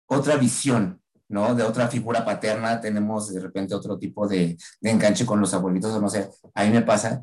otra 0.06 0.36
visión, 0.36 1.00
¿no? 1.28 1.54
De 1.54 1.62
otra 1.62 1.88
figura 1.88 2.24
paterna, 2.24 2.80
tenemos 2.80 3.32
de 3.32 3.40
repente 3.40 3.74
otro 3.74 3.98
tipo 3.98 4.26
de, 4.28 4.58
de 4.80 4.90
enganche 4.90 5.24
con 5.24 5.40
los 5.40 5.54
abuelitos, 5.54 5.92
o 5.92 6.00
no 6.00 6.08
sé, 6.08 6.28
a 6.54 6.64
mí 6.64 6.70
me 6.70 6.82
pasa, 6.82 7.22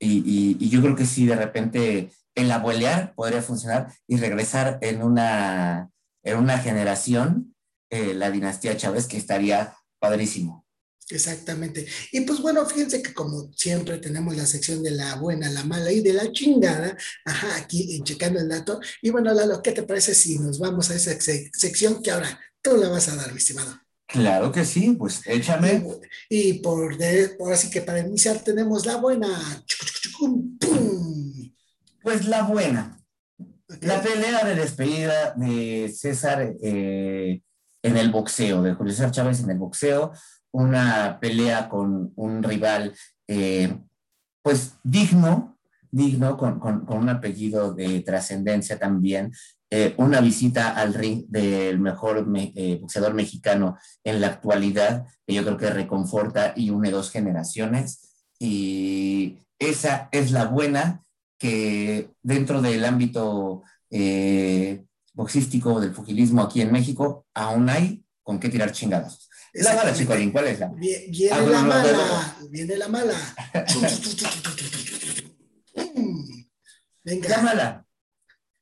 y, 0.00 0.68
yo 0.68 0.80
creo 0.80 0.96
que 0.96 1.06
sí, 1.06 1.26
de 1.26 1.36
repente 1.36 2.10
el 2.34 2.50
abuelear 2.50 3.14
podría 3.14 3.42
funcionar 3.42 3.92
y 4.06 4.16
regresar 4.16 4.78
en 4.80 5.02
una, 5.02 5.90
en 6.24 6.38
una 6.38 6.58
generación, 6.58 7.54
eh, 7.90 8.14
la 8.14 8.30
dinastía 8.30 8.76
Chávez, 8.76 9.06
que 9.06 9.18
estaría 9.18 9.74
padrísimo. 9.98 10.66
Exactamente. 11.10 11.86
Y 12.12 12.20
pues 12.22 12.40
bueno, 12.40 12.64
fíjense 12.64 13.02
que 13.02 13.12
como 13.12 13.52
siempre 13.52 13.98
tenemos 13.98 14.36
la 14.36 14.46
sección 14.46 14.82
de 14.82 14.92
la 14.92 15.16
buena, 15.16 15.50
la 15.50 15.64
mala 15.64 15.90
y 15.90 16.00
de 16.00 16.12
la 16.12 16.30
chingada, 16.30 16.96
ajá, 17.24 17.56
aquí 17.56 17.96
en 17.96 18.04
Checando 18.04 18.38
el 18.38 18.48
Dato. 18.48 18.80
Y 19.02 19.10
bueno, 19.10 19.34
Lalo, 19.34 19.60
¿qué 19.60 19.72
te 19.72 19.82
parece 19.82 20.14
si 20.14 20.38
nos 20.38 20.58
vamos 20.58 20.90
a 20.90 20.94
esa 20.94 21.18
sección 21.20 22.02
que 22.02 22.12
ahora 22.12 22.40
tú 22.62 22.76
la 22.76 22.88
vas 22.88 23.08
a 23.08 23.16
dar, 23.16 23.32
mi 23.32 23.38
estimado? 23.38 23.80
Claro 24.12 24.50
que 24.50 24.64
sí, 24.64 24.96
pues 24.98 25.22
échame. 25.26 25.86
Y, 26.28 26.54
por, 26.54 26.96
de, 26.96 27.30
por 27.38 27.52
así 27.52 27.70
que 27.70 27.80
para 27.80 28.00
iniciar 28.00 28.38
tenemos 28.38 28.84
la 28.86 28.96
buena. 28.96 29.28
Pues 32.02 32.26
la 32.26 32.42
buena. 32.42 32.98
La 33.82 34.02
pelea 34.02 34.44
de 34.44 34.56
despedida 34.56 35.34
de 35.36 35.92
César 35.96 36.54
eh, 36.60 37.40
en 37.82 37.96
el 37.96 38.10
boxeo, 38.10 38.62
de 38.62 38.74
Julio 38.74 38.92
César 38.92 39.12
Chávez 39.12 39.40
en 39.40 39.50
el 39.50 39.58
boxeo, 39.58 40.12
una 40.50 41.18
pelea 41.20 41.68
con 41.68 42.12
un 42.16 42.42
rival, 42.42 42.92
eh, 43.28 43.78
pues 44.42 44.74
digno, 44.82 45.58
digno, 45.90 46.36
con, 46.36 46.58
con, 46.58 46.84
un 46.88 47.08
apellido 47.08 47.72
de 47.72 48.00
trascendencia 48.00 48.78
también, 48.78 49.32
eh, 49.72 49.94
una 49.98 50.20
visita 50.20 50.74
al 50.74 50.94
ring 50.94 51.26
del 51.28 51.78
mejor 51.78 52.26
eh, 52.36 52.78
boxeador 52.80 53.14
mexicano 53.14 53.78
en 54.02 54.20
la 54.20 54.26
actualidad, 54.26 55.06
que 55.24 55.34
yo 55.34 55.44
creo 55.44 55.56
que 55.56 55.70
reconforta 55.70 56.54
y 56.56 56.70
une 56.70 56.90
dos 56.90 57.12
generaciones. 57.12 58.10
Y 58.40 59.38
esa 59.60 60.08
es 60.10 60.32
la 60.32 60.46
buena 60.46 61.04
que 61.38 62.10
dentro 62.20 62.60
del 62.60 62.84
ámbito 62.84 63.62
eh, 63.90 64.84
boxístico 65.14 65.80
del 65.80 65.92
pugilismo 65.92 66.42
aquí 66.42 66.60
en 66.62 66.72
México 66.72 67.26
aún 67.32 67.70
hay 67.70 68.04
con 68.24 68.40
qué 68.40 68.48
tirar 68.48 68.72
chingados. 68.72 69.28
La 69.52 69.74
mala, 69.74 69.92
Chicolín, 69.92 70.32
¿cuál 70.32 70.48
es 70.48 70.60
la? 70.60 70.68
Viene, 70.68 71.30
ah, 71.32 71.40
la 71.42 71.62
mala, 71.62 72.36
viene 72.50 72.76
la 72.76 72.88
mala. 72.88 73.14
Venga. 77.04 77.28
La 77.36 77.42
mala. 77.42 77.89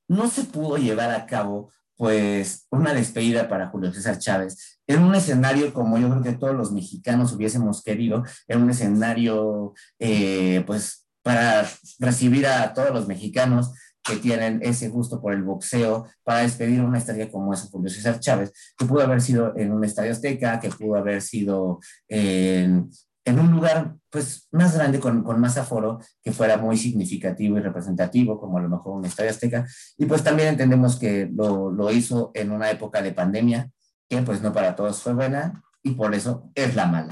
No 0.09 0.28
se 0.28 0.44
pudo 0.44 0.76
llevar 0.76 1.11
a 1.11 1.26
cabo, 1.26 1.70
pues, 1.96 2.66
una 2.70 2.94
despedida 2.94 3.48
para 3.48 3.68
Julio 3.68 3.92
César 3.92 4.18
Chávez 4.18 4.80
en 4.86 5.02
un 5.02 5.14
escenario 5.14 5.72
como 5.74 5.98
yo 5.98 6.09
creo 6.09 6.22
que 6.22 6.32
todos 6.32 6.54
los 6.54 6.72
mexicanos 6.72 7.32
hubiésemos 7.32 7.82
querido, 7.82 8.24
en 8.46 8.62
un 8.62 8.70
escenario, 8.70 9.74
eh, 9.98 10.64
pues, 10.66 11.06
para 11.22 11.68
recibir 11.98 12.46
a 12.46 12.72
todos 12.72 12.90
los 12.90 13.06
mexicanos 13.06 13.72
que 14.02 14.16
tienen 14.16 14.61
ese 14.62 14.88
gusto 14.88 15.20
por 15.20 15.34
el 15.34 15.42
boxeo 15.42 16.06
para 16.24 16.40
despedir 16.40 16.80
una 16.80 16.98
estrella 16.98 17.30
como 17.30 17.52
esa 17.52 17.66
Julio 17.66 17.90
César 17.90 18.18
Chávez, 18.18 18.52
que 18.76 18.86
pudo 18.86 19.02
haber 19.02 19.20
sido 19.20 19.54
en 19.56 19.72
un 19.72 19.84
estadio 19.84 20.12
azteca, 20.12 20.59
que 20.59 20.70
pudo 20.70 20.96
haber 20.96 21.20
sido 21.20 21.80
en, 22.09 22.90
en 23.29 23.39
un 23.39 23.51
lugar 23.51 23.97
pues 24.11 24.49
más 24.53 24.74
grande, 24.74 25.01
con, 25.01 25.22
con, 25.22 25.41
más 25.41 25.59
aforo, 25.59 26.01
que 26.22 26.33
fuera 26.33 26.57
muy 26.57 26.76
significativo 26.76 27.59
y 27.59 27.61
representativo, 27.61 28.41
como 28.41 28.59
a 28.59 28.62
lo 28.62 28.68
mejor 28.68 28.97
un 28.97 29.05
estadio 29.05 29.31
azteca. 29.31 29.66
Y 29.97 30.07
pues 30.07 30.22
también 30.22 30.49
entendemos 30.49 30.97
que 30.97 31.29
lo, 31.33 31.70
lo 31.70 31.91
hizo 31.93 32.31
en 32.35 32.51
una 32.51 32.70
época 32.70 33.03
de 33.03 33.12
pandemia, 33.12 33.70
que 34.09 34.22
pues 34.22 34.41
no 34.41 34.53
para 34.53 34.74
todos 34.74 35.03
fue 35.03 35.14
buena, 35.14 35.62
y 35.83 35.93
por 35.93 36.14
eso 36.14 36.51
es 36.55 36.74
la 36.74 36.87
mala. 36.87 37.11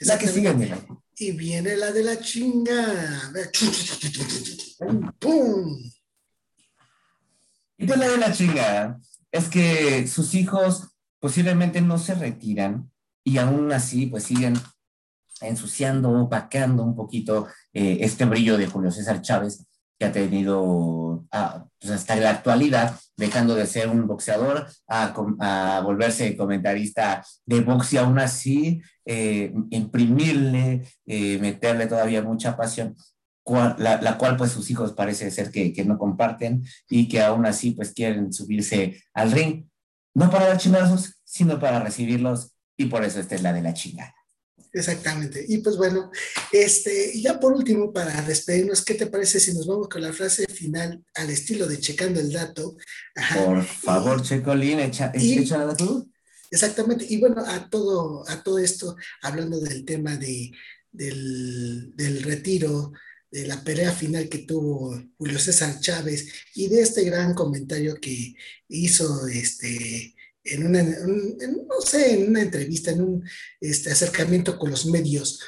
La 0.00 0.18
que 0.18 0.26
sigue, 0.26 0.52
mira. 0.54 0.78
Y 1.16 1.32
viene 1.32 1.76
la 1.76 1.92
de 1.92 2.02
la 2.02 2.18
chinga. 2.18 3.32
¡Pum! 5.18 5.78
Y 7.78 7.86
pues 7.86 7.98
la 7.98 8.08
de 8.08 8.16
la 8.16 8.32
chingada 8.32 9.00
es 9.30 9.48
que 9.48 10.06
sus 10.06 10.34
hijos 10.34 10.88
posiblemente 11.18 11.80
no 11.80 11.98
se 11.98 12.14
retiran 12.14 12.90
y 13.24 13.38
aún 13.38 13.72
así 13.72 14.06
pues 14.06 14.24
siguen 14.24 14.54
ensuciando, 15.42 16.10
opacando 16.10 16.82
un 16.82 16.94
poquito 16.94 17.48
eh, 17.72 17.98
este 18.00 18.24
brillo 18.24 18.56
de 18.56 18.66
Julio 18.66 18.90
César 18.90 19.20
Chávez 19.22 19.66
que 19.98 20.06
ha 20.06 20.12
tenido 20.12 21.24
ah, 21.30 21.64
pues 21.80 21.92
hasta 21.92 22.16
la 22.16 22.30
actualidad, 22.30 22.98
dejando 23.16 23.54
de 23.54 23.66
ser 23.66 23.88
un 23.88 24.08
boxeador 24.08 24.66
a, 24.88 25.80
volverse 25.84 26.36
comentarista 26.36 27.24
de 27.46 27.60
box 27.60 27.92
y 27.92 27.96
aún 27.98 28.18
así 28.18 28.82
eh, 29.04 29.52
imprimirle, 29.70 30.82
eh, 31.06 31.38
meterle 31.38 31.86
todavía 31.86 32.22
mucha 32.22 32.56
pasión 32.56 32.96
la, 33.78 34.18
cual 34.18 34.36
pues 34.36 34.52
sus 34.52 34.70
hijos 34.70 34.92
parece 34.92 35.30
ser 35.30 35.50
que, 35.50 35.72
que, 35.72 35.84
no 35.84 35.98
comparten 35.98 36.64
y 36.88 37.08
que 37.08 37.20
aún 37.20 37.46
así 37.46 37.72
pues 37.72 37.92
quieren 37.92 38.32
subirse 38.32 39.02
al 39.14 39.32
ring, 39.32 39.66
no 40.14 40.30
para 40.30 40.46
dar 40.46 40.58
chingazos, 40.58 41.20
sino 41.24 41.58
para 41.58 41.80
recibirlos 41.80 42.54
y 42.76 42.86
por 42.86 43.04
eso 43.04 43.20
esta 43.20 43.34
es 43.34 43.42
la 43.42 43.52
de 43.52 43.62
la 43.62 43.74
chingada. 43.74 44.14
Exactamente. 44.72 45.44
Y 45.46 45.58
pues 45.58 45.76
bueno, 45.76 46.10
este, 46.50 47.20
ya 47.20 47.38
por 47.38 47.52
último, 47.52 47.92
para 47.92 48.22
despedirnos, 48.22 48.82
¿qué 48.82 48.94
te 48.94 49.06
parece 49.06 49.38
si 49.38 49.52
nos 49.52 49.66
vamos 49.66 49.88
con 49.88 50.00
la 50.00 50.12
frase 50.12 50.46
final 50.46 51.04
al 51.14 51.30
estilo 51.30 51.66
de 51.66 51.78
checando 51.78 52.20
el 52.20 52.32
dato? 52.32 52.76
Por 53.34 53.64
favor, 53.64 54.22
Checolín, 54.22 54.80
echa, 54.80 55.12
echa 55.14 55.58
la 55.58 55.66
dato. 55.66 56.06
Exactamente. 56.50 57.06
Y 57.08 57.18
bueno, 57.18 57.44
a 57.46 57.68
todo, 57.68 58.28
a 58.28 58.42
todo 58.42 58.58
esto, 58.58 58.96
hablando 59.20 59.60
del 59.60 59.84
tema 59.84 60.16
de, 60.16 60.52
del, 60.90 61.94
del 61.94 62.22
retiro, 62.22 62.92
de 63.30 63.46
la 63.46 63.62
pelea 63.64 63.92
final 63.92 64.28
que 64.28 64.38
tuvo 64.38 65.02
Julio 65.16 65.38
César 65.38 65.80
Chávez 65.80 66.28
y 66.54 66.68
de 66.68 66.82
este 66.82 67.04
gran 67.04 67.34
comentario 67.34 67.96
que 67.96 68.34
hizo 68.68 69.26
este, 69.26 70.14
en 70.44 70.66
una, 70.66 70.82
no 70.82 71.80
sé, 71.84 72.14
en 72.14 72.28
una 72.28 72.42
entrevista, 72.42 72.90
en 72.90 73.02
un 73.02 73.24
este, 73.60 73.90
acercamiento 73.90 74.58
con 74.58 74.70
los 74.70 74.86
medios, 74.86 75.40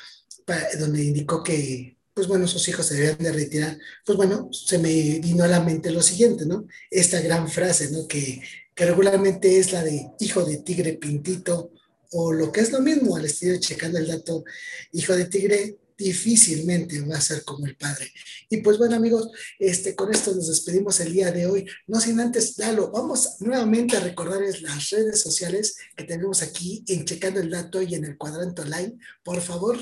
donde 0.79 1.05
indicó 1.05 1.43
que, 1.43 1.99
pues 2.13 2.29
bueno, 2.29 2.47
sus 2.47 2.69
hijos 2.69 2.87
se 2.87 2.95
debían 2.95 3.19
de 3.19 3.33
retirar, 3.33 3.79
pues 4.05 4.17
bueno, 4.17 4.49
se 4.53 4.79
me 4.79 5.19
vino 5.19 5.45
a 5.45 5.49
la 5.49 5.61
mente 5.61 5.91
lo 5.91 6.03
siguiente, 6.03 6.47
¿no? 6.47 6.67
Esta 6.91 7.21
gran 7.21 7.49
frase, 7.49 7.91
¿no? 7.91 8.07
Que, 8.07 8.41
que 8.75 8.87
regularmente 8.87 9.59
es 9.59 9.73
la 9.73 9.83
de 9.83 10.07
hijo 10.21 10.45
de 10.45 10.59
tigre 10.59 10.95
pintito, 10.95 11.73
o 12.13 12.33
lo 12.33 12.53
que 12.53 12.61
es 12.61 12.71
lo 12.71 12.81
mismo 12.81 13.17
al 13.17 13.25
estilo 13.25 13.59
checando 13.59 13.99
el 13.99 14.07
dato, 14.07 14.45
hijo 14.93 15.17
de 15.17 15.25
tigre 15.25 15.79
difícilmente 15.97 17.01
va 17.03 17.17
a 17.17 17.21
ser 17.21 17.45
como 17.45 17.67
el 17.67 17.77
Padre. 17.77 18.11
Y 18.49 18.59
pues 18.59 18.79
bueno 18.79 18.97
amigos, 18.97 19.31
este, 19.59 19.95
con 19.95 20.13
esto 20.13 20.35
nos 20.35 20.49
despedimos 20.49 21.01
el 21.01 21.13
día 21.13 21.31
de 21.31 21.47
hoy. 21.47 21.67
No 21.87 22.01
sin 22.01 22.21
antes, 22.21 22.57
Dalo, 22.57 22.91
vamos 22.91 23.37
nuevamente 23.41 23.97
a 23.97 24.01
recordarles 24.01 24.63
las 24.63 24.91
redes 24.91 25.21
sociales 25.21 25.77
que 25.97 26.05
tenemos 26.05 26.43
aquí 26.43 26.85
en 26.89 27.05
Checando 27.05 27.41
el 27.41 27.51
Dato 27.51 27.83
y 27.83 27.95
en 27.95 28.05
el 28.05 28.17
cuadrante 28.17 28.63
online, 28.63 28.95
por 29.23 29.41
favor. 29.41 29.79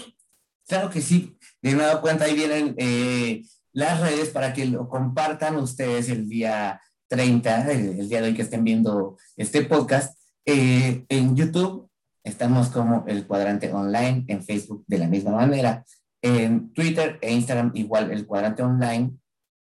Claro 0.66 0.90
que 0.90 1.02
sí, 1.02 1.36
de 1.60 1.72
nueva 1.72 2.00
cuenta 2.00 2.24
ahí 2.24 2.34
vienen 2.34 2.74
eh, 2.78 3.44
las 3.72 4.00
redes 4.00 4.28
para 4.28 4.52
que 4.52 4.66
lo 4.66 4.88
compartan 4.88 5.56
ustedes 5.56 6.08
el 6.08 6.28
día 6.28 6.80
30, 7.08 7.72
el, 7.72 8.08
día 8.08 8.22
de 8.22 8.28
hoy 8.28 8.34
que 8.34 8.42
estén 8.42 8.64
viendo 8.64 9.18
este 9.36 9.62
podcast. 9.62 10.16
Eh, 10.44 11.04
en 11.08 11.36
YouTube 11.36 11.90
estamos 12.24 12.68
como 12.68 13.04
el 13.06 13.26
cuadrante 13.26 13.72
online, 13.72 14.24
en 14.28 14.42
Facebook 14.42 14.84
de 14.86 14.98
la 14.98 15.08
misma 15.08 15.32
manera 15.32 15.84
en 16.23 16.73
Twitter 16.73 17.18
e 17.20 17.33
Instagram 17.33 17.73
igual 17.75 18.11
el 18.11 18.27
cuadrante 18.27 18.62
online. 18.62 19.12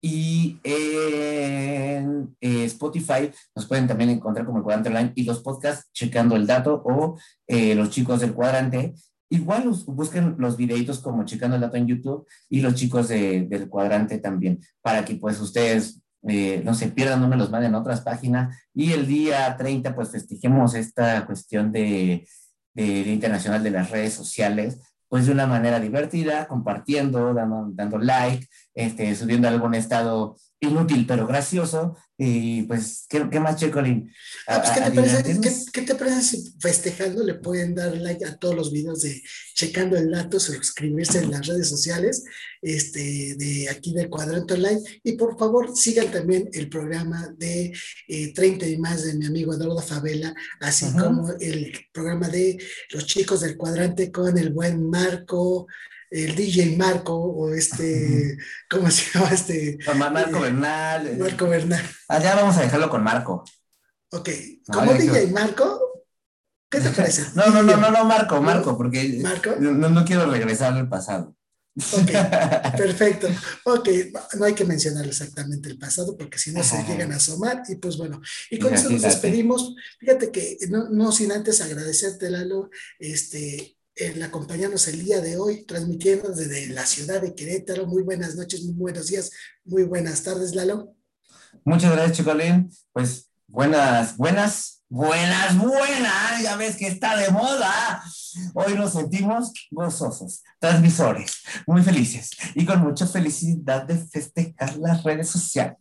Y 0.01 0.59
en 0.63 2.35
eh, 2.39 2.63
Spotify 2.65 3.29
nos 3.55 3.65
pueden 3.67 3.85
también 3.87 4.09
encontrar 4.09 4.45
como 4.45 4.59
el 4.59 4.63
cuadrante 4.63 4.89
online 4.89 5.11
y 5.15 5.23
los 5.23 5.41
podcasts 5.41 5.89
checando 5.93 6.35
el 6.35 6.47
dato 6.47 6.81
o 6.85 7.19
eh, 7.47 7.75
los 7.75 7.89
chicos 7.89 8.21
del 8.21 8.33
cuadrante. 8.33 8.93
Igual 9.29 9.69
busquen 9.87 10.35
los 10.39 10.57
videitos 10.57 10.99
como 10.99 11.25
checando 11.25 11.55
el 11.55 11.61
dato 11.61 11.77
en 11.77 11.87
YouTube 11.87 12.25
y 12.49 12.61
los 12.61 12.75
chicos 12.75 13.09
del 13.09 13.69
cuadrante 13.69 14.17
también 14.17 14.59
para 14.81 15.05
que 15.05 15.15
pues 15.15 15.39
ustedes 15.39 16.01
eh, 16.27 16.61
no 16.65 16.73
se 16.73 16.87
pierdan, 16.87 17.21
no 17.21 17.27
me 17.27 17.37
los 17.37 17.51
manden 17.51 17.75
a 17.75 17.79
otras 17.79 18.01
páginas. 18.01 18.57
Y 18.73 18.93
el 18.93 19.05
día 19.05 19.55
30 19.57 19.93
pues 19.93 20.11
festejemos 20.11 20.73
esta 20.75 21.25
cuestión 21.25 21.71
de, 21.73 22.25
de 22.73 23.11
Internacional 23.11 23.61
de 23.61 23.71
las 23.71 23.91
Redes 23.91 24.13
Sociales 24.13 24.79
pues 25.09 25.25
de 25.25 25.33
una 25.33 25.47
manera 25.47 25.79
divertida, 25.79 26.47
compartiendo, 26.47 27.33
dando, 27.33 27.67
dando 27.73 27.97
like, 27.97 28.47
este, 28.75 29.15
subiendo 29.15 29.47
algún 29.47 29.73
estado 29.75 30.37
inútil 30.59 31.05
pero 31.07 31.27
gracioso. 31.27 31.95
Y 32.21 32.63
pues, 32.63 33.05
¿qué, 33.07 33.29
qué 33.31 33.39
más, 33.39 33.55
Checolín? 33.55 34.11
Ah, 34.45 34.61
pues, 34.61 34.71
¿qué, 34.71 34.81
te 34.81 34.91
parece, 34.91 35.69
¿qué, 35.71 35.81
te 35.83 35.95
parece, 35.95 36.21
si 36.21 36.51
festejando 36.59 37.23
le 37.23 37.35
pueden 37.35 37.73
dar 37.73 37.95
like 37.95 38.25
a 38.25 38.35
todos 38.35 38.55
los 38.55 38.73
videos 38.73 39.01
de 39.03 39.21
Checando 39.55 39.95
el 39.95 40.11
Dato, 40.11 40.37
suscribirse 40.37 41.19
en 41.19 41.31
las 41.31 41.47
redes 41.47 41.69
sociales 41.69 42.25
este, 42.61 43.35
de 43.35 43.69
aquí 43.69 43.93
del 43.93 44.09
Cuadrante 44.09 44.55
Online? 44.55 44.81
Y 45.01 45.13
por 45.13 45.39
favor, 45.39 45.73
sigan 45.77 46.11
también 46.11 46.49
el 46.51 46.67
programa 46.67 47.33
de 47.37 47.71
30 48.35 48.65
eh, 48.65 48.71
y 48.71 48.77
más 48.77 49.05
de 49.05 49.13
mi 49.13 49.25
amigo 49.25 49.53
Eduardo 49.53 49.81
Favela, 49.81 50.35
así 50.59 50.91
como 50.91 51.31
el 51.39 51.71
programa 51.93 52.27
de 52.27 52.57
los 52.89 53.05
chicos 53.05 53.39
del 53.41 53.55
Cuadrante 53.55 54.11
con 54.11 54.37
el 54.37 54.49
buen 54.49 54.89
Marco 54.89 55.67
el 56.09 56.35
DJ 56.35 56.75
Marco 56.77 57.15
o 57.15 57.53
este, 57.53 58.37
¿cómo 58.69 58.89
se 58.89 59.11
llama 59.11 59.31
este? 59.31 59.77
Marco 59.95 60.37
eh, 60.37 60.41
Bernal. 60.41 61.07
Eh. 61.07 61.17
Marco 61.17 61.47
Bernal. 61.47 61.85
Allá 62.07 62.35
vamos 62.35 62.57
a 62.57 62.61
dejarlo 62.61 62.89
con 62.89 63.03
Marco. 63.03 63.43
Ok, 64.11 64.29
¿como 64.71 64.93
DJ 64.93 65.27
Marco? 65.27 66.05
¿Qué 66.69 66.79
te 66.79 66.89
parece? 66.89 67.25
no, 67.35 67.47
no, 67.47 67.63
no, 67.63 67.77
no, 67.77 67.91
no, 67.91 68.05
Marco, 68.05 68.41
Marco, 68.41 68.77
porque 68.77 69.19
¿Marco? 69.21 69.55
No, 69.59 69.89
no 69.89 70.05
quiero 70.05 70.29
regresar 70.29 70.73
al 70.73 70.89
pasado. 70.89 71.35
Ok, 71.93 72.11
perfecto. 72.77 73.27
Ok, 73.65 73.89
no 74.37 74.45
hay 74.45 74.53
que 74.53 74.65
mencionar 74.65 75.05
exactamente 75.05 75.69
el 75.69 75.77
pasado 75.77 76.17
porque 76.17 76.37
si 76.37 76.51
no 76.51 76.63
se 76.63 76.83
llegan 76.83 77.13
a 77.13 77.17
asomar 77.17 77.63
y 77.69 77.75
pues 77.75 77.97
bueno, 77.97 78.21
y 78.49 78.59
con 78.59 78.73
eso 78.73 78.89
nos 78.89 79.03
despedimos. 79.03 79.75
Fíjate 79.99 80.31
que 80.31 80.57
no, 80.69 80.89
no 80.89 81.11
sin 81.11 81.31
antes 81.31 81.61
agradecerte, 81.61 82.29
Lalo, 82.29 82.69
este, 82.97 83.77
el 83.99 84.23
acompañarnos 84.23 84.87
el 84.87 85.03
día 85.03 85.21
de 85.21 85.37
hoy, 85.37 85.65
transmitiendo 85.65 86.29
desde 86.29 86.67
la 86.67 86.85
ciudad 86.85 87.21
de 87.21 87.35
Querétaro. 87.35 87.85
Muy 87.85 88.03
buenas 88.03 88.35
noches, 88.35 88.63
muy 88.63 88.75
buenos 88.75 89.07
días, 89.07 89.31
muy 89.65 89.83
buenas 89.83 90.23
tardes, 90.23 90.55
Lalo. 90.55 90.95
Muchas 91.65 91.91
gracias, 91.91 92.17
Chicolín. 92.17 92.71
Pues 92.93 93.29
buenas, 93.47 94.15
buenas, 94.17 94.83
buenas, 94.87 95.57
buenas. 95.57 96.41
Ya 96.41 96.55
ves 96.55 96.77
que 96.77 96.87
está 96.87 97.17
de 97.17 97.29
moda. 97.29 98.01
Hoy 98.53 98.75
nos 98.75 98.93
sentimos 98.93 99.53
gozosos, 99.71 100.43
transmisores, 100.59 101.43
muy 101.67 101.81
felices 101.83 102.31
y 102.55 102.65
con 102.65 102.81
mucha 102.81 103.07
felicidad 103.07 103.83
de 103.83 103.97
festejar 103.97 104.77
las 104.77 105.03
redes 105.03 105.29
sociales. 105.29 105.77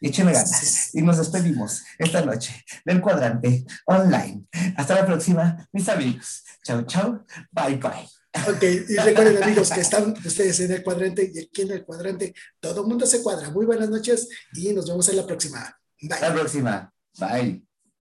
Échenle 0.00 0.32
ganas 0.32 0.94
y 0.94 1.02
nos 1.02 1.18
despedimos 1.18 1.82
esta 1.98 2.24
noche 2.24 2.64
del 2.84 3.00
cuadrante 3.00 3.64
online. 3.86 4.44
Hasta 4.76 4.94
la 4.94 5.06
próxima, 5.06 5.68
mis 5.72 5.88
amigos. 5.88 6.44
Chao, 6.64 6.82
chao. 6.82 7.24
Bye, 7.50 7.76
bye. 7.76 8.08
Ok, 8.46 8.62
y 8.62 8.96
recuerden 8.96 9.42
amigos 9.42 9.70
que 9.70 9.80
están 9.80 10.14
ustedes 10.24 10.60
en 10.60 10.72
el 10.72 10.82
cuadrante 10.82 11.30
y 11.32 11.38
aquí 11.40 11.62
en 11.62 11.72
el 11.72 11.84
cuadrante 11.84 12.34
todo 12.60 12.82
el 12.82 12.86
mundo 12.86 13.06
se 13.06 13.22
cuadra. 13.22 13.50
Muy 13.50 13.66
buenas 13.66 13.88
noches 13.88 14.28
y 14.54 14.72
nos 14.72 14.88
vemos 14.88 15.08
en 15.08 15.16
la 15.16 15.26
próxima. 15.26 15.76
Bye. 16.00 16.20
La 16.20 16.32
próxima. 16.32 16.92
Bye. 17.18 17.67